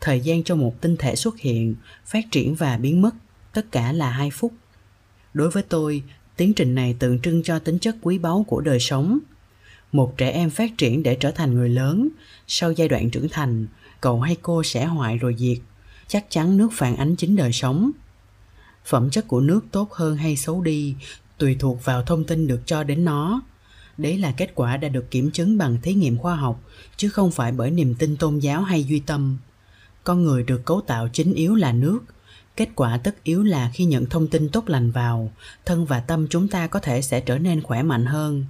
Thời 0.00 0.20
gian 0.20 0.44
cho 0.44 0.56
một 0.56 0.80
tinh 0.80 0.96
thể 0.96 1.16
xuất 1.16 1.38
hiện, 1.38 1.74
phát 2.06 2.24
triển 2.30 2.54
và 2.54 2.78
biến 2.78 3.02
mất, 3.02 3.14
tất 3.52 3.72
cả 3.72 3.92
là 3.92 4.10
2 4.10 4.30
phút. 4.30 4.52
Đối 5.34 5.50
với 5.50 5.62
tôi, 5.62 6.02
tiến 6.36 6.54
trình 6.54 6.74
này 6.74 6.96
tượng 6.98 7.20
trưng 7.20 7.42
cho 7.42 7.58
tính 7.58 7.78
chất 7.78 7.96
quý 8.02 8.18
báu 8.18 8.44
của 8.48 8.60
đời 8.60 8.80
sống. 8.80 9.18
Một 9.92 10.14
trẻ 10.16 10.30
em 10.30 10.50
phát 10.50 10.70
triển 10.78 11.02
để 11.02 11.16
trở 11.20 11.30
thành 11.30 11.54
người 11.54 11.68
lớn, 11.68 12.08
sau 12.46 12.72
giai 12.72 12.88
đoạn 12.88 13.10
trưởng 13.10 13.28
thành, 13.28 13.66
cậu 14.00 14.20
hay 14.20 14.36
cô 14.42 14.62
sẽ 14.62 14.84
hoại 14.84 15.18
rồi 15.18 15.34
diệt 15.38 15.58
chắc 16.12 16.26
chắn 16.30 16.56
nước 16.56 16.68
phản 16.72 16.96
ánh 16.96 17.16
chính 17.16 17.36
đời 17.36 17.52
sống. 17.52 17.90
Phẩm 18.84 19.10
chất 19.10 19.28
của 19.28 19.40
nước 19.40 19.60
tốt 19.70 19.92
hơn 19.92 20.16
hay 20.16 20.36
xấu 20.36 20.60
đi 20.60 20.94
tùy 21.38 21.56
thuộc 21.58 21.84
vào 21.84 22.02
thông 22.02 22.24
tin 22.24 22.46
được 22.46 22.60
cho 22.66 22.84
đến 22.84 23.04
nó. 23.04 23.42
Đấy 23.98 24.18
là 24.18 24.32
kết 24.36 24.52
quả 24.54 24.76
đã 24.76 24.88
được 24.88 25.10
kiểm 25.10 25.30
chứng 25.30 25.58
bằng 25.58 25.78
thí 25.82 25.94
nghiệm 25.94 26.18
khoa 26.18 26.36
học 26.36 26.60
chứ 26.96 27.08
không 27.08 27.30
phải 27.30 27.52
bởi 27.52 27.70
niềm 27.70 27.94
tin 27.94 28.16
tôn 28.16 28.38
giáo 28.38 28.62
hay 28.62 28.84
duy 28.84 29.00
tâm. 29.00 29.38
Con 30.04 30.22
người 30.22 30.42
được 30.42 30.64
cấu 30.64 30.80
tạo 30.80 31.08
chính 31.12 31.34
yếu 31.34 31.54
là 31.54 31.72
nước 31.72 31.98
kết 32.56 32.68
quả 32.74 32.98
tất 32.98 33.24
yếu 33.24 33.42
là 33.42 33.70
khi 33.74 33.84
nhận 33.84 34.06
thông 34.06 34.28
tin 34.28 34.48
tốt 34.48 34.68
lành 34.68 34.90
vào, 34.90 35.32
thân 35.64 35.84
và 35.84 36.00
tâm 36.00 36.26
chúng 36.30 36.48
ta 36.48 36.66
có 36.66 36.80
thể 36.80 37.02
sẽ 37.02 37.20
trở 37.20 37.38
nên 37.38 37.62
khỏe 37.62 37.82
mạnh 37.82 38.06
hơn. 38.06 38.44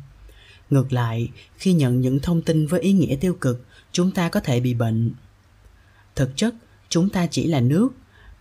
Ngược 0.71 0.93
lại, 0.93 1.31
khi 1.57 1.73
nhận 1.73 2.01
những 2.01 2.21
thông 2.21 2.43
tin 2.43 2.67
với 2.67 2.81
ý 2.81 2.93
nghĩa 2.93 3.17
tiêu 3.21 3.37
cực, 3.41 3.67
chúng 3.93 4.11
ta 4.11 4.29
có 4.29 4.41
thể 4.41 4.61
bị 4.61 4.75
bệnh. 4.75 5.13
Thực 6.17 6.37
chất, 6.37 6.55
chúng 6.89 7.09
ta 7.09 7.27
chỉ 7.27 7.47
là 7.47 7.61
nước. 7.61 7.89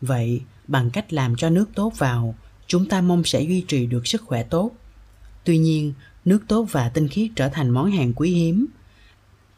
Vậy, 0.01 0.41
bằng 0.67 0.89
cách 0.89 1.13
làm 1.13 1.35
cho 1.35 1.49
nước 1.49 1.69
tốt 1.75 1.93
vào, 1.97 2.35
chúng 2.67 2.85
ta 2.85 3.01
mong 3.01 3.23
sẽ 3.23 3.41
duy 3.41 3.65
trì 3.67 3.85
được 3.85 4.07
sức 4.07 4.21
khỏe 4.21 4.43
tốt. 4.43 4.71
Tuy 5.43 5.57
nhiên, 5.57 5.93
nước 6.25 6.43
tốt 6.47 6.67
và 6.71 6.89
tinh 6.89 7.07
khiết 7.07 7.29
trở 7.35 7.49
thành 7.49 7.69
món 7.69 7.91
hàng 7.91 8.13
quý 8.13 8.31
hiếm. 8.33 8.65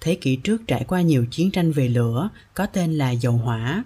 Thế 0.01 0.15
kỷ 0.15 0.35
trước 0.35 0.61
trải 0.67 0.83
qua 0.83 1.01
nhiều 1.01 1.25
chiến 1.31 1.51
tranh 1.51 1.71
về 1.71 1.87
lửa, 1.87 2.29
có 2.53 2.65
tên 2.65 2.93
là 2.93 3.11
dầu 3.11 3.33
hỏa 3.33 3.83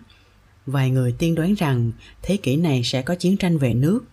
vài 0.67 0.89
người 0.89 1.11
tiên 1.11 1.35
đoán 1.35 1.53
rằng 1.53 1.91
thế 2.21 2.37
kỷ 2.37 2.55
này 2.55 2.81
sẽ 2.83 3.01
có 3.01 3.15
chiến 3.15 3.37
tranh 3.37 3.57
về 3.57 3.73
nước 3.73 4.05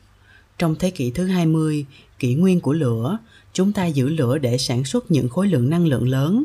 trong 0.58 0.74
thế 0.74 0.90
kỷ 0.90 1.10
thứ 1.10 1.26
20, 1.26 1.86
kỷ 2.18 2.34
nguyên 2.34 2.60
của 2.60 2.72
lửa, 2.72 3.18
chúng 3.52 3.72
ta 3.72 3.86
giữ 3.86 4.08
lửa 4.08 4.38
để 4.38 4.58
sản 4.58 4.84
xuất 4.84 5.10
những 5.10 5.28
khối 5.28 5.48
lượng 5.48 5.70
năng 5.70 5.86
lượng 5.86 6.08
lớn. 6.08 6.44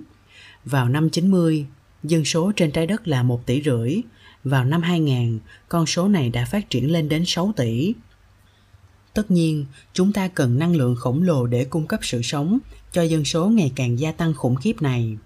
Vào 0.65 0.89
năm 0.89 1.09
90, 1.09 1.65
dân 2.03 2.25
số 2.25 2.51
trên 2.55 2.71
trái 2.71 2.87
đất 2.87 3.07
là 3.07 3.23
1 3.23 3.45
tỷ 3.45 3.61
rưỡi, 3.61 3.97
vào 4.43 4.65
năm 4.65 4.81
2000, 4.81 5.39
con 5.69 5.85
số 5.85 6.07
này 6.07 6.29
đã 6.29 6.45
phát 6.45 6.69
triển 6.69 6.91
lên 6.91 7.09
đến 7.09 7.23
6 7.25 7.53
tỷ. 7.55 7.93
Tất 9.13 9.31
nhiên, 9.31 9.65
chúng 9.93 10.13
ta 10.13 10.27
cần 10.27 10.59
năng 10.59 10.75
lượng 10.75 10.95
khổng 10.95 11.23
lồ 11.23 11.47
để 11.47 11.65
cung 11.65 11.87
cấp 11.87 11.99
sự 12.03 12.21
sống 12.21 12.59
cho 12.91 13.01
dân 13.01 13.25
số 13.25 13.49
ngày 13.49 13.71
càng 13.75 13.99
gia 13.99 14.11
tăng 14.11 14.33
khủng 14.33 14.55
khiếp 14.55 14.81
này. 14.81 15.17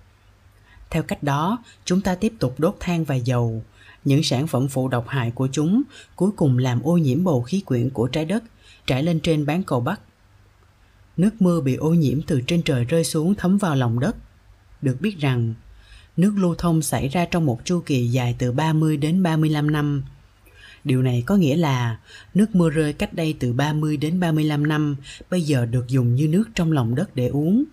Theo 0.90 1.04
cách 1.04 1.24
đó, 1.24 1.64
chúng 1.86 2.02
ta 2.02 2.16
tiếp 2.16 2.34
tục 2.40 2.60
đốt 2.60 2.76
than 2.80 3.04
và 3.04 3.16
dầu. 3.16 3.64
Những 4.06 4.24
sản 4.24 4.48
phẩm 4.48 4.68
phụ 4.68 4.88
độc 4.88 5.08
hại 5.08 5.32
của 5.32 5.48
chúng 5.52 5.82
cuối 6.16 6.32
cùng 6.36 6.58
làm 6.58 6.82
ô 6.84 6.98
nhiễm 6.98 7.24
bầu 7.24 7.42
khí 7.42 7.62
quyển 7.66 7.90
của 7.90 8.08
trái 8.08 8.26
đất 8.26 8.44
trải 8.88 9.04
lên 9.04 9.20
trên 9.20 9.46
bán 9.46 9.64
cầu 9.64 9.80
Bắc. 9.80 10.02
Nước 11.18 11.42
mưa 11.42 11.62
bị 11.62 11.76
ô 11.76 11.94
nhiễm 11.94 12.22
từ 12.22 12.42
trên 12.42 12.64
trời 12.64 12.86
rơi 12.86 13.04
xuống 13.04 13.36
thấm 13.36 13.58
vào 13.58 13.76
lòng 13.76 14.00
đất. 14.00 14.16
Được 14.82 15.02
biết 15.02 15.20
rằng, 15.20 15.54
nước 16.18 16.34
lưu 16.38 16.56
thông 16.58 16.82
xảy 16.82 17.08
ra 17.08 17.26
trong 17.26 17.46
một 17.46 17.60
chu 17.66 17.84
kỳ 17.86 18.08
dài 18.08 18.36
từ 18.40 18.52
30 18.52 18.98
đến 18.98 19.24
35 19.24 19.72
năm. 19.72 20.04
Điều 20.84 21.02
này 21.02 21.24
có 21.26 21.36
nghĩa 21.36 21.56
là 21.56 22.00
nước 22.34 22.56
mưa 22.56 22.70
rơi 22.70 22.94
cách 22.94 23.14
đây 23.14 23.36
từ 23.40 23.54
30 23.54 23.98
đến 23.98 24.20
35 24.20 24.68
năm 24.68 24.96
bây 25.30 25.42
giờ 25.42 25.66
được 25.66 25.88
dùng 25.88 26.16
như 26.16 26.28
nước 26.28 26.44
trong 26.56 26.72
lòng 26.72 26.96
đất 26.96 27.16
để 27.16 27.28
uống. 27.28 27.64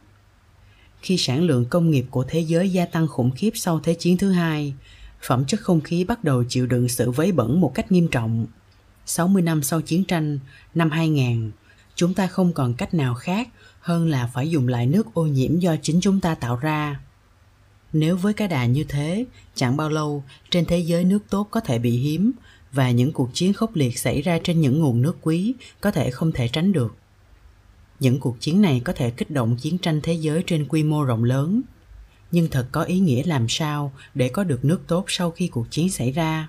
Khi 1.03 1.16
sản 1.16 1.43
lượng 1.43 1.64
công 1.71 1.90
nghiệp 1.90 2.07
của 2.11 2.25
thế 2.29 2.40
giới 2.40 2.71
gia 2.71 2.87
tăng 2.87 3.09
khủng 3.09 3.31
khiếp 3.31 3.51
sau 3.55 3.81
Thế 3.81 3.95
chiến 3.95 4.16
thứ 4.16 4.31
hai, 4.31 4.74
phẩm 5.23 5.45
chất 5.45 5.61
không 5.61 5.81
khí 5.81 6.05
bắt 6.05 6.25
đầu 6.25 6.45
chịu 6.49 6.66
đựng 6.66 6.89
sự 6.89 7.11
vấy 7.11 7.33
bẩn 7.33 7.61
một 7.61 7.73
cách 7.75 7.93
nghiêm 7.93 8.09
trọng. 8.09 8.47
60 9.07 9.43
năm 9.43 9.62
sau 9.62 9.81
chiến 9.81 10.05
tranh, 10.05 10.39
năm 10.75 10.91
2000, 10.91 11.51
chúng 11.95 12.14
ta 12.14 12.27
không 12.27 12.53
còn 12.53 12.75
cách 12.75 12.95
nào 12.95 13.14
khác 13.14 13.49
hơn 13.81 14.09
là 14.09 14.31
phải 14.35 14.51
dùng 14.51 14.68
lại 14.68 14.87
nước 14.87 15.14
ô 15.14 15.27
nhiễm 15.27 15.59
do 15.59 15.77
chính 15.83 16.01
chúng 16.01 16.21
ta 16.21 16.35
tạo 16.35 16.57
ra. 16.57 17.01
Nếu 17.93 18.16
với 18.16 18.33
cái 18.33 18.49
đà 18.49 18.66
như 18.66 18.85
thế, 18.85 19.25
chẳng 19.55 19.77
bao 19.77 19.91
lâu 19.91 20.25
trên 20.51 20.64
thế 20.64 20.79
giới 20.79 21.05
nước 21.05 21.18
tốt 21.31 21.49
có 21.51 21.61
thể 21.61 21.79
bị 21.79 21.91
hiếm 21.91 22.33
và 22.73 22.91
những 22.91 23.12
cuộc 23.12 23.31
chiến 23.35 23.53
khốc 23.53 23.77
liệt 23.77 23.99
xảy 23.99 24.23
ra 24.23 24.39
trên 24.45 24.61
những 24.61 24.81
nguồn 24.81 25.03
nước 25.03 25.16
quý 25.23 25.55
có 25.81 25.91
thể 25.91 26.11
không 26.11 26.33
thể 26.33 26.49
tránh 26.49 26.73
được. 26.73 26.97
Những 28.01 28.21
cuộc 28.21 28.37
chiến 28.41 28.62
này 28.62 28.81
có 28.85 28.93
thể 28.93 29.11
kích 29.11 29.31
động 29.31 29.57
chiến 29.57 29.79
tranh 29.79 30.01
thế 30.03 30.12
giới 30.12 30.43
trên 30.47 30.68
quy 30.68 30.83
mô 30.83 31.05
rộng 31.05 31.25
lớn, 31.25 31.62
nhưng 32.33 32.49
thật 32.51 32.66
có 32.72 32.83
ý 32.83 32.99
nghĩa 32.99 33.22
làm 33.22 33.49
sao 33.49 33.93
để 34.14 34.28
có 34.28 34.45
được 34.45 34.64
nước 34.64 34.81
tốt 34.87 35.05
sau 35.09 35.31
khi 35.31 35.49
cuộc 35.49 35.70
chiến 35.70 35.91
xảy 35.91 36.12
ra. 36.12 36.49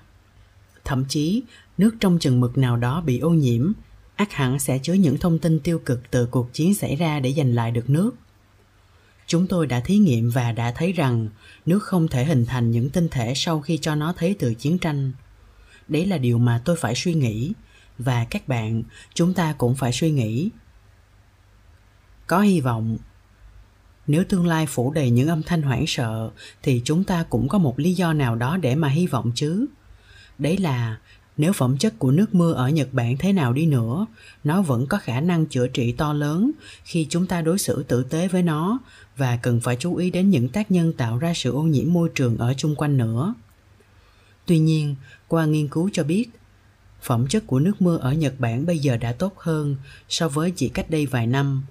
Thậm 0.84 1.04
chí, 1.08 1.42
nước 1.78 1.94
trong 2.00 2.18
chừng 2.18 2.40
mực 2.40 2.58
nào 2.58 2.76
đó 2.76 3.00
bị 3.00 3.18
ô 3.18 3.30
nhiễm, 3.30 3.72
ác 4.16 4.32
hẳn 4.32 4.58
sẽ 4.58 4.78
chứa 4.78 4.92
những 4.92 5.18
thông 5.18 5.38
tin 5.38 5.60
tiêu 5.60 5.78
cực 5.78 6.10
từ 6.10 6.26
cuộc 6.26 6.52
chiến 6.52 6.74
xảy 6.74 6.96
ra 6.96 7.20
để 7.20 7.32
giành 7.32 7.54
lại 7.54 7.70
được 7.70 7.90
nước. 7.90 8.10
Chúng 9.26 9.46
tôi 9.46 9.66
đã 9.66 9.80
thí 9.80 9.96
nghiệm 9.96 10.30
và 10.30 10.52
đã 10.52 10.72
thấy 10.72 10.92
rằng 10.92 11.28
nước 11.66 11.82
không 11.82 12.08
thể 12.08 12.24
hình 12.24 12.46
thành 12.46 12.70
những 12.70 12.90
tinh 12.90 13.08
thể 13.10 13.32
sau 13.36 13.60
khi 13.60 13.78
cho 13.78 13.94
nó 13.94 14.12
thấy 14.16 14.36
từ 14.38 14.54
chiến 14.54 14.78
tranh. 14.78 15.12
Đấy 15.88 16.06
là 16.06 16.18
điều 16.18 16.38
mà 16.38 16.62
tôi 16.64 16.76
phải 16.76 16.94
suy 16.94 17.14
nghĩ 17.14 17.52
và 17.98 18.26
các 18.30 18.48
bạn 18.48 18.82
chúng 19.14 19.34
ta 19.34 19.54
cũng 19.58 19.74
phải 19.74 19.92
suy 19.92 20.10
nghĩ. 20.10 20.50
Có 22.26 22.40
hy 22.40 22.60
vọng 22.60 22.98
nếu 24.06 24.24
tương 24.28 24.46
lai 24.46 24.66
phủ 24.66 24.92
đầy 24.92 25.10
những 25.10 25.28
âm 25.28 25.42
thanh 25.42 25.62
hoảng 25.62 25.84
sợ, 25.86 26.30
thì 26.62 26.82
chúng 26.84 27.04
ta 27.04 27.24
cũng 27.30 27.48
có 27.48 27.58
một 27.58 27.78
lý 27.78 27.94
do 27.94 28.12
nào 28.12 28.36
đó 28.36 28.56
để 28.56 28.74
mà 28.74 28.88
hy 28.88 29.06
vọng 29.06 29.32
chứ. 29.34 29.66
Đấy 30.38 30.56
là, 30.56 30.98
nếu 31.36 31.52
phẩm 31.52 31.76
chất 31.78 31.98
của 31.98 32.10
nước 32.10 32.34
mưa 32.34 32.52
ở 32.52 32.68
nhật 32.68 32.88
bản 32.92 33.16
thế 33.16 33.32
nào 33.32 33.52
đi 33.52 33.66
nữa, 33.66 34.06
nó 34.44 34.62
vẫn 34.62 34.86
có 34.86 34.98
khả 34.98 35.20
năng 35.20 35.46
chữa 35.46 35.66
trị 35.66 35.92
to 35.92 36.12
lớn 36.12 36.50
khi 36.84 37.06
chúng 37.10 37.26
ta 37.26 37.40
đối 37.40 37.58
xử 37.58 37.82
tử 37.82 38.02
tế 38.02 38.28
với 38.28 38.42
nó, 38.42 38.78
và 39.16 39.36
cần 39.36 39.60
phải 39.60 39.76
chú 39.80 39.96
ý 39.96 40.10
đến 40.10 40.30
những 40.30 40.48
tác 40.48 40.70
nhân 40.70 40.92
tạo 40.92 41.18
ra 41.18 41.32
sự 41.34 41.52
ô 41.52 41.62
nhiễm 41.62 41.92
môi 41.92 42.08
trường 42.14 42.38
ở 42.38 42.54
chung 42.54 42.74
quanh 42.74 42.96
nữa. 42.96 43.34
Tuy 44.46 44.58
nhiên, 44.58 44.94
qua 45.28 45.44
nghiên 45.44 45.68
cứu 45.68 45.90
cho 45.92 46.04
biết, 46.04 46.30
phẩm 47.02 47.26
chất 47.28 47.46
của 47.46 47.58
nước 47.58 47.82
mưa 47.82 47.96
ở 47.96 48.12
nhật 48.12 48.34
bản 48.38 48.66
bây 48.66 48.78
giờ 48.78 48.96
đã 48.96 49.12
tốt 49.12 49.38
hơn 49.38 49.76
so 50.08 50.28
với 50.28 50.50
chỉ 50.50 50.68
cách 50.68 50.90
đây 50.90 51.06
vài 51.06 51.26
năm 51.26 51.62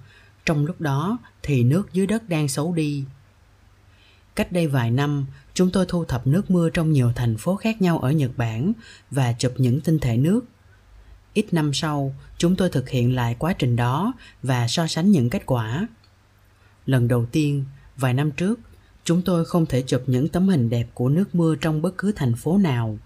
trong 0.46 0.66
lúc 0.66 0.80
đó 0.80 1.18
thì 1.42 1.64
nước 1.64 1.92
dưới 1.92 2.06
đất 2.06 2.28
đang 2.28 2.48
xấu 2.48 2.72
đi. 2.72 3.04
Cách 4.34 4.52
đây 4.52 4.66
vài 4.66 4.90
năm, 4.90 5.26
chúng 5.54 5.70
tôi 5.70 5.86
thu 5.88 6.04
thập 6.04 6.26
nước 6.26 6.50
mưa 6.50 6.70
trong 6.70 6.92
nhiều 6.92 7.12
thành 7.16 7.36
phố 7.36 7.56
khác 7.56 7.82
nhau 7.82 7.98
ở 7.98 8.10
nhật 8.10 8.30
bản 8.36 8.72
và 9.10 9.32
chụp 9.32 9.52
những 9.56 9.80
tinh 9.80 9.98
thể 9.98 10.16
nước. 10.16 10.40
Ít 11.34 11.54
năm 11.54 11.72
sau, 11.74 12.14
chúng 12.38 12.56
tôi 12.56 12.68
thực 12.68 12.88
hiện 12.88 13.14
lại 13.14 13.36
quá 13.38 13.52
trình 13.52 13.76
đó 13.76 14.12
và 14.42 14.68
so 14.68 14.86
sánh 14.86 15.10
những 15.10 15.30
kết 15.30 15.42
quả. 15.46 15.88
Lần 16.86 17.08
đầu 17.08 17.26
tiên, 17.26 17.64
vài 17.96 18.14
năm 18.14 18.30
trước, 18.30 18.60
chúng 19.04 19.22
tôi 19.22 19.44
không 19.44 19.66
thể 19.66 19.82
chụp 19.82 20.02
những 20.06 20.28
tấm 20.28 20.48
hình 20.48 20.70
đẹp 20.70 20.86
của 20.94 21.08
nước 21.08 21.34
mưa 21.34 21.54
trong 21.56 21.82
bất 21.82 21.98
cứ 21.98 22.12
thành 22.16 22.34
phố 22.34 22.58
nào. 22.58 22.98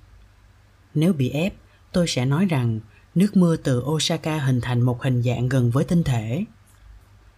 Nếu 0.94 1.12
bị 1.12 1.30
ép, 1.30 1.54
tôi 1.92 2.06
sẽ 2.08 2.24
nói 2.24 2.46
rằng 2.46 2.80
nước 3.14 3.36
mưa 3.36 3.56
từ 3.56 3.80
osaka 3.80 4.38
hình 4.38 4.60
thành 4.60 4.82
một 4.82 5.02
hình 5.02 5.22
dạng 5.22 5.48
gần 5.48 5.70
với 5.70 5.84
tinh 5.84 6.02
thể 6.04 6.44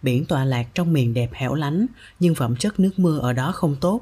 biển 0.01 0.25
tọa 0.25 0.45
lạc 0.45 0.67
trong 0.73 0.93
miền 0.93 1.13
đẹp 1.13 1.29
hẻo 1.33 1.55
lánh, 1.55 1.85
nhưng 2.19 2.35
phẩm 2.35 2.55
chất 2.55 2.79
nước 2.79 2.99
mưa 2.99 3.19
ở 3.19 3.33
đó 3.33 3.51
không 3.51 3.75
tốt. 3.75 4.01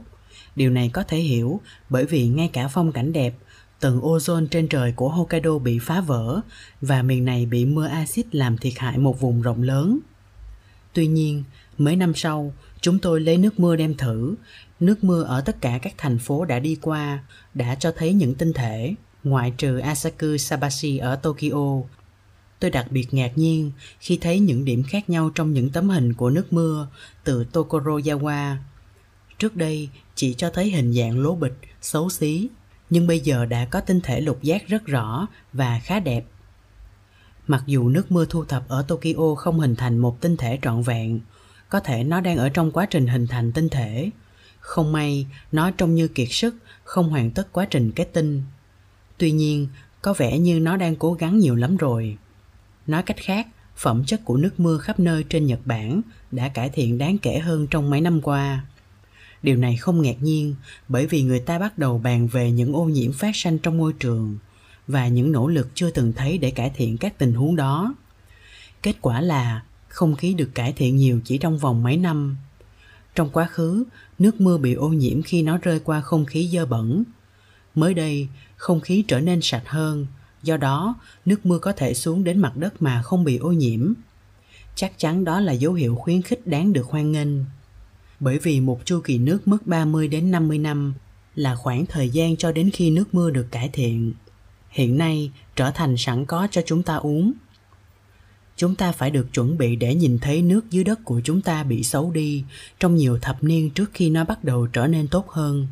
Điều 0.56 0.70
này 0.72 0.90
có 0.94 1.04
thể 1.04 1.18
hiểu 1.18 1.62
bởi 1.90 2.06
vì 2.06 2.28
ngay 2.28 2.50
cả 2.54 2.68
phong 2.68 2.92
cảnh 2.92 3.14
đẹp, 3.14 3.34
tầng 3.80 4.02
ozone 4.02 4.48
trên 4.48 4.68
trời 4.68 4.92
của 4.96 5.10
hokkaido 5.10 5.58
bị 5.58 5.80
phá 5.80 6.02
vỡ 6.02 6.42
và 6.82 7.02
miền 7.02 7.26
này 7.26 7.46
bị 7.46 7.66
mưa 7.66 7.88
axit 7.88 8.36
làm 8.36 8.58
thiệt 8.58 8.74
hại 8.78 8.98
một 8.98 9.20
vùng 9.20 9.42
rộng 9.42 9.64
lớn. 9.64 10.00
Tuy 10.94 11.08
nhiên, 11.08 11.44
mấy 11.78 11.96
năm 11.96 12.14
sau, 12.16 12.54
chúng 12.82 13.00
tôi 13.00 13.22
lấy 13.22 13.38
nước 13.38 13.60
mưa 13.60 13.76
đem 13.76 13.96
thử. 13.98 14.36
Nước 14.80 15.04
mưa 15.04 15.24
ở 15.24 15.42
tất 15.42 15.62
cả 15.62 15.80
các 15.82 15.94
thành 15.98 16.20
phố 16.20 16.46
đã 16.46 16.60
đi 16.60 16.78
qua 16.82 17.20
đã 17.54 17.76
cho 17.76 17.92
thấy 17.98 18.14
những 18.14 18.36
tinh 18.36 18.54
thể, 18.54 18.94
ngoại 19.24 19.54
trừ 19.58 19.78
asaku 19.78 20.38
sabashi 20.38 20.98
ở 20.98 21.16
tokyo 21.16 21.82
tôi 22.60 22.72
đặc 22.72 22.92
biệt 22.92 23.14
ngạc 23.14 23.32
nhiên 23.36 23.72
khi 24.00 24.18
thấy 24.22 24.40
những 24.40 24.66
điểm 24.66 24.84
khác 24.84 25.10
nhau 25.10 25.30
trong 25.36 25.54
những 25.54 25.70
tấm 25.70 25.90
hình 25.90 26.14
của 26.14 26.30
nước 26.30 26.54
mưa 26.54 26.88
từ 27.24 27.46
Tokoroyawa. 27.54 28.56
Trước 29.40 29.56
đây 29.56 29.90
chỉ 30.16 30.34
cho 30.34 30.50
thấy 30.50 30.72
hình 30.72 30.94
dạng 30.94 31.20
lố 31.20 31.36
bịch, 31.36 31.58
xấu 31.82 32.10
xí, 32.10 32.48
nhưng 32.90 33.08
bây 33.08 33.20
giờ 33.20 33.46
đã 33.46 33.66
có 33.66 33.82
tinh 33.82 34.02
thể 34.02 34.22
lục 34.22 34.42
giác 34.42 34.68
rất 34.68 34.86
rõ 34.86 35.28
và 35.54 35.80
khá 35.84 36.00
đẹp. 36.00 36.26
Mặc 37.48 37.64
dù 37.68 37.90
nước 37.90 38.12
mưa 38.12 38.26
thu 38.30 38.46
thập 38.46 38.68
ở 38.68 38.82
Tokyo 38.82 39.36
không 39.38 39.60
hình 39.60 39.76
thành 39.76 39.98
một 39.98 40.22
tinh 40.22 40.38
thể 40.38 40.60
trọn 40.62 40.82
vẹn, 40.82 41.20
có 41.70 41.80
thể 41.80 42.04
nó 42.04 42.22
đang 42.22 42.38
ở 42.38 42.50
trong 42.50 42.72
quá 42.72 42.86
trình 42.86 43.08
hình 43.08 43.28
thành 43.28 43.52
tinh 43.52 43.70
thể. 43.70 44.10
Không 44.60 44.92
may, 44.92 45.28
nó 45.52 45.72
trông 45.72 45.96
như 45.96 46.08
kiệt 46.08 46.28
sức, 46.32 46.56
không 46.84 47.10
hoàn 47.10 47.32
tất 47.32 47.48
quá 47.52 47.66
trình 47.66 47.92
kết 47.92 48.10
tinh. 48.14 48.44
Tuy 49.18 49.32
nhiên, 49.32 49.68
có 50.02 50.14
vẻ 50.14 50.40
như 50.40 50.60
nó 50.60 50.78
đang 50.78 50.96
cố 50.96 51.14
gắng 51.14 51.40
nhiều 51.40 51.56
lắm 51.56 51.78
rồi. 51.78 52.18
Nói 52.88 53.04
cách 53.04 53.18
khác, 53.18 53.48
phẩm 53.76 54.04
chất 54.06 54.26
của 54.26 54.38
nước 54.38 54.60
mưa 54.60 54.78
khắp 54.78 55.00
nơi 55.00 55.24
trên 55.24 55.46
Nhật 55.46 55.60
Bản 55.66 56.02
đã 56.32 56.50
cải 56.50 56.70
thiện 56.70 56.98
đáng 56.98 57.18
kể 57.18 57.40
hơn 57.40 57.68
trong 57.68 57.90
mấy 57.90 58.02
năm 58.02 58.22
qua. 58.22 58.66
Điều 59.44 59.56
này 59.56 59.78
không 59.78 60.02
ngạc 60.02 60.22
nhiên 60.22 60.56
bởi 60.88 61.08
vì 61.08 61.22
người 61.22 61.40
ta 61.40 61.60
bắt 61.60 61.78
đầu 61.78 61.98
bàn 61.98 62.28
về 62.28 62.52
những 62.52 62.74
ô 62.74 62.84
nhiễm 62.84 63.12
phát 63.14 63.36
sinh 63.36 63.58
trong 63.58 63.78
môi 63.78 63.94
trường 63.94 64.38
và 64.88 65.08
những 65.08 65.32
nỗ 65.32 65.48
lực 65.48 65.68
chưa 65.74 65.90
từng 65.90 66.14
thấy 66.14 66.38
để 66.38 66.52
cải 66.52 66.72
thiện 66.76 66.98
các 66.98 67.18
tình 67.18 67.34
huống 67.34 67.56
đó. 67.56 67.96
Kết 68.84 68.96
quả 69.02 69.22
là 69.22 69.64
không 69.88 70.16
khí 70.16 70.34
được 70.34 70.50
cải 70.56 70.74
thiện 70.74 70.96
nhiều 70.96 71.22
chỉ 71.26 71.38
trong 71.38 71.58
vòng 71.58 71.84
mấy 71.84 71.98
năm. 71.98 72.38
Trong 73.16 73.30
quá 73.30 73.46
khứ, 73.46 73.84
nước 74.20 74.42
mưa 74.42 74.58
bị 74.58 74.74
ô 74.74 74.90
nhiễm 74.90 75.22
khi 75.22 75.42
nó 75.42 75.58
rơi 75.58 75.80
qua 75.80 76.02
không 76.02 76.26
khí 76.26 76.50
dơ 76.54 76.66
bẩn. 76.66 77.04
Mới 77.76 77.94
đây, 77.94 78.28
không 78.56 78.82
khí 78.82 79.04
trở 79.08 79.20
nên 79.20 79.40
sạch 79.42 79.64
hơn 79.66 80.08
do 80.48 80.58
đó, 80.58 80.96
nước 81.26 81.46
mưa 81.46 81.60
có 81.60 81.72
thể 81.72 81.94
xuống 81.94 82.24
đến 82.24 82.40
mặt 82.40 82.58
đất 82.58 82.82
mà 82.82 83.02
không 83.02 83.24
bị 83.24 83.38
ô 83.38 83.52
nhiễm. 83.52 83.94
Chắc 84.76 85.00
chắn 85.00 85.24
đó 85.24 85.40
là 85.40 85.54
dấu 85.54 85.74
hiệu 85.74 85.96
khuyến 85.96 86.22
khích 86.22 86.48
đáng 86.48 86.74
được 86.74 86.86
hoan 86.86 87.12
nghênh. 87.12 87.28
Bởi 88.20 88.40
vì 88.40 88.60
một 88.60 88.86
chu 88.86 89.02
kỳ 89.04 89.18
nước 89.18 89.48
mất 89.48 89.68
30 89.68 90.08
đến 90.08 90.32
50 90.32 90.58
năm 90.58 90.94
là 91.36 91.56
khoảng 91.56 91.86
thời 91.86 92.10
gian 92.10 92.38
cho 92.38 92.52
đến 92.52 92.70
khi 92.74 92.90
nước 92.90 93.14
mưa 93.14 93.30
được 93.30 93.48
cải 93.52 93.70
thiện. 93.74 94.14
Hiện 94.70 94.98
nay, 94.98 95.32
trở 95.56 95.72
thành 95.72 95.98
sẵn 95.98 96.26
có 96.26 96.48
cho 96.52 96.62
chúng 96.66 96.84
ta 96.84 96.96
uống. 96.96 97.34
Chúng 98.56 98.76
ta 98.76 98.92
phải 98.92 99.12
được 99.12 99.34
chuẩn 99.34 99.58
bị 99.58 99.76
để 99.76 99.96
nhìn 99.96 100.20
thấy 100.20 100.42
nước 100.42 100.70
dưới 100.70 100.84
đất 100.84 101.00
của 101.04 101.22
chúng 101.24 101.42
ta 101.42 101.64
bị 101.64 101.84
xấu 101.84 102.12
đi 102.12 102.44
trong 102.80 102.96
nhiều 102.96 103.20
thập 103.22 103.44
niên 103.44 103.70
trước 103.70 103.92
khi 103.94 104.10
nó 104.10 104.24
bắt 104.24 104.44
đầu 104.44 104.68
trở 104.68 104.88
nên 104.88 105.08
tốt 105.08 105.30
hơn 105.30 105.68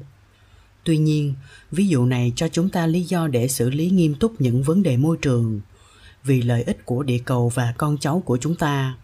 tuy 0.85 0.97
nhiên, 0.97 1.33
ví 1.71 1.87
dụ 1.87 2.05
này 2.05 2.33
cho 2.35 2.47
chúng 2.47 2.69
ta 2.69 2.87
lý 2.87 3.01
do 3.03 3.27
để 3.27 3.47
xử 3.47 3.69
lý 3.69 3.89
nghiêm 3.89 4.15
túc 4.15 4.41
những 4.41 4.63
vấn 4.63 4.83
đề 4.83 4.97
môi 4.97 5.17
trường. 5.21 5.61
Vì 6.23 6.41
lợi 6.41 6.63
ích 6.63 6.85
của 6.85 7.03
địa 7.03 7.19
cầu 7.25 7.49
và 7.49 7.73
con 7.77 7.97
cháu 7.97 8.23
của 8.25 8.37
chúng 8.37 8.55
ta. 8.55 8.97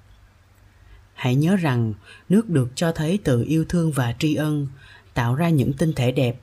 Hãy 1.14 1.36
nhớ 1.36 1.56
rằng, 1.56 1.94
nước 2.30 2.50
được 2.50 2.70
cho 2.76 2.92
thấy 2.92 3.20
từ 3.24 3.44
yêu 3.44 3.66
thương 3.70 3.92
và 3.92 4.16
tri 4.20 4.36
ân, 4.36 4.68
tạo 5.14 5.36
ra 5.36 5.50
những 5.50 5.74
tinh 5.74 5.94
thể 5.94 6.12
đẹp. 6.12 6.42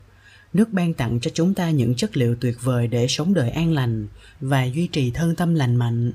Nước 0.52 0.72
ban 0.72 0.94
tặng 0.94 1.20
cho 1.20 1.30
chúng 1.34 1.54
ta 1.54 1.70
những 1.70 1.94
chất 1.94 2.16
liệu 2.16 2.36
tuyệt 2.40 2.56
vời 2.62 2.88
để 2.88 3.06
sống 3.08 3.34
đời 3.34 3.50
an 3.50 3.72
lành 3.72 4.06
và 4.40 4.64
duy 4.64 4.86
trì 4.86 5.10
thân 5.10 5.36
tâm 5.36 5.54
lành 5.54 5.76
mạnh. 5.76 6.12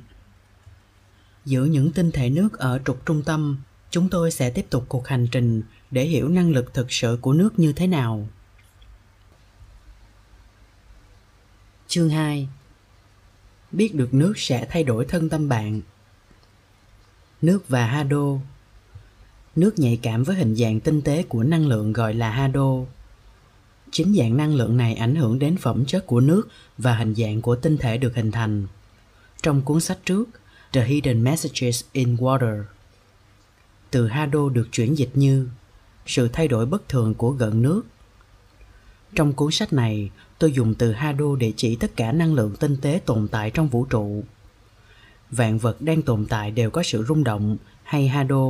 Giữ 1.46 1.66
những 1.66 1.92
tinh 1.92 2.12
thể 2.12 2.30
nước 2.30 2.58
ở 2.58 2.80
trục 2.86 3.06
trung 3.06 3.22
tâm, 3.26 3.58
chúng 3.92 4.10
tôi 4.10 4.32
sẽ 4.32 4.50
tiếp 4.50 4.66
tục 4.70 4.86
cuộc 4.88 5.08
hành 5.08 5.28
trình 5.32 5.62
để 5.92 6.06
hiểu 6.06 6.30
năng 6.30 6.52
lực 6.52 6.74
thực 6.74 6.92
sự 6.92 7.18
của 7.22 7.34
nước 7.34 7.60
như 7.60 7.74
thế 7.74 7.88
nào. 7.88 8.28
Chương 11.88 12.10
2 12.10 12.48
Biết 13.72 13.96
được 13.96 14.14
nước 14.14 14.34
sẽ 14.36 14.68
thay 14.70 14.84
đổi 14.84 15.06
thân 15.06 15.30
tâm 15.30 15.50
bạn 15.50 15.82
Nước 17.42 17.70
và 17.70 17.86
Hado 17.86 18.38
Nước 19.56 19.80
nhạy 19.80 20.00
cảm 20.02 20.24
với 20.24 20.36
hình 20.36 20.56
dạng 20.56 20.80
tinh 20.80 21.02
tế 21.02 21.24
của 21.24 21.44
năng 21.44 21.68
lượng 21.68 21.94
gọi 21.94 22.14
là 22.14 22.30
Hado. 22.30 22.70
Chính 23.92 24.16
dạng 24.16 24.38
năng 24.38 24.56
lượng 24.56 24.78
này 24.78 24.96
ảnh 24.96 25.16
hưởng 25.16 25.40
đến 25.40 25.58
phẩm 25.58 25.86
chất 25.86 26.08
của 26.08 26.20
nước 26.20 26.48
và 26.78 26.96
hình 26.96 27.16
dạng 27.16 27.42
của 27.42 27.56
tinh 27.56 27.78
thể 27.78 27.98
được 27.98 28.16
hình 28.16 28.32
thành. 28.32 28.68
Trong 29.44 29.62
cuốn 29.62 29.80
sách 29.80 30.00
trước, 30.06 30.26
The 30.72 30.86
Hidden 30.86 31.24
Messages 31.24 31.84
in 31.92 32.16
Water, 32.16 32.64
từ 33.92 34.08
Hado 34.08 34.50
được 34.50 34.68
chuyển 34.72 34.98
dịch 34.98 35.12
như 35.14 35.48
sự 36.06 36.28
thay 36.28 36.48
đổi 36.48 36.66
bất 36.66 36.90
thường 36.90 37.14
của 37.14 37.32
gần 37.32 37.62
nước. 37.62 37.84
Trong 39.16 39.34
cuốn 39.34 39.52
sách 39.52 39.74
này, 39.74 40.10
tôi 40.44 40.52
dùng 40.52 40.76
từ 40.76 40.92
Hado 40.92 41.36
để 41.40 41.54
chỉ 41.58 41.76
tất 41.76 41.96
cả 41.96 42.12
năng 42.12 42.34
lượng 42.34 42.56
tinh 42.60 42.78
tế 42.82 43.02
tồn 43.06 43.28
tại 43.28 43.52
trong 43.52 43.68
vũ 43.68 43.86
trụ. 43.86 44.24
Vạn 45.32 45.58
vật 45.58 45.82
đang 45.82 46.02
tồn 46.02 46.26
tại 46.26 46.52
đều 46.52 46.70
có 46.70 46.84
sự 46.84 47.06
rung 47.08 47.24
động 47.24 47.58
hay 47.84 48.08
Hado. 48.08 48.46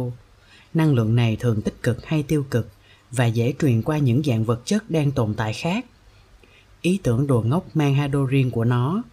Năng 0.73 0.93
lượng 0.93 1.15
này 1.15 1.35
thường 1.35 1.61
tích 1.61 1.83
cực 1.83 2.05
hay 2.05 2.23
tiêu 2.23 2.45
cực 2.51 2.69
và 3.11 3.25
dễ 3.25 3.53
truyền 3.59 3.81
qua 3.81 3.97
những 3.97 4.23
dạng 4.23 4.43
vật 4.43 4.61
chất 4.65 4.91
đang 4.91 5.11
tồn 5.11 5.33
tại 5.33 5.53
khác. 5.53 5.85
Ý 6.81 6.99
tưởng 7.03 7.27
đồ 7.27 7.41
ngốc 7.41 7.75
mang 7.75 7.95
Hado 7.95 8.25
riêng 8.25 8.51
của 8.51 8.65
nó, 8.65 9.03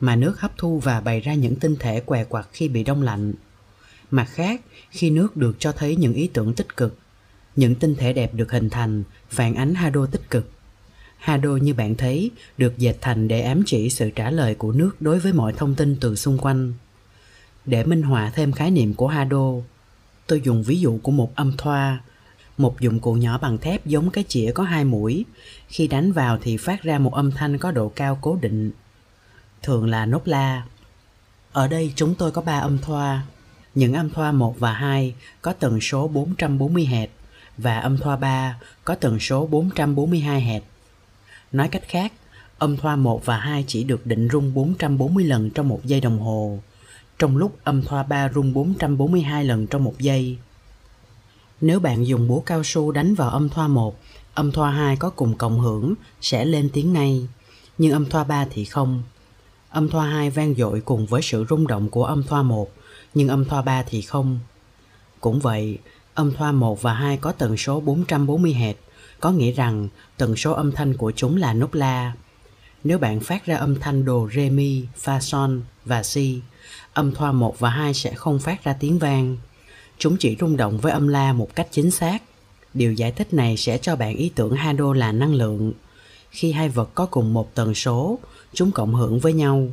mà 0.00 0.16
nước 0.16 0.40
hấp 0.40 0.58
thu 0.58 0.78
và 0.78 1.00
bày 1.00 1.20
ra 1.20 1.34
những 1.34 1.56
tinh 1.56 1.76
thể 1.80 2.00
què 2.00 2.24
quặt 2.24 2.48
khi 2.52 2.68
bị 2.68 2.84
đông 2.84 3.02
lạnh. 3.02 3.34
Mặt 4.10 4.28
khác, 4.30 4.60
khi 4.90 5.10
nước 5.10 5.36
được 5.36 5.56
cho 5.58 5.72
thấy 5.72 5.96
những 5.96 6.14
ý 6.14 6.30
tưởng 6.32 6.54
tích 6.54 6.76
cực, 6.76 6.98
những 7.56 7.74
tinh 7.74 7.96
thể 7.96 8.12
đẹp 8.12 8.34
được 8.34 8.52
hình 8.52 8.70
thành 8.70 9.02
phản 9.30 9.54
ánh 9.54 9.74
Hado 9.74 10.06
tích 10.06 10.30
cực 10.30 10.53
Hado 11.24 11.50
như 11.50 11.74
bạn 11.74 11.94
thấy 11.94 12.30
được 12.58 12.78
dệt 12.78 12.96
thành 13.00 13.28
để 13.28 13.40
ám 13.40 13.62
chỉ 13.66 13.90
sự 13.90 14.10
trả 14.10 14.30
lời 14.30 14.54
của 14.54 14.72
nước 14.72 15.02
đối 15.02 15.18
với 15.18 15.32
mọi 15.32 15.52
thông 15.52 15.74
tin 15.74 15.96
từ 16.00 16.16
xung 16.16 16.38
quanh. 16.38 16.72
Để 17.64 17.84
minh 17.84 18.02
họa 18.02 18.30
thêm 18.34 18.52
khái 18.52 18.70
niệm 18.70 18.94
của 18.94 19.08
Hado, 19.08 19.52
tôi 20.26 20.40
dùng 20.44 20.62
ví 20.62 20.80
dụ 20.80 20.98
của 21.02 21.12
một 21.12 21.34
âm 21.34 21.52
thoa, 21.58 22.00
một 22.58 22.80
dụng 22.80 23.00
cụ 23.00 23.14
nhỏ 23.14 23.38
bằng 23.38 23.58
thép 23.58 23.86
giống 23.86 24.10
cái 24.10 24.24
chĩa 24.28 24.52
có 24.52 24.62
hai 24.62 24.84
mũi. 24.84 25.24
Khi 25.68 25.86
đánh 25.86 26.12
vào 26.12 26.38
thì 26.42 26.56
phát 26.56 26.82
ra 26.82 26.98
một 26.98 27.14
âm 27.14 27.30
thanh 27.30 27.58
có 27.58 27.70
độ 27.70 27.88
cao 27.88 28.18
cố 28.20 28.38
định, 28.42 28.70
thường 29.62 29.86
là 29.86 30.06
nốt 30.06 30.28
la. 30.28 30.62
Ở 31.52 31.68
đây 31.68 31.92
chúng 31.96 32.14
tôi 32.14 32.30
có 32.30 32.42
ba 32.42 32.58
âm 32.58 32.78
thoa. 32.78 33.22
Những 33.74 33.92
âm 33.92 34.10
thoa 34.10 34.32
1 34.32 34.58
và 34.58 34.72
2 34.72 35.14
có 35.42 35.52
tần 35.52 35.80
số 35.80 36.08
440 36.08 36.86
Hz 36.90 37.06
và 37.58 37.78
âm 37.78 37.98
thoa 37.98 38.16
3 38.16 38.60
có 38.84 38.94
tần 38.94 39.20
số 39.20 39.46
442 39.46 40.42
Hz. 40.42 40.60
Nói 41.54 41.68
cách 41.68 41.82
khác, 41.88 42.12
âm 42.58 42.76
thoa 42.76 42.96
1 42.96 43.24
và 43.24 43.36
2 43.36 43.64
chỉ 43.66 43.84
được 43.84 44.06
định 44.06 44.28
rung 44.32 44.54
440 44.54 45.24
lần 45.24 45.50
trong 45.50 45.68
một 45.68 45.80
giây 45.84 46.00
đồng 46.00 46.18
hồ, 46.18 46.58
trong 47.18 47.36
lúc 47.36 47.58
âm 47.64 47.82
thoa 47.82 48.02
3 48.02 48.28
rung 48.34 48.52
442 48.52 49.44
lần 49.44 49.66
trong 49.66 49.84
một 49.84 49.94
giây. 49.98 50.36
Nếu 51.60 51.80
bạn 51.80 52.06
dùng 52.06 52.28
búa 52.28 52.40
cao 52.40 52.62
su 52.64 52.92
đánh 52.92 53.14
vào 53.14 53.30
âm 53.30 53.48
thoa 53.48 53.68
1, 53.68 53.96
âm 54.34 54.52
thoa 54.52 54.70
2 54.70 54.96
có 54.96 55.10
cùng 55.10 55.36
cộng 55.36 55.60
hưởng 55.60 55.94
sẽ 56.20 56.44
lên 56.44 56.70
tiếng 56.72 56.92
ngay, 56.92 57.28
nhưng 57.78 57.92
âm 57.92 58.06
thoa 58.06 58.24
3 58.24 58.46
thì 58.50 58.64
không. 58.64 59.02
Âm 59.70 59.88
thoa 59.88 60.06
2 60.06 60.30
vang 60.30 60.54
dội 60.54 60.80
cùng 60.80 61.06
với 61.06 61.22
sự 61.22 61.46
rung 61.50 61.66
động 61.66 61.88
của 61.88 62.04
âm 62.04 62.22
thoa 62.22 62.42
1, 62.42 62.70
nhưng 63.14 63.28
âm 63.28 63.44
thoa 63.44 63.62
3 63.62 63.82
thì 63.82 64.02
không. 64.02 64.38
Cũng 65.20 65.40
vậy, 65.40 65.78
âm 66.14 66.32
thoa 66.32 66.52
1 66.52 66.82
và 66.82 66.92
2 66.92 67.16
có 67.16 67.32
tần 67.32 67.56
số 67.56 67.80
440 67.80 68.54
Hz, 68.54 68.74
có 69.24 69.30
nghĩa 69.30 69.52
rằng 69.52 69.88
tần 70.16 70.36
số 70.36 70.52
âm 70.52 70.72
thanh 70.72 70.96
của 70.96 71.12
chúng 71.16 71.36
là 71.36 71.54
nốt 71.54 71.74
la. 71.76 72.12
Nếu 72.84 72.98
bạn 72.98 73.20
phát 73.20 73.46
ra 73.46 73.56
âm 73.56 73.80
thanh 73.80 74.04
đồ 74.04 74.28
re 74.34 74.50
mi, 74.50 74.82
fa 75.04 75.20
son 75.20 75.62
và 75.84 76.02
si, 76.02 76.40
âm 76.92 77.14
thoa 77.14 77.32
1 77.32 77.58
và 77.58 77.70
2 77.70 77.94
sẽ 77.94 78.14
không 78.14 78.38
phát 78.38 78.64
ra 78.64 78.76
tiếng 78.80 78.98
vang. 78.98 79.36
Chúng 79.98 80.16
chỉ 80.16 80.36
rung 80.40 80.56
động 80.56 80.78
với 80.78 80.92
âm 80.92 81.08
la 81.08 81.32
một 81.32 81.48
cách 81.54 81.68
chính 81.70 81.90
xác. 81.90 82.18
Điều 82.74 82.92
giải 82.92 83.12
thích 83.12 83.34
này 83.34 83.56
sẽ 83.56 83.78
cho 83.78 83.96
bạn 83.96 84.16
ý 84.16 84.32
tưởng 84.34 84.54
hai 84.54 84.74
đô 84.74 84.92
là 84.92 85.12
năng 85.12 85.34
lượng. 85.34 85.72
Khi 86.30 86.52
hai 86.52 86.68
vật 86.68 86.90
có 86.94 87.06
cùng 87.06 87.34
một 87.34 87.54
tần 87.54 87.74
số, 87.74 88.18
chúng 88.52 88.72
cộng 88.72 88.94
hưởng 88.94 89.20
với 89.20 89.32
nhau. 89.32 89.68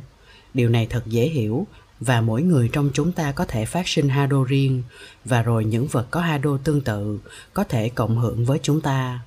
Điều 0.54 0.68
này 0.68 0.86
thật 0.86 1.02
dễ 1.06 1.28
hiểu 1.28 1.66
và 2.00 2.20
mỗi 2.20 2.42
người 2.42 2.68
trong 2.72 2.90
chúng 2.94 3.12
ta 3.12 3.32
có 3.32 3.44
thể 3.44 3.64
phát 3.64 3.88
sinh 3.88 4.08
Hado 4.08 4.44
riêng 4.44 4.82
và 5.24 5.42
rồi 5.42 5.64
những 5.64 5.86
vật 5.86 6.06
có 6.10 6.20
Hado 6.20 6.56
tương 6.64 6.80
tự 6.80 7.18
có 7.54 7.64
thể 7.64 7.88
cộng 7.88 8.18
hưởng 8.18 8.44
với 8.44 8.58
chúng 8.62 8.80
ta. 8.80 9.20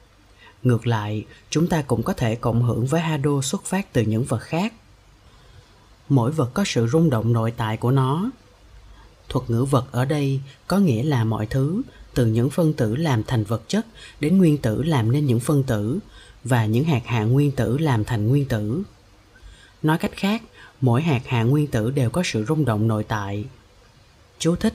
Ngược 0.65 0.87
lại, 0.87 1.25
chúng 1.49 1.67
ta 1.67 1.81
cũng 1.81 2.03
có 2.03 2.13
thể 2.13 2.35
cộng 2.35 2.63
hưởng 2.63 2.85
với 2.85 3.01
Hado 3.01 3.41
xuất 3.43 3.63
phát 3.63 3.93
từ 3.93 4.01
những 4.01 4.23
vật 4.23 4.41
khác. 4.41 4.73
Mỗi 6.09 6.31
vật 6.31 6.49
có 6.53 6.63
sự 6.65 6.87
rung 6.87 7.09
động 7.09 7.33
nội 7.33 7.53
tại 7.57 7.77
của 7.77 7.91
nó. 7.91 8.31
Thuật 9.29 9.49
ngữ 9.49 9.63
vật 9.63 9.85
ở 9.91 10.05
đây 10.05 10.39
có 10.67 10.77
nghĩa 10.77 11.03
là 11.03 11.23
mọi 11.23 11.45
thứ, 11.45 11.81
từ 12.13 12.25
những 12.25 12.49
phân 12.49 12.73
tử 12.73 12.95
làm 12.95 13.23
thành 13.23 13.43
vật 13.43 13.61
chất 13.67 13.85
đến 14.19 14.37
nguyên 14.37 14.57
tử 14.57 14.83
làm 14.83 15.11
nên 15.11 15.25
những 15.25 15.39
phân 15.39 15.63
tử 15.63 15.99
và 16.43 16.65
những 16.65 16.85
hạt 16.85 17.01
hạ 17.05 17.23
nguyên 17.23 17.51
tử 17.51 17.77
làm 17.77 18.03
thành 18.03 18.27
nguyên 18.27 18.45
tử. 18.45 18.83
Nói 19.83 19.97
cách 19.97 20.11
khác, 20.15 20.41
mỗi 20.81 21.01
hạt 21.01 21.21
hạ 21.25 21.43
nguyên 21.43 21.67
tử 21.67 21.91
đều 21.91 22.09
có 22.09 22.21
sự 22.25 22.45
rung 22.45 22.65
động 22.65 22.87
nội 22.87 23.03
tại. 23.03 23.45
Chú 24.39 24.55
thích 24.55 24.73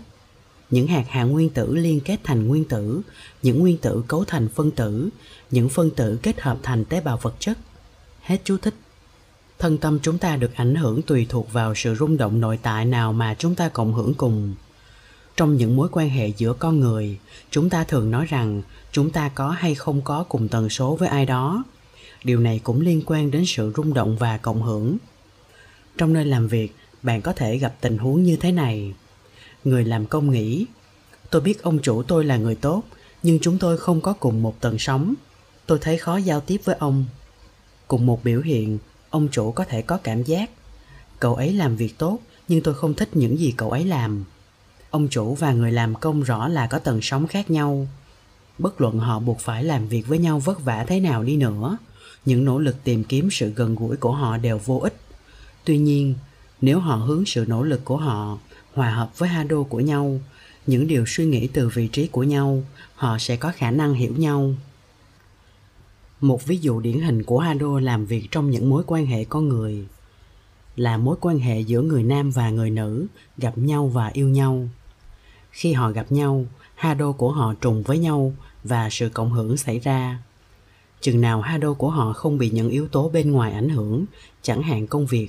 những 0.70 0.86
hạt 0.86 1.04
hạ 1.08 1.24
nguyên 1.24 1.48
tử 1.48 1.74
liên 1.74 2.00
kết 2.00 2.20
thành 2.24 2.46
nguyên 2.46 2.64
tử, 2.64 3.00
những 3.42 3.58
nguyên 3.58 3.76
tử 3.78 4.02
cấu 4.08 4.24
thành 4.24 4.48
phân 4.48 4.70
tử, 4.70 5.08
những 5.50 5.68
phân 5.68 5.90
tử 5.90 6.18
kết 6.22 6.40
hợp 6.40 6.58
thành 6.62 6.84
tế 6.84 7.00
bào 7.00 7.16
vật 7.16 7.34
chất. 7.38 7.58
Hết 8.22 8.38
chú 8.44 8.56
thích. 8.58 8.74
Thân 9.58 9.78
tâm 9.78 9.98
chúng 10.02 10.18
ta 10.18 10.36
được 10.36 10.54
ảnh 10.54 10.74
hưởng 10.74 11.02
tùy 11.02 11.26
thuộc 11.28 11.52
vào 11.52 11.74
sự 11.74 11.94
rung 11.94 12.16
động 12.16 12.40
nội 12.40 12.58
tại 12.62 12.84
nào 12.84 13.12
mà 13.12 13.34
chúng 13.38 13.54
ta 13.54 13.68
cộng 13.68 13.94
hưởng 13.94 14.14
cùng. 14.14 14.54
Trong 15.36 15.56
những 15.56 15.76
mối 15.76 15.88
quan 15.92 16.10
hệ 16.10 16.28
giữa 16.28 16.52
con 16.52 16.80
người, 16.80 17.18
chúng 17.50 17.70
ta 17.70 17.84
thường 17.84 18.10
nói 18.10 18.26
rằng 18.26 18.62
chúng 18.92 19.10
ta 19.10 19.28
có 19.28 19.50
hay 19.50 19.74
không 19.74 20.02
có 20.02 20.24
cùng 20.28 20.48
tần 20.48 20.68
số 20.68 20.96
với 20.96 21.08
ai 21.08 21.26
đó. 21.26 21.64
Điều 22.24 22.40
này 22.40 22.60
cũng 22.64 22.80
liên 22.80 23.02
quan 23.06 23.30
đến 23.30 23.44
sự 23.46 23.72
rung 23.76 23.94
động 23.94 24.16
và 24.16 24.38
cộng 24.38 24.62
hưởng. 24.62 24.96
Trong 25.98 26.12
nơi 26.12 26.24
làm 26.24 26.48
việc, 26.48 26.74
bạn 27.02 27.22
có 27.22 27.32
thể 27.32 27.58
gặp 27.58 27.74
tình 27.80 27.98
huống 27.98 28.22
như 28.22 28.36
thế 28.36 28.52
này 28.52 28.94
người 29.64 29.84
làm 29.84 30.06
công 30.06 30.30
nghĩ 30.30 30.66
tôi 31.30 31.42
biết 31.42 31.62
ông 31.62 31.78
chủ 31.82 32.02
tôi 32.02 32.24
là 32.24 32.36
người 32.36 32.54
tốt 32.54 32.82
nhưng 33.22 33.38
chúng 33.42 33.58
tôi 33.58 33.78
không 33.78 34.00
có 34.00 34.12
cùng 34.12 34.42
một 34.42 34.60
tầng 34.60 34.78
sóng 34.78 35.14
tôi 35.70 35.78
thấy 35.78 35.98
khó 35.98 36.16
giao 36.16 36.40
tiếp 36.40 36.60
với 36.64 36.76
ông. 36.78 37.04
Cùng 37.88 38.06
một 38.06 38.24
biểu 38.24 38.40
hiện 38.40 38.78
ông 39.10 39.28
chủ 39.32 39.52
có 39.52 39.64
thể 39.64 39.82
có 39.82 39.96
cảm 39.96 40.22
giác. 40.22 40.50
Cậu 41.20 41.34
ấy 41.34 41.52
làm 41.52 41.76
việc 41.76 41.98
tốt 41.98 42.18
nhưng 42.48 42.62
tôi 42.62 42.74
không 42.74 42.94
thích 42.94 43.08
những 43.16 43.38
gì 43.38 43.54
cậu 43.56 43.70
ấy 43.70 43.84
làm. 43.84 44.24
Ông 44.90 45.08
chủ 45.08 45.34
và 45.34 45.52
người 45.52 45.72
làm 45.72 45.94
công 45.94 46.22
rõ 46.22 46.48
là 46.48 46.66
có 46.66 46.78
tầng 46.78 47.02
sống 47.02 47.26
khác 47.26 47.50
nhau. 47.50 47.86
Bất 48.58 48.80
luận 48.80 48.98
họ 48.98 49.18
buộc 49.18 49.40
phải 49.40 49.64
làm 49.64 49.88
việc 49.88 50.06
với 50.06 50.18
nhau 50.18 50.38
vất 50.38 50.64
vả 50.64 50.84
thế 50.88 51.00
nào 51.00 51.22
đi 51.22 51.36
nữa 51.36 51.76
những 52.24 52.44
nỗ 52.44 52.58
lực 52.58 52.76
tìm 52.84 53.04
kiếm 53.04 53.28
sự 53.30 53.50
gần 53.50 53.74
gũi 53.74 53.96
của 53.96 54.12
họ 54.12 54.36
đều 54.36 54.58
vô 54.58 54.78
ích. 54.78 54.96
Tuy 55.64 55.78
nhiên 55.78 56.14
nếu 56.60 56.78
họ 56.78 56.96
hướng 56.96 57.26
sự 57.26 57.44
nỗ 57.48 57.62
lực 57.62 57.84
của 57.84 57.96
họ 57.96 58.38
hòa 58.74 58.90
hợp 58.90 59.18
với 59.18 59.28
Hado 59.28 59.62
của 59.62 59.80
nhau, 59.80 60.20
những 60.66 60.86
điều 60.86 61.04
suy 61.06 61.26
nghĩ 61.26 61.46
từ 61.46 61.68
vị 61.68 61.88
trí 61.88 62.06
của 62.06 62.22
nhau, 62.22 62.62
họ 62.94 63.18
sẽ 63.18 63.36
có 63.36 63.52
khả 63.56 63.70
năng 63.70 63.94
hiểu 63.94 64.14
nhau. 64.16 64.54
Một 66.20 66.46
ví 66.46 66.56
dụ 66.56 66.80
điển 66.80 67.00
hình 67.00 67.22
của 67.22 67.38
Hado 67.38 67.80
làm 67.80 68.06
việc 68.06 68.28
trong 68.30 68.50
những 68.50 68.70
mối 68.70 68.82
quan 68.86 69.06
hệ 69.06 69.24
con 69.24 69.48
người 69.48 69.86
là 70.76 70.96
mối 70.96 71.16
quan 71.20 71.38
hệ 71.38 71.60
giữa 71.60 71.82
người 71.82 72.02
nam 72.02 72.30
và 72.30 72.50
người 72.50 72.70
nữ 72.70 73.06
gặp 73.38 73.58
nhau 73.58 73.86
và 73.86 74.10
yêu 74.12 74.28
nhau. 74.28 74.68
Khi 75.50 75.72
họ 75.72 75.90
gặp 75.90 76.12
nhau, 76.12 76.44
Hado 76.74 77.12
của 77.12 77.32
họ 77.32 77.54
trùng 77.60 77.82
với 77.82 77.98
nhau 77.98 78.32
và 78.64 78.88
sự 78.90 79.08
cộng 79.08 79.32
hưởng 79.32 79.56
xảy 79.56 79.78
ra. 79.78 80.22
Chừng 81.00 81.20
nào 81.20 81.40
Hado 81.40 81.72
của 81.72 81.90
họ 81.90 82.12
không 82.12 82.38
bị 82.38 82.50
những 82.50 82.70
yếu 82.70 82.88
tố 82.88 83.08
bên 83.08 83.30
ngoài 83.30 83.52
ảnh 83.52 83.68
hưởng, 83.68 84.04
chẳng 84.42 84.62
hạn 84.62 84.86
công 84.86 85.06
việc, 85.06 85.28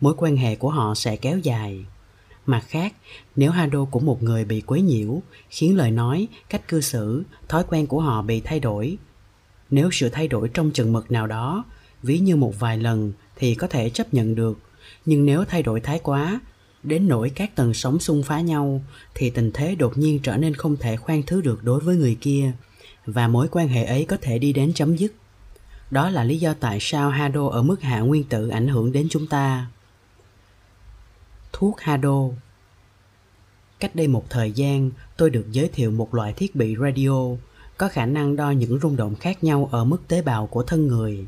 mối 0.00 0.14
quan 0.16 0.36
hệ 0.36 0.56
của 0.56 0.70
họ 0.70 0.94
sẽ 0.94 1.16
kéo 1.16 1.38
dài. 1.38 1.84
Mặt 2.46 2.64
khác, 2.68 2.94
nếu 3.36 3.50
Hado 3.50 3.84
của 3.84 4.00
một 4.00 4.22
người 4.22 4.44
bị 4.44 4.60
quấy 4.60 4.82
nhiễu, 4.82 5.22
khiến 5.50 5.76
lời 5.76 5.90
nói, 5.90 6.28
cách 6.48 6.68
cư 6.68 6.80
xử, 6.80 7.22
thói 7.48 7.64
quen 7.68 7.86
của 7.86 8.00
họ 8.00 8.22
bị 8.22 8.40
thay 8.40 8.60
đổi. 8.60 8.98
Nếu 9.70 9.90
sự 9.92 10.08
thay 10.08 10.28
đổi 10.28 10.48
trong 10.48 10.70
chừng 10.70 10.92
mực 10.92 11.10
nào 11.10 11.26
đó, 11.26 11.64
ví 12.02 12.18
như 12.18 12.36
một 12.36 12.60
vài 12.60 12.78
lần 12.78 13.12
thì 13.36 13.54
có 13.54 13.66
thể 13.66 13.90
chấp 13.90 14.14
nhận 14.14 14.34
được, 14.34 14.58
nhưng 15.06 15.26
nếu 15.26 15.44
thay 15.44 15.62
đổi 15.62 15.80
thái 15.80 15.98
quá, 15.98 16.40
đến 16.82 17.08
nỗi 17.08 17.30
các 17.30 17.56
tầng 17.56 17.74
sóng 17.74 18.00
xung 18.00 18.22
phá 18.22 18.40
nhau 18.40 18.82
thì 19.14 19.30
tình 19.30 19.50
thế 19.54 19.74
đột 19.74 19.98
nhiên 19.98 20.18
trở 20.22 20.36
nên 20.36 20.54
không 20.54 20.76
thể 20.76 20.96
khoan 20.96 21.22
thứ 21.22 21.40
được 21.40 21.64
đối 21.64 21.80
với 21.80 21.96
người 21.96 22.16
kia 22.20 22.52
và 23.06 23.28
mối 23.28 23.48
quan 23.50 23.68
hệ 23.68 23.84
ấy 23.84 24.04
có 24.04 24.16
thể 24.20 24.38
đi 24.38 24.52
đến 24.52 24.72
chấm 24.72 24.96
dứt. 24.96 25.12
Đó 25.90 26.10
là 26.10 26.24
lý 26.24 26.38
do 26.38 26.54
tại 26.60 26.78
sao 26.80 27.10
Hado 27.10 27.48
ở 27.48 27.62
mức 27.62 27.80
hạ 27.80 28.00
nguyên 28.00 28.24
tử 28.24 28.48
ảnh 28.48 28.68
hưởng 28.68 28.92
đến 28.92 29.06
chúng 29.10 29.26
ta 29.26 29.66
thuốc 31.52 31.80
Hado. 31.80 32.22
Cách 33.80 33.94
đây 33.94 34.08
một 34.08 34.30
thời 34.30 34.52
gian, 34.52 34.90
tôi 35.16 35.30
được 35.30 35.46
giới 35.52 35.68
thiệu 35.68 35.90
một 35.90 36.14
loại 36.14 36.32
thiết 36.32 36.56
bị 36.56 36.76
radio 36.80 37.10
có 37.80 37.88
khả 37.88 38.06
năng 38.06 38.36
đo 38.36 38.50
những 38.50 38.78
rung 38.82 38.96
động 38.96 39.14
khác 39.14 39.44
nhau 39.44 39.68
ở 39.72 39.84
mức 39.84 40.08
tế 40.08 40.22
bào 40.22 40.46
của 40.46 40.62
thân 40.62 40.86
người. 40.86 41.26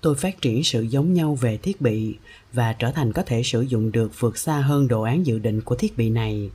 Tôi 0.00 0.14
phát 0.14 0.40
triển 0.40 0.64
sự 0.64 0.82
giống 0.82 1.14
nhau 1.14 1.34
về 1.34 1.56
thiết 1.56 1.80
bị 1.80 2.14
và 2.52 2.72
trở 2.72 2.90
thành 2.90 3.12
có 3.12 3.22
thể 3.22 3.42
sử 3.42 3.60
dụng 3.60 3.92
được 3.92 4.20
vượt 4.20 4.38
xa 4.38 4.60
hơn 4.60 4.88
đồ 4.88 5.02
án 5.02 5.26
dự 5.26 5.38
định 5.38 5.60
của 5.60 5.74
thiết 5.74 5.96
bị 5.96 6.10
này. 6.10 6.50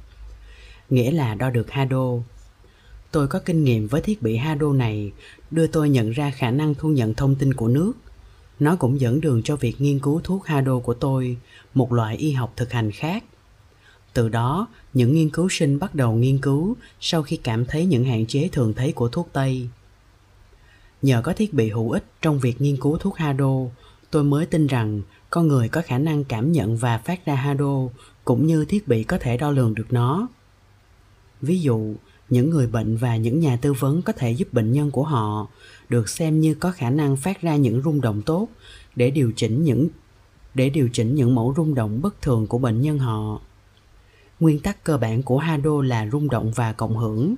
Nghĩa 0.89 1.11
là 1.11 1.35
đo 1.35 1.49
được 1.49 1.71
Hado. 1.71 2.05
Tôi 3.11 3.27
có 3.27 3.39
kinh 3.39 3.63
nghiệm 3.63 3.87
với 3.87 4.01
thiết 4.01 4.21
bị 4.21 4.37
Hado 4.37 4.73
này, 4.73 5.11
đưa 5.51 5.67
tôi 5.67 5.89
nhận 5.89 6.11
ra 6.11 6.31
khả 6.31 6.51
năng 6.51 6.75
thu 6.75 6.89
nhận 6.89 7.13
thông 7.13 7.35
tin 7.35 7.53
của 7.53 7.67
nước 7.67 7.93
nó 8.59 8.75
cũng 8.75 9.01
dẫn 9.01 9.21
đường 9.21 9.41
cho 9.43 9.55
việc 9.55 9.81
nghiên 9.81 9.99
cứu 9.99 10.21
thuốc 10.23 10.45
Hado 10.45 10.79
của 10.79 10.93
tôi, 10.93 11.37
một 11.73 11.93
loại 11.93 12.17
y 12.17 12.31
học 12.31 12.53
thực 12.55 12.71
hành 12.71 12.91
khác. 12.91 13.23
Từ 14.17 14.29
đó, 14.29 14.67
những 14.93 15.13
nghiên 15.13 15.29
cứu 15.29 15.49
sinh 15.49 15.79
bắt 15.79 15.95
đầu 15.95 16.13
nghiên 16.13 16.37
cứu 16.37 16.75
sau 16.99 17.23
khi 17.23 17.37
cảm 17.37 17.65
thấy 17.65 17.85
những 17.85 18.05
hạn 18.05 18.25
chế 18.25 18.49
thường 18.51 18.73
thấy 18.73 18.91
của 18.91 19.09
thuốc 19.09 19.29
Tây. 19.33 19.67
Nhờ 21.01 21.21
có 21.21 21.33
thiết 21.33 21.53
bị 21.53 21.69
hữu 21.69 21.91
ích 21.91 22.03
trong 22.21 22.39
việc 22.39 22.61
nghiên 22.61 22.77
cứu 22.77 22.97
thuốc 22.97 23.17
Hado, 23.17 23.53
tôi 24.11 24.23
mới 24.23 24.45
tin 24.45 24.67
rằng 24.67 25.01
con 25.29 25.47
người 25.47 25.69
có 25.69 25.81
khả 25.85 25.97
năng 25.97 26.23
cảm 26.23 26.51
nhận 26.51 26.77
và 26.77 26.97
phát 26.97 27.25
ra 27.25 27.35
Hado 27.35 27.87
cũng 28.25 28.47
như 28.47 28.65
thiết 28.65 28.87
bị 28.87 29.03
có 29.03 29.17
thể 29.17 29.37
đo 29.37 29.51
lường 29.51 29.75
được 29.75 29.93
nó. 29.93 30.27
Ví 31.41 31.59
dụ, 31.59 31.95
những 32.29 32.49
người 32.49 32.67
bệnh 32.67 32.97
và 32.97 33.17
những 33.17 33.39
nhà 33.39 33.57
tư 33.61 33.73
vấn 33.73 34.01
có 34.01 34.13
thể 34.13 34.31
giúp 34.31 34.53
bệnh 34.53 34.71
nhân 34.71 34.91
của 34.91 35.03
họ 35.03 35.47
được 35.89 36.09
xem 36.09 36.41
như 36.41 36.53
có 36.53 36.71
khả 36.71 36.89
năng 36.89 37.17
phát 37.17 37.41
ra 37.41 37.55
những 37.55 37.81
rung 37.81 38.01
động 38.01 38.21
tốt 38.21 38.47
để 38.95 39.11
điều 39.11 39.31
chỉnh 39.35 39.63
những 39.63 39.87
để 40.53 40.69
điều 40.69 40.89
chỉnh 40.93 41.15
những 41.15 41.35
mẫu 41.35 41.53
rung 41.57 41.75
động 41.75 42.01
bất 42.01 42.21
thường 42.21 42.47
của 42.47 42.57
bệnh 42.57 42.81
nhân 42.81 42.99
họ. 42.99 43.41
Nguyên 44.39 44.59
tắc 44.59 44.83
cơ 44.83 44.97
bản 44.97 45.23
của 45.23 45.37
Hado 45.37 45.81
là 45.81 46.07
rung 46.11 46.29
động 46.29 46.51
và 46.55 46.73
cộng 46.73 46.97
hưởng. 46.97 47.35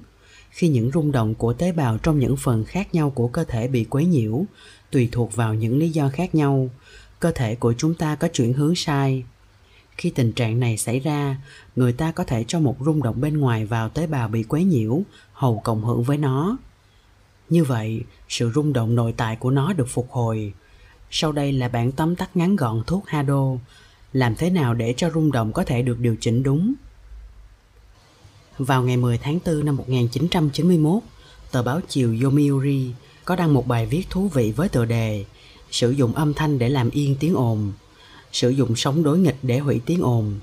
Khi 0.50 0.68
những 0.68 0.91
rung 0.91 1.12
động 1.12 1.36
của 1.36 1.54
tế 1.54 1.72
bào 1.72 1.97
trong 1.97 2.20
những 2.20 2.38
phần 2.38 2.66
khác 2.66 2.95
nhau 2.95 3.10
của 3.10 3.28
cơ 3.28 3.43
thể 3.43 3.68
bị 3.68 3.84
quấy 3.84 4.06
nhiễu, 4.06 4.43
tùy 4.91 5.10
thuộc 5.12 5.36
vào 5.36 5.54
những 5.54 5.78
lý 5.78 5.89
do 5.89 6.10
khác 6.10 6.36
nhau, 6.36 6.70
cơ 7.20 7.32
thể 7.32 7.56
của 7.56 7.74
chúng 7.78 7.93
ta 7.93 8.16
có 8.16 8.28
chuyển 8.28 8.54
hướng 8.54 8.76
sai. 8.76 9.24
Khi 9.97 10.10
tình 10.10 10.32
trạng 10.32 10.60
này 10.60 10.78
xảy 10.78 11.00
ra, 11.00 11.38
người 11.76 11.93
ta 11.93 12.12
có 12.12 12.24
thể 12.24 12.45
cho 12.47 12.60
một 12.60 12.78
rung 12.80 13.04
động 13.04 13.22
bên 13.22 13.38
ngoài 13.38 13.66
vào 13.66 13.89
tế 13.89 14.08
bào 14.08 14.28
bị 14.28 14.43
quấy 14.43 14.64
nhiễu, 14.64 15.02
hầu 15.34 15.60
cộng 15.60 15.84
hưởng 15.86 16.04
với 16.04 16.18
nó. 16.18 16.58
Như 17.50 17.64
vậy, 17.64 18.04
sự 18.30 18.52
rung 18.56 18.74
động 18.74 18.95
nội 18.95 19.14
tại 19.18 19.36
của 19.36 19.52
nó 19.52 19.74
được 19.74 19.88
phục 19.89 20.12
hồi. 20.12 20.54
Sau 21.12 21.32
đây 21.32 21.52
là 21.52 21.68
bản 21.68 21.91
tóm 21.91 22.16
tắt 22.16 22.38
ngắn 22.38 22.56
gọn 22.56 22.84
thuốc 22.88 23.08
Hado. 23.08 23.43
Làm 24.14 24.36
thế 24.36 24.50
nào 24.50 24.74
để 24.74 24.93
cho 24.97 25.10
rung 25.10 25.32
động 25.32 25.54
có 25.54 25.64
thể 25.64 25.82
được 25.82 26.00
điều 26.00 26.16
chỉnh 26.20 26.43
đúng? 26.43 26.74
Vào 28.60 28.84
ngày 28.84 28.97
10 28.97 29.18
tháng 29.18 29.39
4 29.45 29.66
năm 29.66 29.76
1991, 29.76 31.03
tờ 31.51 31.64
báo 31.64 31.80
chiều 31.88 32.18
Yomiuri 32.24 32.91
có 33.26 33.36
đăng 33.36 33.53
một 33.53 33.68
bài 33.68 33.86
viết 33.86 34.10
thú 34.10 34.28
vị 34.28 34.53
với 34.55 34.70
tựa 34.70 34.86
đề 34.86 35.26
Sử 35.72 35.91
dụng 35.91 36.14
âm 36.14 36.34
thanh 36.34 36.60
để 36.60 36.70
làm 36.70 36.89
yên 36.89 37.16
tiếng 37.20 37.36
ồn, 37.36 37.72
sử 38.32 38.49
dụng 38.49 38.76
sóng 38.76 39.03
đối 39.03 39.20
nghịch 39.20 39.38
để 39.41 39.60
hủy 39.60 39.82
tiếng 39.86 40.01
ồn. 40.01 40.39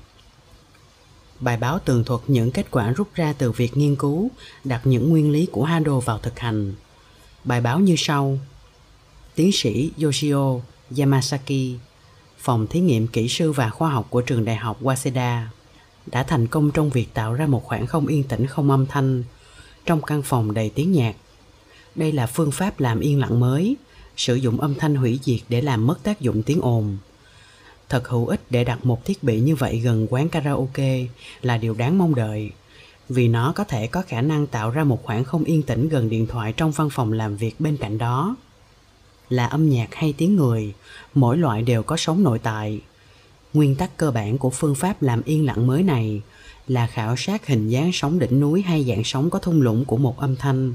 Bài 1.39 1.57
báo 1.57 1.79
tường 1.79 2.03
thuật 2.03 2.21
những 2.27 2.51
kết 2.51 2.71
quả 2.71 2.91
rút 2.91 3.07
ra 3.15 3.33
từ 3.33 3.51
việc 3.51 3.77
nghiên 3.77 3.95
cứu, 3.95 4.29
đặt 4.63 4.81
những 4.83 5.09
nguyên 5.09 5.31
lý 5.31 5.45
của 5.51 5.63
Hado 5.63 5.99
vào 5.99 6.19
thực 6.19 6.39
hành. 6.39 6.73
Bài 7.43 7.61
báo 7.61 7.79
như 7.79 7.95
sau. 7.97 8.39
Tiến 9.35 9.51
sĩ 9.53 9.91
Yoshio 10.03 10.59
Yamasaki, 10.97 11.77
phòng 12.37 12.67
thí 12.67 12.79
nghiệm 12.79 13.07
kỹ 13.07 13.27
sư 13.27 13.51
và 13.51 13.69
khoa 13.69 13.89
học 13.89 14.07
của 14.09 14.21
trường 14.21 14.45
đại 14.45 14.55
học 14.55 14.83
Waseda, 14.83 15.43
đã 16.11 16.23
thành 16.23 16.47
công 16.47 16.71
trong 16.71 16.89
việc 16.89 17.13
tạo 17.13 17.33
ra 17.33 17.47
một 17.47 17.63
khoảng 17.63 17.87
không 17.87 18.07
yên 18.07 18.23
tĩnh 18.23 18.47
không 18.47 18.71
âm 18.71 18.85
thanh 18.85 19.23
trong 19.85 20.01
căn 20.01 20.21
phòng 20.21 20.53
đầy 20.53 20.71
tiếng 20.75 20.91
nhạc. 20.91 21.15
Đây 21.95 22.11
là 22.11 22.27
phương 22.27 22.51
pháp 22.51 22.79
làm 22.79 22.99
yên 22.99 23.19
lặng 23.19 23.39
mới, 23.39 23.75
sử 24.17 24.35
dụng 24.35 24.61
âm 24.61 24.75
thanh 24.75 24.95
hủy 24.95 25.19
diệt 25.23 25.39
để 25.49 25.61
làm 25.61 25.87
mất 25.87 26.03
tác 26.03 26.21
dụng 26.21 26.43
tiếng 26.43 26.61
ồn. 26.61 26.97
Thật 27.89 28.07
hữu 28.07 28.27
ích 28.27 28.41
để 28.49 28.63
đặt 28.63 28.85
một 28.85 29.05
thiết 29.05 29.23
bị 29.23 29.39
như 29.39 29.55
vậy 29.55 29.79
gần 29.79 30.07
quán 30.09 30.29
karaoke 30.29 31.05
là 31.41 31.57
điều 31.57 31.73
đáng 31.73 31.97
mong 31.97 32.15
đợi, 32.15 32.51
vì 33.09 33.27
nó 33.27 33.53
có 33.55 33.63
thể 33.63 33.87
có 33.87 34.01
khả 34.01 34.21
năng 34.21 34.47
tạo 34.47 34.69
ra 34.69 34.83
một 34.83 35.03
khoảng 35.03 35.23
không 35.23 35.43
yên 35.43 35.63
tĩnh 35.63 35.89
gần 35.89 36.09
điện 36.09 36.27
thoại 36.27 36.53
trong 36.57 36.71
văn 36.71 36.89
phòng 36.89 37.13
làm 37.13 37.37
việc 37.37 37.59
bên 37.59 37.77
cạnh 37.77 37.97
đó. 37.97 38.35
Là 39.29 39.45
âm 39.45 39.69
nhạc 39.69 39.95
hay 39.95 40.13
tiếng 40.17 40.35
người, 40.35 40.73
mỗi 41.13 41.37
loại 41.37 41.61
đều 41.61 41.83
có 41.83 41.97
sống 41.97 42.23
nội 42.23 42.39
tại. 42.39 42.81
Nguyên 43.53 43.75
tắc 43.75 43.97
cơ 43.97 44.11
bản 44.11 44.37
của 44.37 44.49
phương 44.49 44.75
pháp 44.75 45.01
làm 45.01 45.21
yên 45.23 45.45
lặng 45.45 45.67
mới 45.67 45.83
này 45.83 46.21
là 46.67 46.87
khảo 46.87 47.15
sát 47.15 47.47
hình 47.47 47.69
dáng 47.69 47.91
sóng 47.93 48.19
đỉnh 48.19 48.39
núi 48.39 48.61
hay 48.61 48.83
dạng 48.83 49.03
sóng 49.03 49.29
có 49.29 49.39
thung 49.39 49.61
lũng 49.61 49.85
của 49.85 49.97
một 49.97 50.19
âm 50.19 50.35
thanh. 50.35 50.73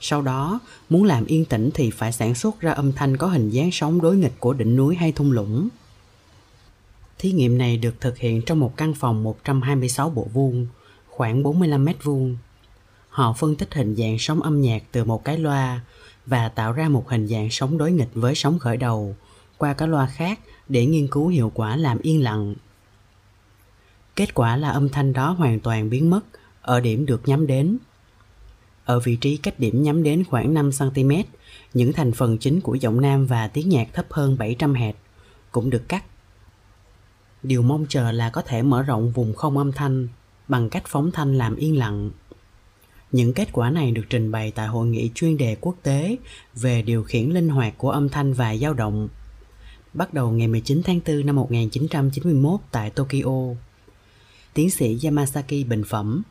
Sau 0.00 0.22
đó, 0.22 0.60
muốn 0.88 1.04
làm 1.04 1.24
yên 1.24 1.44
tĩnh 1.44 1.70
thì 1.74 1.90
phải 1.90 2.12
sản 2.12 2.34
xuất 2.34 2.60
ra 2.60 2.72
âm 2.72 2.92
thanh 2.92 3.16
có 3.16 3.26
hình 3.26 3.50
dáng 3.50 3.70
sóng 3.72 4.00
đối 4.00 4.16
nghịch 4.16 4.40
của 4.40 4.52
đỉnh 4.52 4.76
núi 4.76 4.96
hay 4.96 5.12
thung 5.12 5.32
lũng. 5.32 5.68
Thí 7.18 7.32
nghiệm 7.32 7.58
này 7.58 7.76
được 7.76 8.00
thực 8.00 8.18
hiện 8.18 8.42
trong 8.42 8.60
một 8.60 8.76
căn 8.76 8.94
phòng 8.94 9.22
126 9.22 10.10
bộ 10.10 10.28
vuông, 10.32 10.66
khoảng 11.08 11.42
45 11.42 11.84
mét 11.84 12.04
vuông. 12.04 12.36
Họ 13.08 13.32
phân 13.32 13.56
tích 13.56 13.74
hình 13.74 13.96
dạng 13.96 14.16
sóng 14.18 14.42
âm 14.42 14.60
nhạc 14.60 14.82
từ 14.92 15.04
một 15.04 15.24
cái 15.24 15.38
loa 15.38 15.80
và 16.26 16.48
tạo 16.48 16.72
ra 16.72 16.88
một 16.88 17.08
hình 17.08 17.26
dạng 17.26 17.48
sóng 17.50 17.78
đối 17.78 17.92
nghịch 17.92 18.10
với 18.14 18.34
sóng 18.34 18.58
khởi 18.58 18.76
đầu 18.76 19.16
qua 19.58 19.74
các 19.74 19.86
loa 19.86 20.06
khác 20.06 20.40
để 20.68 20.86
nghiên 20.86 21.08
cứu 21.08 21.28
hiệu 21.28 21.52
quả 21.54 21.76
làm 21.76 21.98
yên 21.98 22.22
lặng. 22.22 22.54
Kết 24.16 24.34
quả 24.34 24.56
là 24.56 24.70
âm 24.70 24.88
thanh 24.88 25.12
đó 25.12 25.30
hoàn 25.30 25.60
toàn 25.60 25.90
biến 25.90 26.10
mất 26.10 26.20
ở 26.62 26.80
điểm 26.80 27.06
được 27.06 27.28
nhắm 27.28 27.46
đến. 27.46 27.78
Ở 28.84 29.00
vị 29.00 29.16
trí 29.16 29.36
cách 29.36 29.60
điểm 29.60 29.82
nhắm 29.82 30.02
đến 30.02 30.24
khoảng 30.24 30.54
5 30.54 30.70
cm, 30.78 31.10
những 31.74 31.92
thành 31.92 32.12
phần 32.12 32.38
chính 32.38 32.60
của 32.60 32.74
giọng 32.74 33.00
nam 33.00 33.26
và 33.26 33.48
tiếng 33.48 33.68
nhạc 33.68 33.88
thấp 33.92 34.06
hơn 34.10 34.36
700 34.38 34.74
Hz 34.74 34.92
cũng 35.52 35.70
được 35.70 35.88
cắt. 35.88 36.04
Điều 37.42 37.62
mong 37.62 37.86
chờ 37.88 38.12
là 38.12 38.30
có 38.30 38.42
thể 38.42 38.62
mở 38.62 38.82
rộng 38.82 39.10
vùng 39.10 39.34
không 39.34 39.58
âm 39.58 39.72
thanh 39.72 40.08
bằng 40.48 40.70
cách 40.70 40.82
phóng 40.86 41.10
thanh 41.10 41.38
làm 41.38 41.56
yên 41.56 41.78
lặng. 41.78 42.10
Những 43.12 43.34
kết 43.34 43.48
quả 43.52 43.70
này 43.70 43.90
được 43.90 44.04
trình 44.10 44.30
bày 44.30 44.50
tại 44.50 44.66
hội 44.66 44.86
nghị 44.86 45.10
chuyên 45.14 45.36
đề 45.36 45.56
quốc 45.60 45.76
tế 45.82 46.16
về 46.54 46.82
điều 46.82 47.02
khiển 47.02 47.30
linh 47.30 47.48
hoạt 47.48 47.78
của 47.78 47.90
âm 47.90 48.08
thanh 48.08 48.32
và 48.32 48.56
dao 48.56 48.74
động, 48.74 49.08
bắt 49.94 50.14
đầu 50.14 50.30
ngày 50.30 50.48
19 50.48 50.82
tháng 50.84 51.00
4 51.06 51.26
năm 51.26 51.36
1991 51.36 52.60
tại 52.70 52.90
Tokyo. 52.90 53.54
Tiến 54.54 54.70
sĩ 54.70 54.98
Yamasaki 55.04 55.66
bình 55.68 55.82
phẩm, 55.88 56.22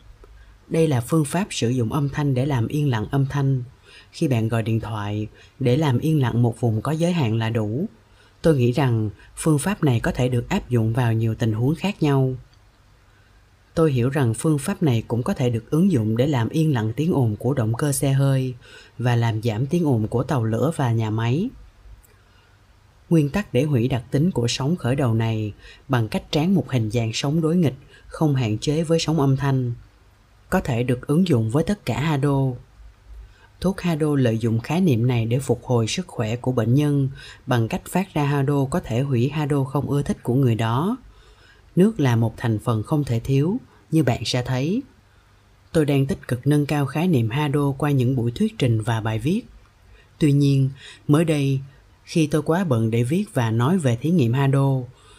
đây 0.68 0.88
là 0.88 1.02
phương 1.02 1.26
pháp 1.26 1.48
sử 1.50 1.70
dụng 1.70 1.94
âm 1.94 2.10
thanh 2.10 2.34
để 2.34 2.46
làm 2.46 2.68
yên 2.68 2.90
lặng 2.90 3.06
âm 3.12 3.26
thanh. 3.26 3.64
Khi 4.12 4.28
bạn 4.28 4.48
gọi 4.48 4.64
điện 4.64 4.80
thoại, 4.80 5.28
để 5.60 5.78
làm 5.78 6.00
yên 6.00 6.22
lặng 6.22 6.42
một 6.42 6.60
vùng 6.60 6.82
có 6.82 6.92
giới 6.92 7.12
hạn 7.12 7.38
là 7.38 7.50
đủ. 7.50 7.86
Tôi 8.42 8.58
nghĩ 8.58 8.72
rằng 8.72 9.10
phương 9.36 9.60
pháp 9.60 9.84
này 9.84 10.00
có 10.00 10.12
thể 10.12 10.30
được 10.30 10.50
áp 10.50 10.70
dụng 10.70 10.94
vào 10.94 11.14
nhiều 11.14 11.36
tình 11.36 11.54
huống 11.54 11.76
khác 11.76 12.04
nhau 12.04 12.36
tôi 13.76 13.92
hiểu 13.92 14.10
rằng 14.10 14.34
phương 14.34 14.58
pháp 14.58 14.84
này 14.84 15.04
cũng 15.08 15.24
có 15.24 15.34
thể 15.34 15.50
được 15.50 15.72
ứng 15.72 15.92
dụng 15.92 16.18
để 16.18 16.28
làm 16.28 16.50
yên 16.50 16.74
lặng 16.74 16.94
tiếng 16.96 17.14
ồn 17.14 17.36
của 17.36 17.54
động 17.54 17.74
cơ 17.74 17.92
xe 17.92 18.12
hơi 18.12 18.54
và 18.98 19.16
làm 19.16 19.42
giảm 19.42 19.66
tiếng 19.66 19.88
ồn 19.88 20.08
của 20.08 20.24
tàu 20.24 20.44
lửa 20.44 20.72
và 20.76 20.92
nhà 20.92 21.10
máy 21.10 21.50
nguyên 23.14 23.30
tắc 23.30 23.54
để 23.54 23.64
hủy 23.64 23.88
đặc 23.88 24.04
tính 24.12 24.32
của 24.32 24.48
sóng 24.48 24.76
khởi 24.76 24.96
đầu 24.96 25.14
này 25.14 25.54
bằng 25.88 26.08
cách 26.08 26.24
tráng 26.32 26.56
một 26.56 26.72
hình 26.72 26.92
dạng 26.92 27.12
sóng 27.14 27.42
đối 27.42 27.56
nghịch, 27.56 27.74
không 28.08 28.36
hạn 28.36 28.58
chế 28.58 28.84
với 28.84 29.00
sóng 29.00 29.20
âm 29.20 29.38
thanh, 29.38 29.74
có 30.50 30.60
thể 30.60 30.84
được 30.84 31.08
ứng 31.08 31.28
dụng 31.28 31.50
với 31.50 31.64
tất 31.64 31.86
cả 31.86 32.00
hado. 32.00 32.38
Thuốc 33.62 33.82
hado 33.82 34.16
lợi 34.16 34.38
dụng 34.38 34.60
khái 34.60 34.82
niệm 34.82 35.08
này 35.08 35.26
để 35.26 35.40
phục 35.40 35.64
hồi 35.64 35.88
sức 35.88 36.08
khỏe 36.08 36.36
của 36.36 36.52
bệnh 36.52 36.74
nhân 36.74 37.10
bằng 37.46 37.68
cách 37.68 37.82
phát 37.90 38.14
ra 38.14 38.24
hado 38.24 38.66
có 38.66 38.80
thể 38.80 39.02
hủy 39.02 39.30
hado 39.30 39.64
không 39.64 39.90
ưa 39.90 40.02
thích 40.02 40.24
của 40.24 40.36
người 40.36 40.56
đó. 40.56 40.98
Nước 41.76 42.00
là 42.00 42.16
một 42.16 42.34
thành 42.38 42.60
phần 42.60 42.84
không 42.84 43.04
thể 43.04 43.20
thiếu, 43.20 43.58
như 43.92 44.04
bạn 44.04 44.26
sẽ 44.26 44.44
thấy. 44.44 44.82
Tôi 45.72 45.86
đang 45.86 46.06
tích 46.06 46.28
cực 46.28 46.48
nâng 46.48 46.66
cao 46.66 46.86
khái 46.86 47.08
niệm 47.08 47.30
hado 47.30 47.72
qua 47.78 47.92
những 47.92 48.16
buổi 48.16 48.32
thuyết 48.32 48.58
trình 48.58 48.82
và 48.82 49.02
bài 49.02 49.20
viết. 49.20 49.42
Tuy 50.20 50.32
nhiên, 50.32 50.70
mới 51.08 51.26
đây 51.26 51.60
khi 52.04 52.28
tôi 52.28 52.42
quá 52.42 52.64
bận 52.64 52.92
để 52.92 53.04
viết 53.04 53.26
và 53.34 53.52
nói 53.52 53.78
về 53.78 53.96
thí 53.96 54.10
nghiệm 54.10 54.34
hado 54.34 54.68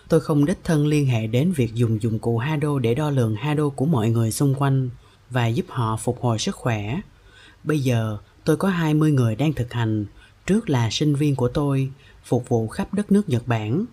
tôi 0.08 0.20
không 0.20 0.44
đích 0.44 0.64
thân 0.64 0.86
liên 0.86 1.06
hệ 1.06 1.26
đến 1.26 1.52
việc 1.52 1.74
dùng 1.74 2.02
dụng 2.02 2.18
cụ 2.18 2.38
hado 2.38 2.78
để 2.78 2.94
đo 2.94 3.10
lường 3.10 3.34
hado 3.34 3.68
của 3.68 3.86
mọi 3.86 4.10
người 4.10 4.32
xung 4.32 4.54
quanh 4.54 4.90
và 5.30 5.46
giúp 5.46 5.66
họ 5.68 5.96
phục 5.96 6.20
hồi 6.20 6.38
sức 6.38 6.54
khỏe 6.54 7.00
bây 7.64 7.80
giờ 7.80 8.18
tôi 8.44 8.56
có 8.56 8.68
20 8.68 9.12
người 9.12 9.36
đang 9.36 9.52
thực 9.52 9.72
hành 9.72 10.06
trước 10.46 10.70
là 10.70 10.90
sinh 10.90 11.14
viên 11.14 11.36
của 11.36 11.48
tôi 11.48 11.90
phục 12.24 12.48
vụ 12.48 12.68
khắp 12.68 12.94
đất 12.94 13.12
nước 13.12 13.28
Nhật 13.28 13.46
Bản 13.46 13.84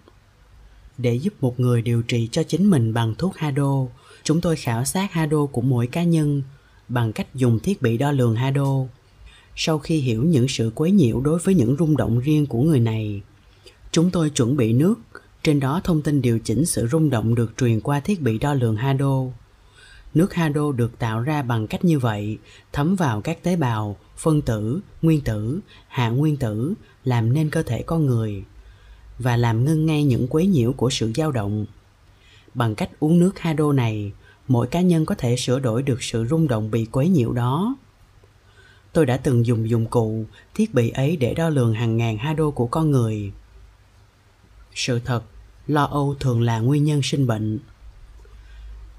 để 0.98 1.16
giúp 1.16 1.34
một 1.42 1.60
người 1.60 1.82
điều 1.82 2.02
trị 2.02 2.30
cho 2.32 2.44
chính 2.44 2.70
mình 2.70 2.94
bằng 2.94 3.16
thuốc 3.16 3.38
Hado, 3.38 3.86
chúng 4.24 4.42
tôi 4.42 4.56
khảo 4.56 4.86
sát 4.86 5.12
Hado 5.12 5.46
của 5.46 5.62
mỗi 5.62 5.88
cá 5.88 6.04
nhân 6.04 6.42
bằng 6.88 7.14
cách 7.14 7.36
dùng 7.36 7.60
thiết 7.60 7.82
bị 7.82 7.98
đo 7.98 8.12
lường 8.12 8.36
Hado. 8.36 8.68
Sau 9.64 9.80
khi 9.80 9.98
hiểu 9.98 10.24
những 10.24 10.48
sự 10.48 10.72
quấy 10.76 10.92
nhiễu 10.92 11.22
đối 11.22 11.40
với 11.40 11.56
những 11.56 11.76
rung 11.80 11.98
động 11.98 12.20
riêng 12.20 12.46
của 12.46 12.62
người 12.62 12.80
này, 12.80 13.22
chúng 13.92 14.12
tôi 14.12 14.30
chuẩn 14.30 14.58
bị 14.58 14.74
nước, 14.74 14.96
trên 15.44 15.60
đó 15.60 15.82
thông 15.84 16.02
tin 16.02 16.22
điều 16.22 16.40
chỉnh 16.40 16.66
sự 16.66 16.88
rung 16.88 17.10
động 17.10 17.36
được 17.36 17.54
truyền 17.58 17.80
qua 17.82 18.00
thiết 18.00 18.22
bị 18.22 18.38
đo 18.38 18.54
lường 18.54 18.76
Hado. 18.76 19.22
Nước 20.14 20.34
Hado 20.34 20.72
được 20.72 21.00
tạo 21.00 21.22
ra 21.22 21.42
bằng 21.42 21.68
cách 21.68 21.86
như 21.86 22.00
vậy, 22.00 22.38
thấm 22.74 22.96
vào 22.96 23.22
các 23.22 23.44
tế 23.44 23.56
bào, 23.56 23.98
phân 24.18 24.42
tử, 24.42 24.80
nguyên 25.02 25.22
tử, 25.22 25.60
hạ 25.88 26.10
nguyên 26.10 26.38
tử, 26.38 26.74
làm 27.04 27.34
nên 27.34 27.50
cơ 27.50 27.64
thể 27.64 27.82
con 27.82 28.06
người 28.06 28.44
và 29.20 29.38
làm 29.38 29.66
ngưng 29.66 29.86
ngay 29.86 30.04
những 30.04 30.28
quấy 30.28 30.48
nhiễu 30.48 30.74
của 30.74 30.90
sự 30.90 31.12
dao 31.16 31.32
động. 31.32 31.66
Bằng 32.54 32.76
cách 32.76 32.90
uống 33.00 33.20
nước 33.20 33.40
hado 33.40 33.72
này, 33.72 34.12
mỗi 34.48 34.68
cá 34.68 34.82
nhân 34.82 35.06
có 35.06 35.16
thể 35.16 35.36
sửa 35.36 35.60
đổi 35.60 35.84
được 35.84 36.04
sự 36.04 36.26
rung 36.30 36.48
động 36.48 36.72
bị 36.72 36.86
quấy 36.86 37.10
nhiễu 37.10 37.32
đó. 37.32 37.76
Tôi 38.94 39.06
đã 39.06 39.18
từng 39.18 39.46
dùng 39.46 39.70
dụng 39.70 39.86
cụ, 39.86 40.26
thiết 40.54 40.74
bị 40.74 40.90
ấy 40.90 41.18
để 41.18 41.34
đo 41.34 41.50
lường 41.50 41.74
hàng 41.74 41.98
ngàn 41.98 42.18
ha 42.18 42.34
đô 42.34 42.52
của 42.52 42.68
con 42.68 42.92
người. 42.92 43.32
Sự 44.76 45.00
thật, 45.06 45.24
lo 45.68 45.84
âu 45.84 46.16
thường 46.20 46.42
là 46.42 46.60
nguyên 46.60 46.84
nhân 46.84 47.02
sinh 47.04 47.28
bệnh. 47.28 47.60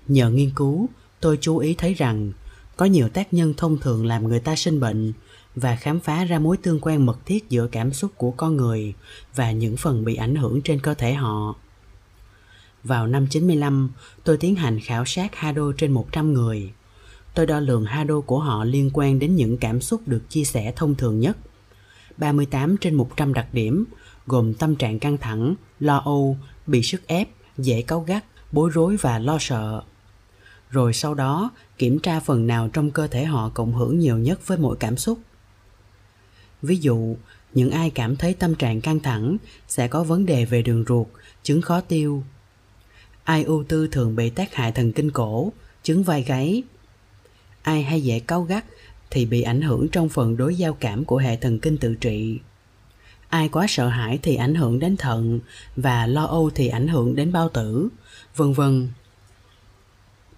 Nhờ 0.08 0.30
nghiên 0.30 0.50
cứu, 0.56 0.88
tôi 1.20 1.38
chú 1.40 1.58
ý 1.58 1.74
thấy 1.74 1.94
rằng 1.94 2.32
có 2.76 2.84
nhiều 2.86 3.08
tác 3.08 3.34
nhân 3.34 3.54
thông 3.56 3.78
thường 3.78 4.06
làm 4.06 4.28
người 4.28 4.40
ta 4.40 4.56
sinh 4.56 4.80
bệnh 4.80 5.12
và 5.54 5.76
khám 5.76 6.00
phá 6.00 6.24
ra 6.24 6.38
mối 6.38 6.56
tương 6.56 6.80
quan 6.82 7.06
mật 7.06 7.26
thiết 7.26 7.50
giữa 7.50 7.66
cảm 7.66 7.92
xúc 7.92 8.12
của 8.16 8.30
con 8.30 8.56
người 8.56 8.94
và 9.34 9.52
những 9.52 9.76
phần 9.76 10.04
bị 10.04 10.14
ảnh 10.14 10.34
hưởng 10.34 10.62
trên 10.62 10.80
cơ 10.80 10.94
thể 10.94 11.14
họ. 11.14 11.54
Vào 12.84 13.06
năm 13.06 13.26
95, 13.26 13.90
tôi 14.24 14.36
tiến 14.36 14.54
hành 14.54 14.80
khảo 14.80 15.04
sát 15.04 15.34
Hado 15.34 15.72
trên 15.78 15.92
100 15.92 16.32
người. 16.32 16.72
Tôi 17.34 17.46
đo 17.46 17.60
lường 17.60 17.84
Hado 17.84 18.20
của 18.20 18.38
họ 18.38 18.64
liên 18.64 18.90
quan 18.92 19.18
đến 19.18 19.36
những 19.36 19.56
cảm 19.56 19.80
xúc 19.80 20.02
được 20.06 20.22
chia 20.28 20.44
sẻ 20.44 20.72
thông 20.76 20.94
thường 20.94 21.20
nhất. 21.20 21.36
38 22.16 22.76
trên 22.76 22.94
100 22.94 23.34
đặc 23.34 23.46
điểm, 23.52 23.84
gồm 24.26 24.54
tâm 24.54 24.76
trạng 24.76 24.98
căng 24.98 25.18
thẳng, 25.18 25.54
lo 25.80 25.96
âu, 25.96 26.36
bị 26.66 26.82
sức 26.82 27.06
ép, 27.06 27.28
dễ 27.58 27.82
cáu 27.82 28.00
gắt, 28.00 28.24
bối 28.52 28.70
rối 28.74 28.96
và 28.96 29.18
lo 29.18 29.36
sợ. 29.40 29.82
Rồi 30.70 30.92
sau 30.92 31.14
đó 31.14 31.50
kiểm 31.78 31.98
tra 31.98 32.20
phần 32.20 32.46
nào 32.46 32.68
trong 32.68 32.90
cơ 32.90 33.06
thể 33.06 33.24
họ 33.24 33.50
cộng 33.54 33.74
hưởng 33.74 33.98
nhiều 33.98 34.18
nhất 34.18 34.46
với 34.46 34.58
mỗi 34.58 34.76
cảm 34.76 34.96
xúc. 34.96 35.18
Ví 36.62 36.76
dụ 36.76 37.16
những 37.54 37.70
ai 37.70 37.90
cảm 37.90 38.16
thấy 38.16 38.34
tâm 38.34 38.54
trạng 38.54 38.80
căng 38.80 39.00
thẳng 39.00 39.36
sẽ 39.68 39.88
có 39.88 40.04
vấn 40.04 40.26
đề 40.26 40.44
về 40.44 40.62
đường 40.62 40.84
ruột 40.88 41.06
chứng 41.42 41.62
khó 41.62 41.80
tiêu. 41.80 42.22
Ai 43.24 43.44
ưu 43.44 43.64
tư 43.68 43.88
thường 43.88 44.16
bị 44.16 44.30
tác 44.30 44.54
hại 44.54 44.72
thần 44.72 44.92
kinh 44.92 45.10
cổ 45.10 45.52
chứng 45.82 46.02
vai 46.02 46.22
gáy 46.22 46.62
ai 47.62 47.82
hay 47.82 48.02
dễ 48.02 48.20
cáu 48.20 48.42
gắt 48.42 48.64
thì 49.10 49.26
bị 49.26 49.42
ảnh 49.42 49.62
hưởng 49.62 49.88
trong 49.88 50.08
phần 50.08 50.36
đối 50.36 50.54
giao 50.54 50.72
cảm 50.72 51.04
của 51.04 51.16
hệ 51.16 51.36
thần 51.36 51.58
kinh 51.58 51.76
tự 51.76 51.94
trị. 51.94 52.38
Ai 53.28 53.48
quá 53.48 53.66
sợ 53.68 53.88
hãi 53.88 54.18
thì 54.22 54.36
ảnh 54.36 54.54
hưởng 54.54 54.78
đến 54.78 54.96
thận 54.96 55.40
và 55.76 56.06
lo 56.06 56.24
âu 56.24 56.50
thì 56.54 56.68
ảnh 56.68 56.88
hưởng 56.88 57.14
đến 57.14 57.32
bao 57.32 57.48
tử, 57.48 57.88
vân 58.36 58.52
vân. 58.52 58.88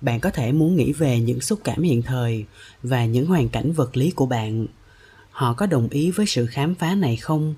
Bạn 0.01 0.20
có 0.20 0.31
thể 0.31 0.53
muốn 0.53 0.77
nghĩ 0.77 0.93
về 0.93 1.20
những 1.20 1.41
xúc 1.41 1.61
cảm 1.64 1.83
hiện 1.83 2.03
thời 2.03 2.45
và 2.83 3.05
những 3.05 3.27
hoàn 3.27 3.49
cảnh 3.49 3.72
vật 3.72 3.97
lý 3.97 4.11
của 4.11 4.27
bạn. 4.27 4.66
Họ 5.31 5.55
có 5.55 5.66
đồng 5.66 5.89
ý 5.89 6.11
với 6.11 6.27
sự 6.27 6.47
khám 6.47 6.75
phá 6.75 6.95
này 6.95 7.16
không? 7.16 7.55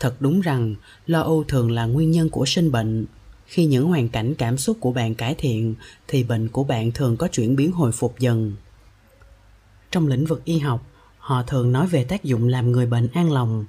Thật 0.00 0.16
đúng 0.20 0.40
rằng, 0.40 0.74
lo 1.06 1.20
âu 1.20 1.44
thường 1.44 1.70
là 1.70 1.84
nguyên 1.84 2.10
nhân 2.10 2.28
của 2.28 2.46
sinh 2.46 2.72
bệnh. 2.72 3.06
Khi 3.46 3.66
những 3.66 3.88
hoàn 3.88 4.08
cảnh 4.08 4.34
cảm 4.34 4.58
xúc 4.58 4.76
của 4.80 4.92
bạn 4.92 5.14
cải 5.14 5.34
thiện 5.34 5.74
thì 6.08 6.24
bệnh 6.24 6.48
của 6.48 6.64
bạn 6.64 6.92
thường 6.92 7.16
có 7.16 7.28
chuyển 7.28 7.56
biến 7.56 7.72
hồi 7.72 7.92
phục 7.92 8.18
dần 8.18 8.52
trong 9.94 10.06
lĩnh 10.06 10.26
vực 10.26 10.44
y 10.44 10.58
học, 10.58 10.86
họ 11.18 11.42
thường 11.42 11.72
nói 11.72 11.86
về 11.86 12.04
tác 12.04 12.24
dụng 12.24 12.48
làm 12.48 12.72
người 12.72 12.86
bệnh 12.86 13.08
an 13.12 13.32
lòng. 13.32 13.64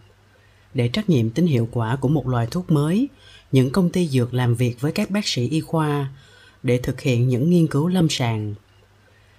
Để 0.73 0.87
trách 0.87 1.09
nhiệm 1.09 1.29
tính 1.29 1.47
hiệu 1.47 1.67
quả 1.71 1.95
của 1.95 2.07
một 2.07 2.27
loại 2.27 2.47
thuốc 2.51 2.71
mới, 2.71 3.07
những 3.51 3.71
công 3.71 3.89
ty 3.89 4.07
dược 4.07 4.33
làm 4.33 4.55
việc 4.55 4.81
với 4.81 4.91
các 4.91 5.11
bác 5.11 5.27
sĩ 5.27 5.47
y 5.47 5.61
khoa 5.61 6.09
để 6.63 6.77
thực 6.77 7.01
hiện 7.01 7.27
những 7.27 7.49
nghiên 7.49 7.67
cứu 7.67 7.87
lâm 7.87 8.09
sàng. 8.09 8.55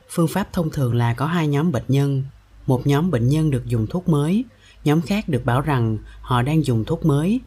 Phương 0.09 0.29
pháp 0.29 0.53
thông 0.53 0.71
thường 0.71 0.95
là 0.95 1.15
có 1.15 1.27
hai 1.27 1.49
nhóm 1.49 1.73
bệnh 1.73 1.85
nhân. 1.89 2.25
Một 2.67 2.87
nhóm 2.87 3.11
bệnh 3.11 3.29
nhân 3.29 3.51
được 3.51 3.67
dùng 3.67 3.87
thuốc 3.87 4.09
mới, 4.09 4.45
nhóm 4.85 5.03
khác 5.03 5.29
được 5.29 5.45
bảo 5.45 5.61
rằng 5.61 5.99
họ 6.21 6.43
đang 6.43 6.65
dùng 6.65 6.85
thuốc 6.85 7.07
mới. 7.07 7.41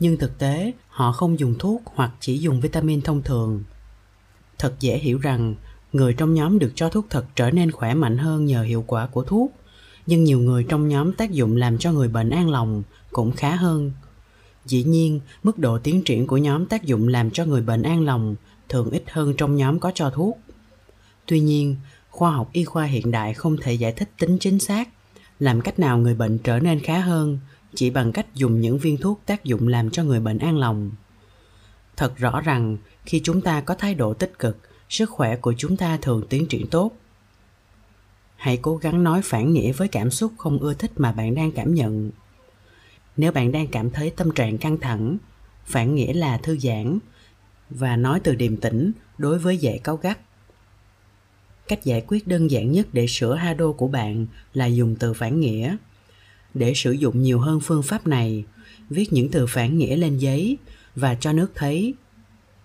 Nhưng 0.00 0.16
thực 0.16 0.38
tế, 0.38 0.72
họ 0.88 1.12
không 1.12 1.38
dùng 1.38 1.54
thuốc 1.58 1.82
hoặc 1.84 2.10
chỉ 2.20 2.38
dùng 2.38 2.60
vitamin 2.60 3.00
thông 3.00 3.22
thường. 3.22 3.64
Thật 4.58 4.74
dễ 4.80 4.98
hiểu 4.98 5.18
rằng 5.18 5.54
người 5.92 6.14
trong 6.14 6.34
nhóm 6.34 6.58
được 6.58 6.72
cho 6.74 6.88
thuốc 6.88 7.06
thật 7.10 7.24
trở 7.36 7.50
nên 7.50 7.70
khỏe 7.70 7.94
mạnh 7.94 8.18
hơn 8.18 8.44
nhờ 8.44 8.62
hiệu 8.62 8.84
quả 8.86 9.06
của 9.06 9.22
thuốc. 9.22 9.52
Nhưng 10.06 10.24
nhiều 10.24 10.38
người 10.38 10.64
trong 10.68 10.88
nhóm 10.88 11.12
tác 11.12 11.30
dụng 11.30 11.56
làm 11.56 11.78
cho 11.78 11.92
người 11.92 12.08
bệnh 12.08 12.30
an 12.30 12.50
lòng 12.50 12.82
cũng 13.10 13.32
khá 13.32 13.56
hơn. 13.56 13.92
Dĩ 14.64 14.84
nhiên, 14.84 15.20
mức 15.42 15.58
độ 15.58 15.78
tiến 15.78 16.02
triển 16.04 16.26
của 16.26 16.36
nhóm 16.36 16.66
tác 16.66 16.82
dụng 16.84 17.08
làm 17.08 17.30
cho 17.30 17.44
người 17.44 17.62
bệnh 17.62 17.82
an 17.82 18.04
lòng 18.04 18.34
thường 18.68 18.90
ít 18.90 19.02
hơn 19.06 19.34
trong 19.36 19.56
nhóm 19.56 19.80
có 19.80 19.92
cho 19.94 20.10
thuốc. 20.10 20.38
Tuy 21.26 21.40
nhiên, 21.40 21.76
khoa 22.10 22.30
học 22.30 22.50
y 22.52 22.64
khoa 22.64 22.84
hiện 22.84 23.10
đại 23.10 23.34
không 23.34 23.56
thể 23.60 23.72
giải 23.72 23.92
thích 23.92 24.10
tính 24.18 24.38
chính 24.40 24.58
xác 24.58 24.88
làm 25.38 25.60
cách 25.60 25.78
nào 25.78 25.98
người 25.98 26.14
bệnh 26.14 26.38
trở 26.38 26.58
nên 26.58 26.80
khá 26.80 26.98
hơn 26.98 27.38
chỉ 27.74 27.90
bằng 27.90 28.12
cách 28.12 28.34
dùng 28.34 28.60
những 28.60 28.78
viên 28.78 28.96
thuốc 28.96 29.20
tác 29.26 29.44
dụng 29.44 29.68
làm 29.68 29.90
cho 29.90 30.04
người 30.04 30.20
bệnh 30.20 30.38
an 30.38 30.58
lòng. 30.58 30.90
Thật 31.96 32.16
rõ 32.16 32.40
rằng 32.40 32.76
khi 33.04 33.20
chúng 33.24 33.40
ta 33.40 33.60
có 33.60 33.74
thái 33.74 33.94
độ 33.94 34.14
tích 34.14 34.38
cực 34.38 34.58
sức 34.92 35.10
khỏe 35.10 35.36
của 35.36 35.54
chúng 35.58 35.76
ta 35.76 35.96
thường 36.02 36.22
tiến 36.28 36.46
triển 36.46 36.66
tốt. 36.66 36.92
Hãy 38.36 38.58
cố 38.62 38.76
gắng 38.76 39.04
nói 39.04 39.20
phản 39.24 39.52
nghĩa 39.52 39.72
với 39.72 39.88
cảm 39.88 40.10
xúc 40.10 40.32
không 40.38 40.58
ưa 40.58 40.74
thích 40.74 40.90
mà 40.96 41.12
bạn 41.12 41.34
đang 41.34 41.52
cảm 41.52 41.74
nhận. 41.74 42.10
Nếu 43.16 43.32
bạn 43.32 43.52
đang 43.52 43.66
cảm 43.66 43.90
thấy 43.90 44.10
tâm 44.10 44.30
trạng 44.30 44.58
căng 44.58 44.78
thẳng, 44.78 45.16
phản 45.64 45.94
nghĩa 45.94 46.12
là 46.12 46.38
thư 46.38 46.58
giãn 46.58 46.98
và 47.70 47.96
nói 47.96 48.20
từ 48.24 48.34
điềm 48.34 48.56
tĩnh 48.56 48.92
đối 49.18 49.38
với 49.38 49.56
dễ 49.56 49.78
cáu 49.78 49.96
gắt. 49.96 50.18
Cách 51.68 51.84
giải 51.84 52.04
quyết 52.06 52.26
đơn 52.26 52.50
giản 52.50 52.72
nhất 52.72 52.86
để 52.92 53.06
sửa 53.06 53.34
ha 53.34 53.54
đô 53.54 53.72
của 53.72 53.88
bạn 53.88 54.26
là 54.54 54.66
dùng 54.66 54.96
từ 54.98 55.12
phản 55.12 55.40
nghĩa. 55.40 55.76
Để 56.54 56.72
sử 56.74 56.92
dụng 56.92 57.22
nhiều 57.22 57.40
hơn 57.40 57.60
phương 57.60 57.82
pháp 57.82 58.06
này, 58.06 58.44
viết 58.90 59.12
những 59.12 59.30
từ 59.30 59.46
phản 59.46 59.78
nghĩa 59.78 59.96
lên 59.96 60.18
giấy 60.18 60.58
và 60.96 61.14
cho 61.14 61.32
nước 61.32 61.52
thấy. 61.54 61.94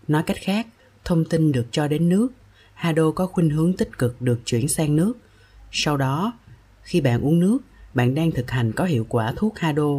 Nói 0.07 0.23
cách 0.23 0.37
khác 0.41 0.67
thông 1.07 1.25
tin 1.25 1.51
được 1.51 1.65
cho 1.71 1.87
đến 1.87 2.09
nước. 2.09 2.27
Hado 2.73 3.11
có 3.11 3.27
khuynh 3.27 3.49
hướng 3.49 3.73
tích 3.73 3.97
cực 3.97 4.21
được 4.21 4.39
chuyển 4.45 4.67
sang 4.67 4.95
nước. 4.95 5.13
Sau 5.71 5.97
đó, 5.97 6.33
khi 6.83 7.01
bạn 7.01 7.21
uống 7.21 7.39
nước, 7.39 7.57
bạn 7.93 8.15
đang 8.15 8.31
thực 8.31 8.51
hành 8.51 8.71
có 8.71 8.85
hiệu 8.85 9.05
quả 9.09 9.33
thuốc 9.35 9.59
hado. 9.59 9.91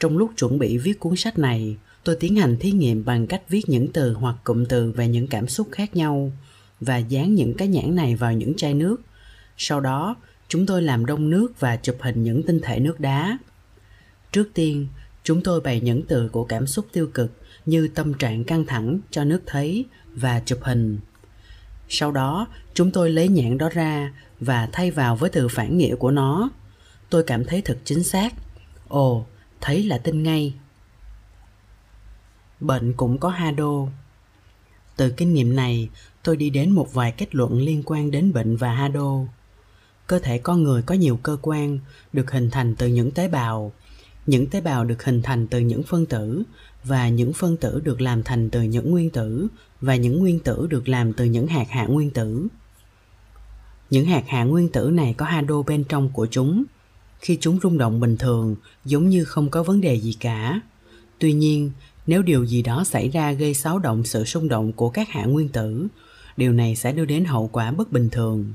Trong 0.00 0.18
lúc 0.18 0.30
chuẩn 0.36 0.58
bị 0.58 0.78
viết 0.78 1.00
cuốn 1.00 1.16
sách 1.16 1.38
này, 1.38 1.76
tôi 2.04 2.16
tiến 2.20 2.36
hành 2.36 2.56
thí 2.60 2.70
nghiệm 2.70 3.04
bằng 3.04 3.26
cách 3.26 3.42
viết 3.48 3.62
những 3.66 3.88
từ 3.92 4.12
hoặc 4.12 4.36
cụm 4.44 4.64
từ 4.64 4.92
về 4.92 5.08
những 5.08 5.26
cảm 5.26 5.48
xúc 5.48 5.68
khác 5.72 5.96
nhau 5.96 6.32
và 6.80 6.96
dán 6.96 7.34
những 7.34 7.54
cái 7.54 7.68
nhãn 7.68 7.96
này 7.96 8.16
vào 8.16 8.32
những 8.32 8.54
chai 8.56 8.74
nước. 8.74 8.96
Sau 9.56 9.80
đó, 9.80 10.16
chúng 10.48 10.66
tôi 10.66 10.82
làm 10.82 11.06
đông 11.06 11.30
nước 11.30 11.60
và 11.60 11.76
chụp 11.76 11.96
hình 12.00 12.22
những 12.22 12.42
tinh 12.42 12.60
thể 12.62 12.80
nước 12.80 13.00
đá. 13.00 13.38
Trước 14.32 14.50
tiên, 14.54 14.86
chúng 15.24 15.42
tôi 15.42 15.60
bày 15.60 15.80
những 15.80 16.02
từ 16.08 16.28
của 16.28 16.44
cảm 16.44 16.66
xúc 16.66 16.86
tiêu 16.92 17.10
cực 17.14 17.32
như 17.66 17.88
tâm 17.88 18.14
trạng 18.14 18.44
căng 18.44 18.66
thẳng 18.66 18.98
cho 19.10 19.24
nước 19.24 19.42
thấy 19.46 19.84
và 20.14 20.40
chụp 20.40 20.58
hình 20.62 20.98
sau 21.88 22.12
đó, 22.12 22.46
chúng 22.74 22.90
tôi 22.90 23.10
lấy 23.10 23.28
nhãn 23.28 23.58
đó 23.58 23.68
ra 23.68 24.12
và 24.40 24.68
thay 24.72 24.90
vào 24.90 25.16
với 25.16 25.30
từ 25.30 25.48
phản 25.48 25.78
nghĩa 25.78 25.94
của 25.96 26.10
nó 26.10 26.50
tôi 27.10 27.24
cảm 27.26 27.44
thấy 27.44 27.62
thật 27.62 27.78
chính 27.84 28.02
xác 28.02 28.34
ồ, 28.88 29.26
thấy 29.60 29.84
là 29.84 29.98
tin 29.98 30.22
ngay 30.22 30.54
bệnh 32.60 32.92
cũng 32.92 33.18
có 33.18 33.28
ha 33.28 33.50
đô. 33.50 33.88
từ 34.96 35.10
kinh 35.10 35.34
nghiệm 35.34 35.56
này, 35.56 35.88
tôi 36.22 36.36
đi 36.36 36.50
đến 36.50 36.70
một 36.70 36.94
vài 36.94 37.12
kết 37.12 37.34
luận 37.34 37.60
liên 37.60 37.82
quan 37.86 38.10
đến 38.10 38.32
bệnh 38.32 38.56
và 38.56 38.72
ha 38.74 38.88
đô. 38.88 39.26
cơ 40.06 40.18
thể 40.18 40.38
con 40.38 40.62
người 40.62 40.82
có 40.82 40.94
nhiều 40.94 41.18
cơ 41.22 41.36
quan, 41.42 41.78
được 42.12 42.30
hình 42.30 42.50
thành 42.50 42.74
từ 42.76 42.86
những 42.86 43.10
tế 43.10 43.28
bào 43.28 43.72
những 44.26 44.46
tế 44.46 44.60
bào 44.60 44.84
được 44.84 45.04
hình 45.04 45.22
thành 45.22 45.46
từ 45.46 45.58
những 45.58 45.82
phân 45.82 46.06
tử 46.06 46.42
và 46.84 47.08
những 47.08 47.32
phân 47.32 47.56
tử 47.56 47.80
được 47.84 48.00
làm 48.00 48.22
thành 48.22 48.50
từ 48.50 48.62
những 48.62 48.90
nguyên 48.90 49.10
tử 49.10 49.46
và 49.80 49.96
những 49.96 50.18
nguyên 50.18 50.38
tử 50.38 50.66
được 50.70 50.88
làm 50.88 51.12
từ 51.12 51.24
những 51.24 51.46
hạt 51.46 51.66
hạ 51.70 51.86
nguyên 51.86 52.10
tử. 52.10 52.46
Những 53.90 54.06
hạt 54.06 54.24
hạ 54.26 54.44
nguyên 54.44 54.68
tử 54.68 54.90
này 54.90 55.14
có 55.14 55.26
hado 55.26 55.62
bên 55.62 55.84
trong 55.84 56.08
của 56.08 56.26
chúng. 56.30 56.64
Khi 57.20 57.38
chúng 57.40 57.58
rung 57.62 57.78
động 57.78 58.00
bình 58.00 58.16
thường, 58.16 58.56
giống 58.84 59.08
như 59.08 59.24
không 59.24 59.50
có 59.50 59.62
vấn 59.62 59.80
đề 59.80 60.00
gì 60.00 60.16
cả. 60.20 60.60
Tuy 61.18 61.32
nhiên, 61.32 61.70
nếu 62.06 62.22
điều 62.22 62.44
gì 62.44 62.62
đó 62.62 62.84
xảy 62.84 63.08
ra 63.08 63.32
gây 63.32 63.54
xáo 63.54 63.78
động 63.78 64.04
sự 64.04 64.24
xung 64.24 64.48
động 64.48 64.72
của 64.72 64.90
các 64.90 65.08
hạ 65.08 65.24
nguyên 65.24 65.48
tử, 65.48 65.86
điều 66.36 66.52
này 66.52 66.76
sẽ 66.76 66.92
đưa 66.92 67.04
đến 67.04 67.24
hậu 67.24 67.48
quả 67.52 67.70
bất 67.70 67.92
bình 67.92 68.10
thường. 68.10 68.52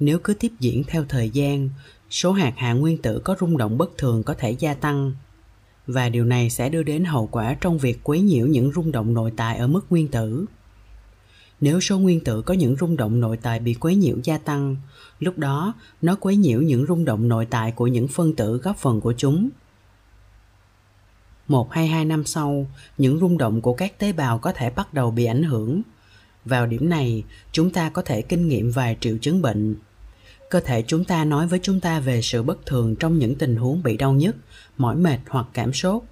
Nếu 0.00 0.18
cứ 0.18 0.34
tiếp 0.34 0.52
diễn 0.60 0.84
theo 0.84 1.04
thời 1.08 1.30
gian 1.30 1.70
số 2.10 2.32
hạt 2.32 2.52
hạ 2.56 2.72
nguyên 2.72 2.98
tử 3.02 3.20
có 3.24 3.36
rung 3.40 3.56
động 3.56 3.78
bất 3.78 3.98
thường 3.98 4.22
có 4.22 4.34
thể 4.34 4.50
gia 4.50 4.74
tăng. 4.74 5.12
Và 5.86 6.08
điều 6.08 6.24
này 6.24 6.50
sẽ 6.50 6.68
đưa 6.68 6.82
đến 6.82 7.04
hậu 7.04 7.26
quả 7.26 7.56
trong 7.60 7.78
việc 7.78 8.00
quấy 8.02 8.20
nhiễu 8.20 8.46
những 8.46 8.72
rung 8.72 8.92
động 8.92 9.14
nội 9.14 9.32
tại 9.36 9.58
ở 9.58 9.66
mức 9.66 9.86
nguyên 9.90 10.08
tử. 10.08 10.46
Nếu 11.60 11.80
số 11.80 11.98
nguyên 11.98 12.24
tử 12.24 12.42
có 12.42 12.54
những 12.54 12.76
rung 12.76 12.96
động 12.96 13.20
nội 13.20 13.36
tại 13.42 13.60
bị 13.60 13.74
quấy 13.74 13.96
nhiễu 13.96 14.16
gia 14.24 14.38
tăng, 14.38 14.76
lúc 15.20 15.38
đó 15.38 15.74
nó 16.02 16.16
quấy 16.20 16.36
nhiễu 16.36 16.60
những 16.60 16.86
rung 16.86 17.04
động 17.04 17.28
nội 17.28 17.46
tại 17.50 17.72
của 17.72 17.86
những 17.86 18.08
phân 18.08 18.36
tử 18.36 18.56
góp 18.56 18.76
phần 18.76 19.00
của 19.00 19.14
chúng. 19.16 19.48
Một 21.48 21.72
hay 21.72 21.88
hai, 21.88 22.04
năm 22.04 22.24
sau, 22.24 22.66
những 22.98 23.18
rung 23.18 23.38
động 23.38 23.60
của 23.60 23.74
các 23.74 23.98
tế 23.98 24.12
bào 24.12 24.38
có 24.38 24.52
thể 24.52 24.70
bắt 24.70 24.94
đầu 24.94 25.10
bị 25.10 25.24
ảnh 25.24 25.42
hưởng. 25.42 25.82
Vào 26.44 26.66
điểm 26.66 26.88
này, 26.88 27.24
chúng 27.52 27.70
ta 27.70 27.90
có 27.90 28.02
thể 28.02 28.22
kinh 28.22 28.48
nghiệm 28.48 28.70
vài 28.70 28.96
triệu 29.00 29.18
chứng 29.18 29.42
bệnh 29.42 29.76
cơ 30.50 30.60
thể 30.60 30.82
chúng 30.86 31.04
ta 31.04 31.24
nói 31.24 31.46
với 31.46 31.60
chúng 31.62 31.80
ta 31.80 32.00
về 32.00 32.22
sự 32.22 32.42
bất 32.42 32.66
thường 32.66 32.96
trong 32.96 33.18
những 33.18 33.34
tình 33.34 33.56
huống 33.56 33.82
bị 33.82 33.96
đau 33.96 34.12
nhức, 34.12 34.36
mỏi 34.76 34.96
mệt 34.96 35.18
hoặc 35.28 35.46
cảm 35.52 35.72
sốt. 35.72 36.02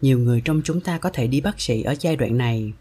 Nhiều 0.00 0.18
người 0.18 0.40
trong 0.44 0.62
chúng 0.64 0.80
ta 0.80 0.98
có 0.98 1.10
thể 1.10 1.26
đi 1.26 1.40
bác 1.40 1.60
sĩ 1.60 1.82
ở 1.82 1.94
giai 2.00 2.16
đoạn 2.16 2.38
này. 2.38 2.72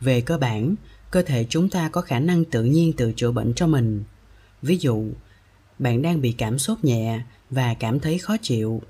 Về 0.00 0.20
cơ 0.20 0.38
bản, 0.38 0.74
cơ 1.10 1.22
thể 1.22 1.46
chúng 1.48 1.68
ta 1.68 1.88
có 1.88 2.00
khả 2.00 2.18
năng 2.18 2.44
tự 2.44 2.64
nhiên 2.64 2.92
tự 2.92 3.12
chữa 3.16 3.30
bệnh 3.32 3.54
cho 3.54 3.66
mình. 3.66 4.04
Ví 4.62 4.76
dụ, 4.76 5.04
bạn 5.78 6.02
đang 6.02 6.20
bị 6.20 6.32
cảm 6.32 6.58
sốt 6.58 6.84
nhẹ 6.84 7.20
và 7.50 7.74
cảm 7.74 8.00
thấy 8.00 8.18
khó 8.18 8.36
chịu. 8.42 8.82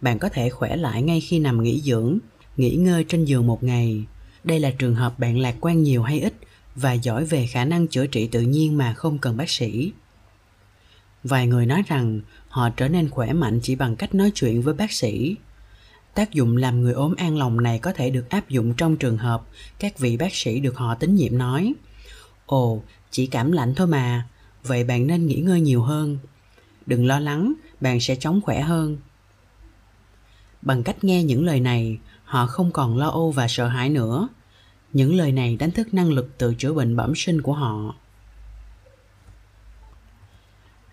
Bạn 0.00 0.18
có 0.18 0.28
thể 0.28 0.48
khỏe 0.48 0.76
lại 0.76 1.02
ngay 1.02 1.20
khi 1.20 1.38
nằm 1.38 1.62
nghỉ 1.62 1.80
dưỡng, 1.80 2.18
nghỉ 2.56 2.74
ngơi 2.74 3.04
trên 3.08 3.24
giường 3.24 3.46
một 3.46 3.62
ngày. 3.62 4.04
Đây 4.44 4.60
là 4.60 4.70
trường 4.70 4.94
hợp 4.94 5.18
bạn 5.18 5.38
lạc 5.38 5.54
quan 5.60 5.82
nhiều 5.82 6.02
hay 6.02 6.20
ít 6.20 6.34
và 6.74 6.92
giỏi 6.92 7.24
về 7.24 7.46
khả 7.46 7.64
năng 7.64 7.86
chữa 7.86 8.06
trị 8.06 8.26
tự 8.26 8.40
nhiên 8.40 8.78
mà 8.78 8.94
không 8.94 9.18
cần 9.18 9.36
bác 9.36 9.50
sĩ 9.50 9.92
vài 11.24 11.46
người 11.46 11.66
nói 11.66 11.82
rằng 11.86 12.20
họ 12.48 12.70
trở 12.70 12.88
nên 12.88 13.10
khỏe 13.10 13.32
mạnh 13.32 13.60
chỉ 13.62 13.74
bằng 13.74 13.96
cách 13.96 14.14
nói 14.14 14.32
chuyện 14.34 14.62
với 14.62 14.74
bác 14.74 14.92
sĩ. 14.92 15.36
Tác 16.14 16.32
dụng 16.32 16.56
làm 16.56 16.80
người 16.80 16.92
ốm 16.92 17.14
an 17.14 17.36
lòng 17.36 17.62
này 17.62 17.78
có 17.78 17.92
thể 17.92 18.10
được 18.10 18.30
áp 18.30 18.48
dụng 18.48 18.74
trong 18.74 18.96
trường 18.96 19.18
hợp 19.18 19.42
các 19.78 19.98
vị 19.98 20.16
bác 20.16 20.34
sĩ 20.34 20.60
được 20.60 20.76
họ 20.76 20.94
tín 20.94 21.14
nhiệm 21.14 21.38
nói. 21.38 21.74
Ồ, 22.46 22.82
chỉ 23.10 23.26
cảm 23.26 23.52
lạnh 23.52 23.74
thôi 23.76 23.86
mà. 23.86 24.28
Vậy 24.62 24.84
bạn 24.84 25.06
nên 25.06 25.26
nghỉ 25.26 25.36
ngơi 25.36 25.60
nhiều 25.60 25.82
hơn. 25.82 26.18
Đừng 26.86 27.06
lo 27.06 27.20
lắng, 27.20 27.52
bạn 27.80 28.00
sẽ 28.00 28.16
chóng 28.16 28.40
khỏe 28.40 28.60
hơn. 28.60 28.96
Bằng 30.62 30.82
cách 30.82 31.04
nghe 31.04 31.24
những 31.24 31.44
lời 31.44 31.60
này, 31.60 31.98
họ 32.24 32.46
không 32.46 32.72
còn 32.72 32.98
lo 32.98 33.08
âu 33.08 33.30
và 33.30 33.48
sợ 33.48 33.68
hãi 33.68 33.88
nữa. 33.88 34.28
Những 34.92 35.14
lời 35.14 35.32
này 35.32 35.56
đánh 35.56 35.70
thức 35.70 35.94
năng 35.94 36.12
lực 36.12 36.38
tự 36.38 36.54
chữa 36.58 36.72
bệnh 36.72 36.96
bẩm 36.96 37.12
sinh 37.16 37.42
của 37.42 37.52
họ 37.52 37.94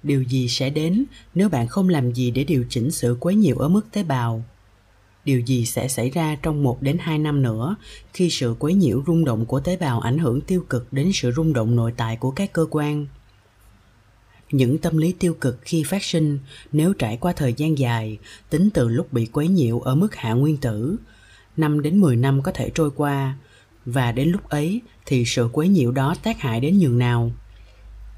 điều 0.04 0.24
gì 0.24 0.48
sẽ 0.48 0.70
đến 0.70 1.06
nếu 1.36 1.50
bạn 1.50 1.68
không 1.68 1.90
làm 1.90 2.14
gì 2.14 2.32
để 2.32 2.44
điều 2.44 2.66
chỉnh 2.70 2.92
sự 2.92 3.18
quấy 3.20 3.36
nhiễu 3.36 3.58
ở 3.58 3.70
mức 3.70 3.92
tế 3.92 4.04
bào? 4.04 4.44
Điều 5.26 5.40
gì 5.40 5.66
sẽ 5.66 5.88
xảy 5.88 6.10
ra 6.10 6.38
trong 6.42 6.64
1 6.64 6.82
đến 6.82 6.98
2 7.00 7.18
năm 7.18 7.42
nữa 7.42 7.76
khi 8.14 8.30
sự 8.30 8.56
quấy 8.60 8.74
nhiễu 8.74 9.04
rung 9.08 9.26
động 9.26 9.46
của 9.46 9.60
tế 9.60 9.78
bào 9.78 10.00
ảnh 10.00 10.18
hưởng 10.18 10.42
tiêu 10.42 10.66
cực 10.70 10.94
đến 10.94 11.12
sự 11.14 11.32
rung 11.32 11.54
động 11.54 11.76
nội 11.76 11.94
tại 11.98 12.16
của 12.16 12.32
các 12.32 12.54
cơ 12.54 12.66
quan? 12.72 13.08
Những 14.52 14.78
tâm 14.78 14.98
lý 14.98 15.12
tiêu 15.20 15.34
cực 15.34 15.60
khi 15.62 15.84
phát 15.84 16.04
sinh 16.04 16.40
nếu 16.72 16.94
trải 16.94 17.18
qua 17.18 17.34
thời 17.34 17.54
gian 17.54 17.78
dài, 17.78 18.18
tính 18.50 18.70
từ 18.74 18.88
lúc 18.88 19.14
bị 19.14 19.26
quấy 19.26 19.48
nhiễu 19.48 19.80
ở 19.80 19.96
mức 19.96 20.16
hạ 20.16 20.34
nguyên 20.34 20.58
tử 20.58 20.96
5 21.58 21.82
đến 21.82 21.98
10 21.98 22.16
năm 22.16 22.42
có 22.42 22.52
thể 22.52 22.72
trôi 22.76 22.92
qua, 22.92 23.38
và 23.86 24.12
đến 24.12 24.30
lúc 24.30 24.50
ấy 24.50 24.82
thì 25.06 25.24
sự 25.26 25.50
quấy 25.54 25.68
nhiễu 25.68 25.92
đó 25.92 26.16
tác 26.24 26.40
hại 26.40 26.60
đến 26.60 26.80
nhường 26.80 27.00
nào? 27.00 27.32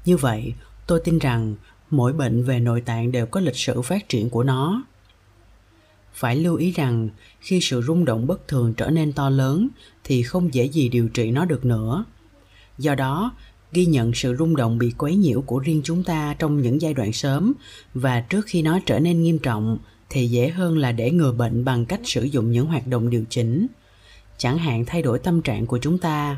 Như 0.04 0.16
vậy, 0.16 0.52
tôi 0.86 1.00
tin 1.04 1.18
rằng 1.18 1.56
mỗi 1.92 2.12
bệnh 2.12 2.42
về 2.42 2.60
nội 2.60 2.80
tạng 2.80 3.12
đều 3.12 3.26
có 3.26 3.40
lịch 3.40 3.56
sử 3.56 3.82
phát 3.82 4.08
triển 4.08 4.30
của 4.30 4.42
nó. 4.42 4.84
Phải 6.14 6.36
lưu 6.36 6.56
ý 6.56 6.72
rằng, 6.72 7.08
khi 7.40 7.60
sự 7.60 7.82
rung 7.82 8.04
động 8.04 8.26
bất 8.26 8.48
thường 8.48 8.74
trở 8.74 8.90
nên 8.90 9.12
to 9.12 9.30
lớn 9.30 9.68
thì 10.04 10.22
không 10.22 10.54
dễ 10.54 10.64
gì 10.64 10.88
điều 10.88 11.08
trị 11.08 11.30
nó 11.30 11.44
được 11.44 11.64
nữa. 11.64 12.04
Do 12.78 12.94
đó, 12.94 13.32
ghi 13.72 13.86
nhận 13.86 14.12
sự 14.14 14.36
rung 14.38 14.56
động 14.56 14.78
bị 14.78 14.92
quấy 14.98 15.16
nhiễu 15.16 15.42
của 15.42 15.58
riêng 15.58 15.80
chúng 15.84 16.04
ta 16.04 16.36
trong 16.38 16.62
những 16.62 16.80
giai 16.80 16.94
đoạn 16.94 17.12
sớm 17.12 17.52
và 17.94 18.20
trước 18.20 18.46
khi 18.46 18.62
nó 18.62 18.78
trở 18.86 18.98
nên 18.98 19.22
nghiêm 19.22 19.38
trọng 19.38 19.78
thì 20.10 20.26
dễ 20.26 20.48
hơn 20.48 20.78
là 20.78 20.92
để 20.92 21.10
ngừa 21.10 21.32
bệnh 21.32 21.64
bằng 21.64 21.84
cách 21.86 22.00
sử 22.04 22.22
dụng 22.22 22.52
những 22.52 22.66
hoạt 22.66 22.86
động 22.86 23.10
điều 23.10 23.24
chỉnh. 23.30 23.66
Chẳng 24.38 24.58
hạn 24.58 24.84
thay 24.86 25.02
đổi 25.02 25.18
tâm 25.18 25.42
trạng 25.42 25.66
của 25.66 25.78
chúng 25.78 25.98
ta. 25.98 26.36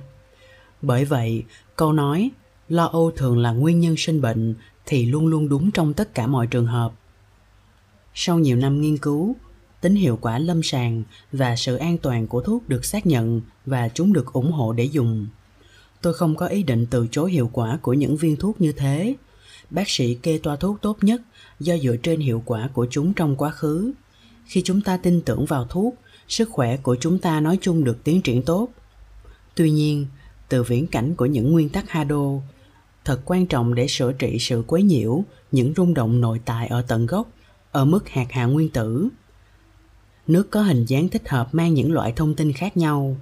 Bởi 0.82 1.04
vậy, 1.04 1.44
câu 1.76 1.92
nói 1.92 2.30
lo 2.68 2.86
âu 2.86 3.10
thường 3.10 3.38
là 3.38 3.50
nguyên 3.50 3.80
nhân 3.80 3.94
sinh 3.98 4.20
bệnh 4.20 4.54
thì 4.86 5.06
luôn 5.06 5.26
luôn 5.26 5.48
đúng 5.48 5.70
trong 5.70 5.94
tất 5.94 6.14
cả 6.14 6.26
mọi 6.26 6.46
trường 6.46 6.66
hợp. 6.66 6.92
Sau 8.14 8.38
nhiều 8.38 8.56
năm 8.56 8.80
nghiên 8.80 8.98
cứu, 8.98 9.36
tính 9.80 9.94
hiệu 9.94 10.18
quả 10.20 10.38
lâm 10.38 10.62
sàng 10.62 11.02
và 11.32 11.56
sự 11.56 11.76
an 11.76 11.98
toàn 11.98 12.26
của 12.26 12.40
thuốc 12.40 12.68
được 12.68 12.84
xác 12.84 13.06
nhận 13.06 13.40
và 13.66 13.88
chúng 13.88 14.12
được 14.12 14.32
ủng 14.32 14.52
hộ 14.52 14.72
để 14.72 14.84
dùng. 14.84 15.26
Tôi 16.02 16.14
không 16.14 16.36
có 16.36 16.46
ý 16.46 16.62
định 16.62 16.86
từ 16.90 17.06
chối 17.10 17.32
hiệu 17.32 17.50
quả 17.52 17.78
của 17.82 17.92
những 17.92 18.16
viên 18.16 18.36
thuốc 18.36 18.60
như 18.60 18.72
thế. 18.72 19.14
Bác 19.70 19.88
sĩ 19.88 20.14
kê 20.14 20.38
toa 20.38 20.56
thuốc 20.56 20.78
tốt 20.82 20.98
nhất 21.00 21.22
do 21.60 21.76
dựa 21.76 21.96
trên 21.96 22.20
hiệu 22.20 22.42
quả 22.46 22.68
của 22.72 22.86
chúng 22.90 23.14
trong 23.14 23.36
quá 23.36 23.50
khứ. 23.50 23.92
Khi 24.46 24.62
chúng 24.62 24.80
ta 24.80 24.96
tin 24.96 25.20
tưởng 25.20 25.44
vào 25.44 25.64
thuốc, 25.64 25.94
sức 26.28 26.48
khỏe 26.50 26.76
của 26.76 26.96
chúng 27.00 27.18
ta 27.18 27.40
nói 27.40 27.58
chung 27.60 27.84
được 27.84 28.04
tiến 28.04 28.22
triển 28.22 28.42
tốt. 28.42 28.68
Tuy 29.54 29.70
nhiên, 29.70 30.06
từ 30.48 30.62
viễn 30.62 30.86
cảnh 30.86 31.14
của 31.14 31.26
những 31.26 31.52
nguyên 31.52 31.68
tắc 31.68 31.90
hado 31.90 32.40
thật 33.04 33.20
quan 33.24 33.46
trọng 33.46 33.74
để 33.74 33.86
sửa 33.88 34.12
trị 34.12 34.36
sự 34.40 34.64
quấy 34.66 34.82
nhiễu, 34.82 35.24
những 35.52 35.72
rung 35.76 35.94
động 35.94 36.20
nội 36.20 36.40
tại 36.44 36.66
ở 36.66 36.82
tận 36.88 37.06
gốc, 37.06 37.28
ở 37.72 37.84
mức 37.84 38.08
hạt 38.08 38.26
hạ 38.32 38.44
nguyên 38.44 38.68
tử. 38.68 39.08
Nước 40.26 40.50
có 40.50 40.62
hình 40.62 40.84
dáng 40.84 41.08
thích 41.08 41.28
hợp 41.28 41.54
mang 41.54 41.74
những 41.74 41.92
loại 41.92 42.12
thông 42.16 42.34
tin 42.34 42.52
khác 42.52 42.76
nhau. 42.76 43.16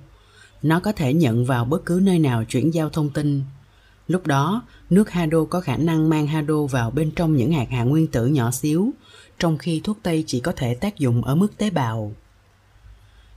Nó 0.62 0.80
có 0.80 0.92
thể 0.92 1.14
nhận 1.14 1.44
vào 1.44 1.64
bất 1.64 1.84
cứ 1.86 2.00
nơi 2.02 2.18
nào 2.18 2.44
chuyển 2.44 2.74
giao 2.74 2.90
thông 2.90 3.10
tin. 3.10 3.42
Lúc 4.08 4.26
đó, 4.26 4.62
nước 4.90 5.10
hado 5.10 5.44
có 5.44 5.60
khả 5.60 5.76
năng 5.76 6.08
mang 6.08 6.26
hado 6.26 6.66
vào 6.70 6.90
bên 6.90 7.10
trong 7.10 7.36
những 7.36 7.52
hạt 7.52 7.66
hạ 7.70 7.84
nguyên 7.84 8.06
tử 8.06 8.26
nhỏ 8.26 8.50
xíu, 8.50 8.90
trong 9.38 9.58
khi 9.58 9.80
thuốc 9.84 9.98
tây 10.02 10.24
chỉ 10.26 10.40
có 10.40 10.52
thể 10.56 10.74
tác 10.74 10.98
dụng 10.98 11.24
ở 11.24 11.34
mức 11.34 11.56
tế 11.56 11.70
bào. 11.70 12.12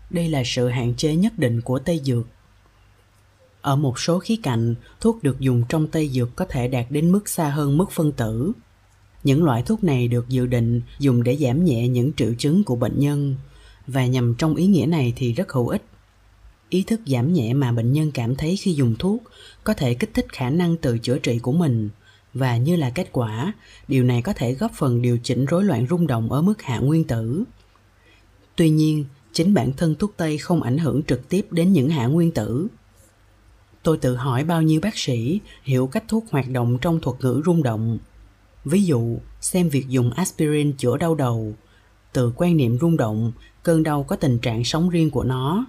Đây 0.10 0.30
là 0.30 0.44
sự 0.46 0.68
hạn 0.68 0.94
chế 0.98 1.16
nhất 1.16 1.40
định 1.40 1.62
của 1.62 1.80
tây 1.80 2.02
dược 2.04 2.28
ở 3.66 3.76
một 3.76 4.00
số 4.00 4.20
khía 4.20 4.36
cạnh 4.44 4.76
thuốc 5.02 5.24
được 5.24 5.40
dùng 5.40 5.64
trong 5.70 5.88
tây 5.88 6.10
dược 6.10 6.36
có 6.36 6.46
thể 6.50 6.68
đạt 6.68 6.86
đến 6.90 7.12
mức 7.12 7.30
xa 7.30 7.50
hơn 7.50 7.78
mức 7.78 7.92
phân 7.92 8.12
tử. 8.12 8.52
Những 9.24 9.44
loại 9.44 9.64
thuốc 9.64 9.84
này 9.84 10.08
được 10.08 10.30
dự 10.30 10.46
định 10.46 10.82
dùng 11.00 11.24
để 11.24 11.38
giảm 11.38 11.66
nhẹ 11.66 11.88
những 11.88 12.14
triệu 12.14 12.34
chứng 12.38 12.64
của 12.64 12.76
bệnh 12.76 13.00
nhân, 13.00 13.36
và 13.88 14.06
nhằm 14.06 14.36
trong 14.38 14.56
ý 14.56 14.68
nghĩa 14.68 14.86
này 14.86 15.14
thì 15.16 15.34
rất 15.34 15.52
hữu 15.52 15.68
ích. 15.68 15.84
Ý 16.70 16.84
thức 16.84 17.02
giảm 17.06 17.34
nhẹ 17.34 17.54
mà 17.54 17.72
bệnh 17.72 17.92
nhân 17.92 18.12
cảm 18.12 18.36
thấy 18.36 18.58
khi 18.58 18.74
dùng 18.74 18.96
thuốc 19.00 19.24
có 19.64 19.74
thể 19.74 19.94
kích 19.94 20.14
thích 20.14 20.26
khả 20.34 20.50
năng 20.50 20.78
tự 20.78 20.98
chữa 20.98 21.18
trị 21.18 21.40
của 21.40 21.52
mình, 21.52 21.90
và 22.34 22.58
như 22.58 22.76
là 22.76 22.90
kết 22.90 23.10
quả, 23.12 23.54
điều 23.88 24.04
này 24.04 24.22
có 24.22 24.34
thể 24.34 24.54
góp 24.54 24.72
phần 24.74 25.02
điều 25.02 25.18
chỉnh 25.24 25.46
rối 25.46 25.64
loạn 25.64 25.88
rung 25.90 26.08
động 26.08 26.32
ở 26.32 26.42
mức 26.42 26.62
hạ 26.62 26.80
nguyên 26.80 27.04
tử. 27.04 27.44
Tuy 28.56 28.70
nhiên, 28.70 29.06
chính 29.34 29.54
bản 29.54 29.74
thân 29.78 29.96
thuốc 29.96 30.14
tây 30.18 30.38
không 30.38 30.64
ảnh 30.64 30.78
hưởng 30.78 31.04
trực 31.04 31.30
tiếp 31.30 31.48
đến 31.52 31.74
những 31.74 31.90
hạ 31.90 32.06
nguyên 32.06 32.32
tử 32.32 32.68
tôi 33.86 33.98
tự 33.98 34.16
hỏi 34.16 34.44
bao 34.44 34.62
nhiêu 34.62 34.82
bác 34.82 34.98
sĩ 34.98 35.40
hiểu 35.64 35.88
cách 35.88 36.04
thuốc 36.08 36.26
hoạt 36.32 36.50
động 36.50 36.78
trong 36.82 37.00
thuật 37.00 37.18
ngữ 37.20 37.42
rung 37.46 37.64
động. 37.64 37.98
Ví 38.66 38.84
dụ, 38.84 39.18
xem 39.42 39.70
việc 39.70 39.88
dùng 39.88 40.12
aspirin 40.12 40.74
chữa 40.74 40.98
đau 40.98 41.16
đầu. 41.16 41.54
Từ 42.14 42.34
quan 42.36 42.58
niệm 42.58 42.78
rung 42.82 42.98
động, 42.98 43.32
cơn 43.64 43.84
đau 43.84 44.04
có 44.04 44.16
tình 44.16 44.40
trạng 44.40 44.64
sống 44.64 44.90
riêng 44.90 45.10
của 45.10 45.24
nó. 45.24 45.66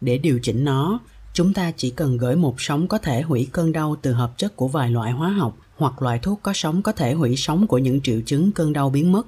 Để 0.00 0.18
điều 0.18 0.38
chỉnh 0.42 0.64
nó, 0.64 1.00
chúng 1.32 1.54
ta 1.54 1.72
chỉ 1.76 1.90
cần 1.90 2.16
gửi 2.16 2.36
một 2.36 2.54
sóng 2.58 2.88
có 2.88 2.98
thể 2.98 3.22
hủy 3.22 3.48
cơn 3.52 3.72
đau 3.72 3.96
từ 4.02 4.12
hợp 4.12 4.38
chất 4.38 4.56
của 4.56 4.68
vài 4.68 4.90
loại 4.90 5.12
hóa 5.12 5.28
học 5.28 5.58
hoặc 5.76 6.02
loại 6.02 6.18
thuốc 6.18 6.40
có 6.42 6.52
sóng 6.54 6.82
có 6.82 6.92
thể 6.92 7.12
hủy 7.12 7.36
sóng 7.36 7.66
của 7.66 7.78
những 7.78 8.00
triệu 8.00 8.20
chứng 8.26 8.52
cơn 8.52 8.72
đau 8.72 8.90
biến 8.90 9.12
mất. 9.12 9.26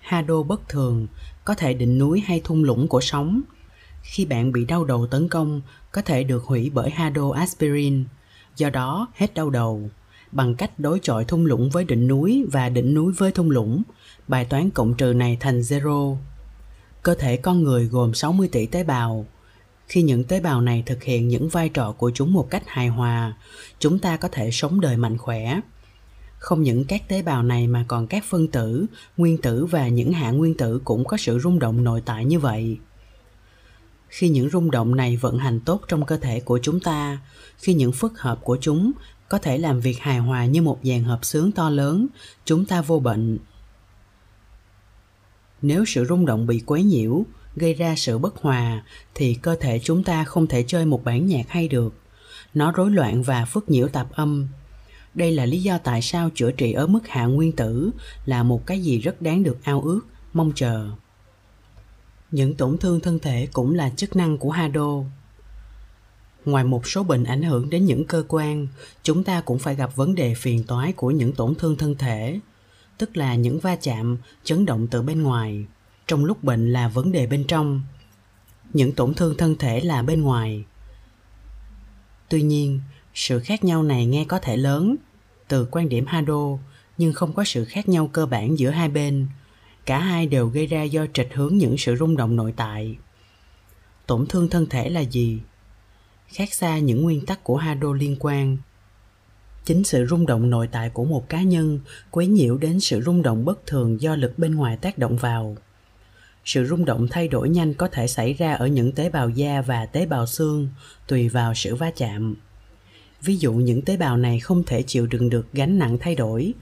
Hado 0.00 0.42
bất 0.42 0.68
thường, 0.68 1.06
có 1.44 1.54
thể 1.54 1.74
đỉnh 1.74 1.98
núi 1.98 2.20
hay 2.26 2.40
thung 2.44 2.64
lũng 2.64 2.88
của 2.88 3.00
sóng. 3.00 3.40
Khi 4.02 4.24
bạn 4.24 4.52
bị 4.52 4.64
đau 4.64 4.84
đầu 4.84 5.06
tấn 5.06 5.28
công 5.28 5.60
có 5.94 6.02
thể 6.02 6.24
được 6.24 6.44
hủy 6.44 6.70
bởi 6.74 6.90
hado 6.90 7.30
aspirin 7.30 8.04
do 8.56 8.70
đó, 8.70 9.08
hết 9.14 9.34
đau 9.34 9.50
đầu. 9.50 9.90
Bằng 10.32 10.54
cách 10.54 10.78
đối 10.78 10.98
chọi 11.02 11.24
thung 11.24 11.46
lũng 11.46 11.70
với 11.70 11.84
đỉnh 11.84 12.06
núi 12.06 12.44
và 12.52 12.68
đỉnh 12.68 12.94
núi 12.94 13.12
với 13.12 13.32
thung 13.32 13.50
lũng, 13.50 13.82
bài 14.28 14.44
toán 14.44 14.70
cộng 14.70 14.94
trừ 14.94 15.12
này 15.12 15.36
thành 15.40 15.60
zero. 15.60 16.16
Cơ 17.02 17.14
thể 17.14 17.36
con 17.36 17.62
người 17.62 17.86
gồm 17.86 18.14
60 18.14 18.48
tỷ 18.52 18.66
tế 18.66 18.84
bào. 18.84 19.26
Khi 19.86 20.02
những 20.02 20.24
tế 20.24 20.40
bào 20.40 20.60
này 20.60 20.82
thực 20.86 21.02
hiện 21.02 21.28
những 21.28 21.48
vai 21.48 21.68
trò 21.68 21.92
của 21.92 22.10
chúng 22.14 22.32
một 22.32 22.50
cách 22.50 22.62
hài 22.66 22.88
hòa, 22.88 23.36
chúng 23.78 23.98
ta 23.98 24.16
có 24.16 24.28
thể 24.32 24.50
sống 24.50 24.80
đời 24.80 24.96
mạnh 24.96 25.18
khỏe. 25.18 25.60
Không 26.38 26.62
những 26.62 26.84
các 26.84 27.08
tế 27.08 27.22
bào 27.22 27.42
này 27.42 27.66
mà 27.66 27.84
còn 27.88 28.06
các 28.06 28.24
phân 28.24 28.48
tử, 28.48 28.86
nguyên 29.16 29.38
tử 29.38 29.66
và 29.66 29.88
những 29.88 30.12
hạ 30.12 30.30
nguyên 30.30 30.54
tử 30.54 30.80
cũng 30.84 31.04
có 31.04 31.16
sự 31.16 31.38
rung 31.38 31.58
động 31.58 31.84
nội 31.84 32.02
tại 32.04 32.24
như 32.24 32.38
vậy 32.38 32.78
khi 34.14 34.28
những 34.28 34.50
rung 34.50 34.70
động 34.70 34.96
này 34.96 35.16
vận 35.16 35.38
hành 35.38 35.60
tốt 35.60 35.80
trong 35.88 36.06
cơ 36.06 36.16
thể 36.16 36.40
của 36.40 36.58
chúng 36.62 36.80
ta, 36.80 37.18
khi 37.56 37.74
những 37.74 37.92
phức 37.92 38.20
hợp 38.20 38.38
của 38.42 38.58
chúng 38.60 38.92
có 39.28 39.38
thể 39.38 39.58
làm 39.58 39.80
việc 39.80 39.98
hài 39.98 40.18
hòa 40.18 40.46
như 40.46 40.62
một 40.62 40.78
dàn 40.82 41.04
hợp 41.04 41.24
xướng 41.24 41.52
to 41.52 41.70
lớn, 41.70 42.06
chúng 42.44 42.64
ta 42.64 42.82
vô 42.82 43.00
bệnh. 43.00 43.38
Nếu 45.62 45.84
sự 45.84 46.04
rung 46.04 46.26
động 46.26 46.46
bị 46.46 46.62
quấy 46.66 46.82
nhiễu, 46.82 47.24
gây 47.56 47.74
ra 47.74 47.94
sự 47.96 48.18
bất 48.18 48.36
hòa, 48.36 48.84
thì 49.14 49.34
cơ 49.34 49.56
thể 49.60 49.78
chúng 49.78 50.04
ta 50.04 50.24
không 50.24 50.46
thể 50.46 50.64
chơi 50.66 50.86
một 50.86 51.04
bản 51.04 51.26
nhạc 51.26 51.48
hay 51.48 51.68
được. 51.68 51.94
Nó 52.54 52.72
rối 52.72 52.90
loạn 52.90 53.22
và 53.22 53.44
phức 53.44 53.70
nhiễu 53.70 53.88
tạp 53.88 54.12
âm. 54.12 54.48
Đây 55.14 55.32
là 55.32 55.46
lý 55.46 55.62
do 55.62 55.78
tại 55.78 56.02
sao 56.02 56.30
chữa 56.34 56.50
trị 56.52 56.72
ở 56.72 56.86
mức 56.86 57.08
hạ 57.08 57.26
nguyên 57.26 57.52
tử 57.52 57.90
là 58.26 58.42
một 58.42 58.66
cái 58.66 58.80
gì 58.80 58.98
rất 58.98 59.22
đáng 59.22 59.42
được 59.42 59.58
ao 59.64 59.80
ước, 59.80 60.00
mong 60.32 60.52
chờ 60.54 60.90
những 62.34 62.54
tổn 62.54 62.78
thương 62.78 63.00
thân 63.00 63.18
thể 63.18 63.48
cũng 63.52 63.74
là 63.74 63.90
chức 63.90 64.16
năng 64.16 64.38
của 64.38 64.50
hado. 64.50 64.88
Ngoài 66.44 66.64
một 66.64 66.88
số 66.88 67.02
bệnh 67.02 67.24
ảnh 67.24 67.42
hưởng 67.42 67.70
đến 67.70 67.84
những 67.84 68.04
cơ 68.04 68.24
quan, 68.28 68.66
chúng 69.02 69.24
ta 69.24 69.40
cũng 69.40 69.58
phải 69.58 69.74
gặp 69.74 69.96
vấn 69.96 70.14
đề 70.14 70.34
phiền 70.34 70.64
toái 70.64 70.92
của 70.92 71.10
những 71.10 71.32
tổn 71.32 71.54
thương 71.54 71.76
thân 71.76 71.94
thể, 71.94 72.40
tức 72.98 73.16
là 73.16 73.34
những 73.34 73.60
va 73.60 73.76
chạm, 73.76 74.16
chấn 74.44 74.66
động 74.66 74.86
từ 74.90 75.02
bên 75.02 75.22
ngoài. 75.22 75.64
Trong 76.06 76.24
lúc 76.24 76.44
bệnh 76.44 76.72
là 76.72 76.88
vấn 76.88 77.12
đề 77.12 77.26
bên 77.26 77.44
trong, 77.48 77.82
những 78.72 78.92
tổn 78.92 79.14
thương 79.14 79.36
thân 79.36 79.56
thể 79.58 79.80
là 79.80 80.02
bên 80.02 80.22
ngoài. 80.22 80.64
Tuy 82.28 82.42
nhiên, 82.42 82.80
sự 83.14 83.40
khác 83.40 83.64
nhau 83.64 83.82
này 83.82 84.06
nghe 84.06 84.24
có 84.24 84.38
thể 84.38 84.56
lớn 84.56 84.96
từ 85.48 85.68
quan 85.70 85.88
điểm 85.88 86.06
hado, 86.06 86.58
nhưng 86.98 87.12
không 87.12 87.32
có 87.32 87.44
sự 87.44 87.64
khác 87.64 87.88
nhau 87.88 88.10
cơ 88.12 88.26
bản 88.26 88.58
giữa 88.58 88.70
hai 88.70 88.88
bên 88.88 89.26
cả 89.86 89.98
hai 89.98 90.26
đều 90.26 90.48
gây 90.48 90.66
ra 90.66 90.82
do 90.82 91.06
trịch 91.14 91.34
hướng 91.34 91.56
những 91.56 91.78
sự 91.78 91.96
rung 91.96 92.16
động 92.16 92.36
nội 92.36 92.52
tại. 92.56 92.96
Tổn 94.06 94.26
thương 94.26 94.48
thân 94.48 94.66
thể 94.66 94.90
là 94.90 95.00
gì? 95.00 95.40
Khác 96.28 96.54
xa 96.54 96.78
những 96.78 97.02
nguyên 97.02 97.26
tắc 97.26 97.44
của 97.44 97.56
hado 97.56 97.92
liên 97.92 98.16
quan. 98.20 98.56
Chính 99.64 99.84
sự 99.84 100.06
rung 100.06 100.26
động 100.26 100.50
nội 100.50 100.68
tại 100.72 100.90
của 100.90 101.04
một 101.04 101.28
cá 101.28 101.42
nhân 101.42 101.80
quấy 102.10 102.26
nhiễu 102.26 102.56
đến 102.58 102.80
sự 102.80 103.00
rung 103.00 103.22
động 103.22 103.44
bất 103.44 103.66
thường 103.66 104.00
do 104.00 104.16
lực 104.16 104.38
bên 104.38 104.54
ngoài 104.54 104.76
tác 104.76 104.98
động 104.98 105.16
vào. 105.16 105.56
Sự 106.44 106.64
rung 106.64 106.84
động 106.84 107.08
thay 107.10 107.28
đổi 107.28 107.48
nhanh 107.48 107.74
có 107.74 107.88
thể 107.88 108.06
xảy 108.06 108.32
ra 108.32 108.54
ở 108.54 108.66
những 108.66 108.92
tế 108.92 109.10
bào 109.10 109.28
da 109.28 109.60
và 109.60 109.86
tế 109.86 110.06
bào 110.06 110.26
xương, 110.26 110.68
tùy 111.06 111.28
vào 111.28 111.54
sự 111.54 111.74
va 111.74 111.90
chạm. 111.96 112.36
Ví 113.22 113.36
dụ 113.36 113.52
những 113.52 113.82
tế 113.82 113.96
bào 113.96 114.16
này 114.16 114.40
không 114.40 114.62
thể 114.64 114.82
chịu 114.82 115.06
đựng 115.06 115.30
được 115.30 115.52
gánh 115.52 115.78
nặng 115.78 115.98
thay 116.00 116.14
đổi 116.14 116.54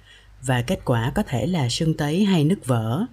và 0.42 0.62
kết 0.62 0.80
quả 0.84 1.12
có 1.14 1.22
thể 1.22 1.46
là 1.46 1.68
sưng 1.68 1.94
tấy 1.94 2.24
hay 2.24 2.44
nứt 2.44 2.66
vỡ. 2.66 3.06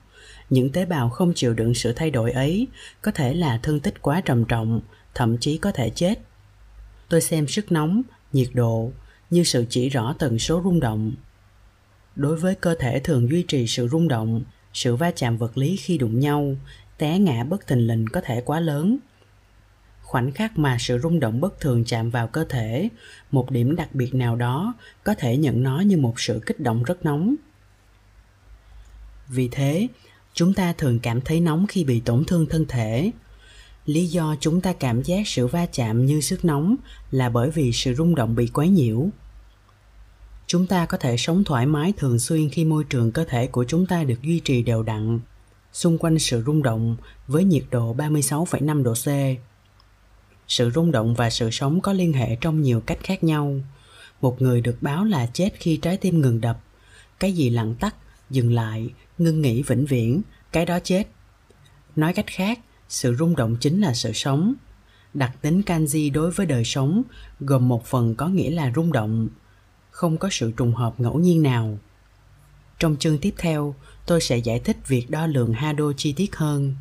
Những 0.50 0.72
tế 0.72 0.86
bào 0.86 1.10
không 1.10 1.34
chịu 1.36 1.54
đựng 1.54 1.74
sự 1.74 1.94
thay 1.94 2.12
đổi 2.12 2.32
ấy 2.32 2.68
có 3.02 3.12
thể 3.12 3.34
là 3.34 3.60
thương 3.64 3.80
tích 3.80 4.02
quá 4.02 4.22
trầm 4.22 4.46
trọng, 4.46 4.82
thậm 5.14 5.38
chí 5.38 5.58
có 5.58 5.72
thể 5.72 5.90
chết. 5.90 6.20
Tôi 7.10 7.22
xem 7.22 7.48
sức 7.48 7.72
nóng, 7.72 8.02
nhiệt 8.34 8.50
độ 8.54 8.92
như 9.30 9.44
sự 9.44 9.66
chỉ 9.70 9.90
rõ 9.90 10.16
tần 10.20 10.40
số 10.40 10.62
rung 10.64 10.80
động. 10.80 11.14
Đối 12.16 12.36
với 12.36 12.56
cơ 12.56 12.76
thể 12.80 13.00
thường 13.00 13.30
duy 13.30 13.44
trì 13.44 13.68
sự 13.68 13.88
rung 13.88 14.08
động, 14.08 14.44
sự 14.74 14.96
va 14.96 15.12
chạm 15.12 15.38
vật 15.38 15.58
lý 15.58 15.76
khi 15.76 15.98
đụng 15.98 16.20
nhau, 16.20 16.56
té 16.98 17.20
ngã 17.20 17.44
bất 17.44 17.68
thình 17.68 17.88
lình 17.88 18.06
có 18.08 18.22
thể 18.22 18.42
quá 18.42 18.60
lớn 18.60 18.98
khoảnh 20.10 20.32
khắc 20.32 20.60
mà 20.60 20.78
sự 20.80 21.00
rung 21.00 21.20
động 21.20 21.42
bất 21.42 21.60
thường 21.60 21.84
chạm 21.86 22.10
vào 22.10 22.28
cơ 22.28 22.46
thể 22.50 22.90
một 23.32 23.52
điểm 23.52 23.76
đặc 23.76 23.96
biệt 23.96 24.16
nào 24.16 24.36
đó 24.36 24.74
có 25.04 25.14
thể 25.14 25.38
nhận 25.38 25.64
nó 25.64 25.80
như 25.80 25.98
một 25.98 26.20
sự 26.20 26.42
kích 26.46 26.60
động 26.60 26.84
rất 26.84 27.06
nóng. 27.06 27.36
Vì 29.28 29.50
thế 29.52 29.88
chúng 30.34 30.54
ta 30.54 30.74
thường 30.74 31.00
cảm 31.00 31.22
thấy 31.22 31.40
nóng 31.40 31.68
khi 31.68 31.84
bị 31.84 32.00
tổn 32.00 32.26
thương 32.26 32.46
thân 32.46 32.66
thể. 32.68 33.12
Lý 33.86 34.06
do 34.06 34.36
chúng 34.40 34.62
ta 34.62 34.74
cảm 34.74 35.04
giác 35.04 35.28
sự 35.28 35.48
va 35.48 35.66
chạm 35.66 36.06
như 36.06 36.22
sức 36.22 36.46
nóng 36.46 36.76
là 37.12 37.30
bởi 37.30 37.50
vì 37.50 37.72
sự 37.72 37.94
rung 37.94 38.16
động 38.16 38.36
bị 38.36 38.48
quấy 38.48 38.70
nhiễu. 38.70 39.10
Chúng 40.48 40.68
ta 40.68 40.86
có 40.86 40.98
thể 40.98 41.18
sống 41.18 41.44
thoải 41.44 41.66
mái 41.66 41.94
thường 41.98 42.20
xuyên 42.20 42.50
khi 42.50 42.66
môi 42.66 42.84
trường 42.84 43.12
cơ 43.12 43.26
thể 43.30 43.48
của 43.48 43.66
chúng 43.68 43.86
ta 43.86 44.04
được 44.04 44.22
duy 44.22 44.40
trì 44.40 44.64
đều 44.64 44.84
đặn 44.84 45.20
xung 45.74 45.98
quanh 45.98 46.20
sự 46.20 46.44
rung 46.46 46.64
động 46.64 46.98
với 47.28 47.44
nhiệt 47.44 47.64
độ 47.72 47.96
36,5 47.96 48.84
độ 48.84 48.94
C. 48.94 49.08
Sự 50.50 50.72
rung 50.76 50.92
động 50.92 51.14
và 51.14 51.30
sự 51.30 51.52
sống 51.52 51.82
có 51.82 51.94
liên 51.94 52.14
hệ 52.14 52.36
trong 52.36 52.62
nhiều 52.62 52.82
cách 52.82 53.00
khác 53.04 53.24
nhau. 53.24 53.62
Một 54.22 54.42
người 54.42 54.62
được 54.62 54.78
báo 54.82 55.06
là 55.06 55.26
chết 55.34 55.50
khi 55.60 55.78
trái 55.78 55.98
tim 55.98 56.22
ngừng 56.22 56.42
đập, 56.42 56.60
cái 57.20 57.34
gì 57.34 57.50
lặng 57.50 57.76
tắt, 57.80 57.96
dừng 58.30 58.54
lại, 58.54 58.90
ngưng 59.18 59.42
nghỉ 59.42 59.64
vĩnh 59.64 59.86
viễn, 59.86 60.22
cái 60.52 60.66
đó 60.66 60.80
chết. 60.84 61.08
Nói 61.96 62.14
cách 62.14 62.28
khác, 62.28 62.60
sự 62.90 63.16
rung 63.16 63.36
động 63.36 63.58
chính 63.60 63.82
là 63.82 63.94
sự 63.94 64.14
sống. 64.14 64.54
Đặc 65.14 65.32
tính 65.42 65.62
kanji 65.66 66.14
đối 66.14 66.32
với 66.32 66.46
đời 66.46 66.64
sống 66.66 67.04
gồm 67.40 67.68
một 67.68 67.86
phần 67.86 68.16
có 68.16 68.28
nghĩa 68.28 68.52
là 68.52 68.72
rung 68.76 68.92
động, 68.92 69.28
không 69.92 70.18
có 70.18 70.30
sự 70.32 70.52
trùng 70.58 70.74
hợp 70.74 71.00
ngẫu 71.00 71.20
nhiên 71.20 71.44
nào. 71.44 71.78
Trong 72.80 72.96
chương 73.00 73.18
tiếp 73.18 73.34
theo, 73.38 73.76
tôi 74.06 74.22
sẽ 74.22 74.38
giải 74.38 74.60
thích 74.60 74.78
việc 74.88 75.10
đo 75.10 75.28
lường 75.28 75.54
Hado 75.54 75.94
chi 75.98 76.14
tiết 76.14 76.36
hơn 76.36 76.76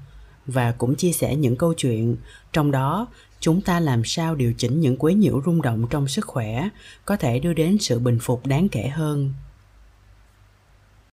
và 0.47 0.73
cũng 0.73 0.97
chia 0.97 1.13
sẻ 1.13 1.37
những 1.37 1.57
câu 1.57 1.75
chuyện, 1.75 2.17
trong 2.53 2.71
đó 2.71 3.07
chúng 3.41 3.61
ta 3.61 3.81
làm 3.81 4.03
sao 4.05 4.35
điều 4.35 4.53
chỉnh 4.53 4.81
những 4.81 4.97
quấy 4.97 5.15
nhiễu 5.15 5.43
rung 5.47 5.63
động 5.63 5.87
trong 5.91 6.09
sức 6.09 6.27
khỏe 6.27 6.69
có 7.05 7.17
thể 7.17 7.39
đưa 7.39 7.53
đến 7.53 7.79
sự 7.81 7.99
bình 7.99 8.19
phục 8.21 8.47
đáng 8.47 8.69
kể 8.69 8.89
hơn. 8.89 9.33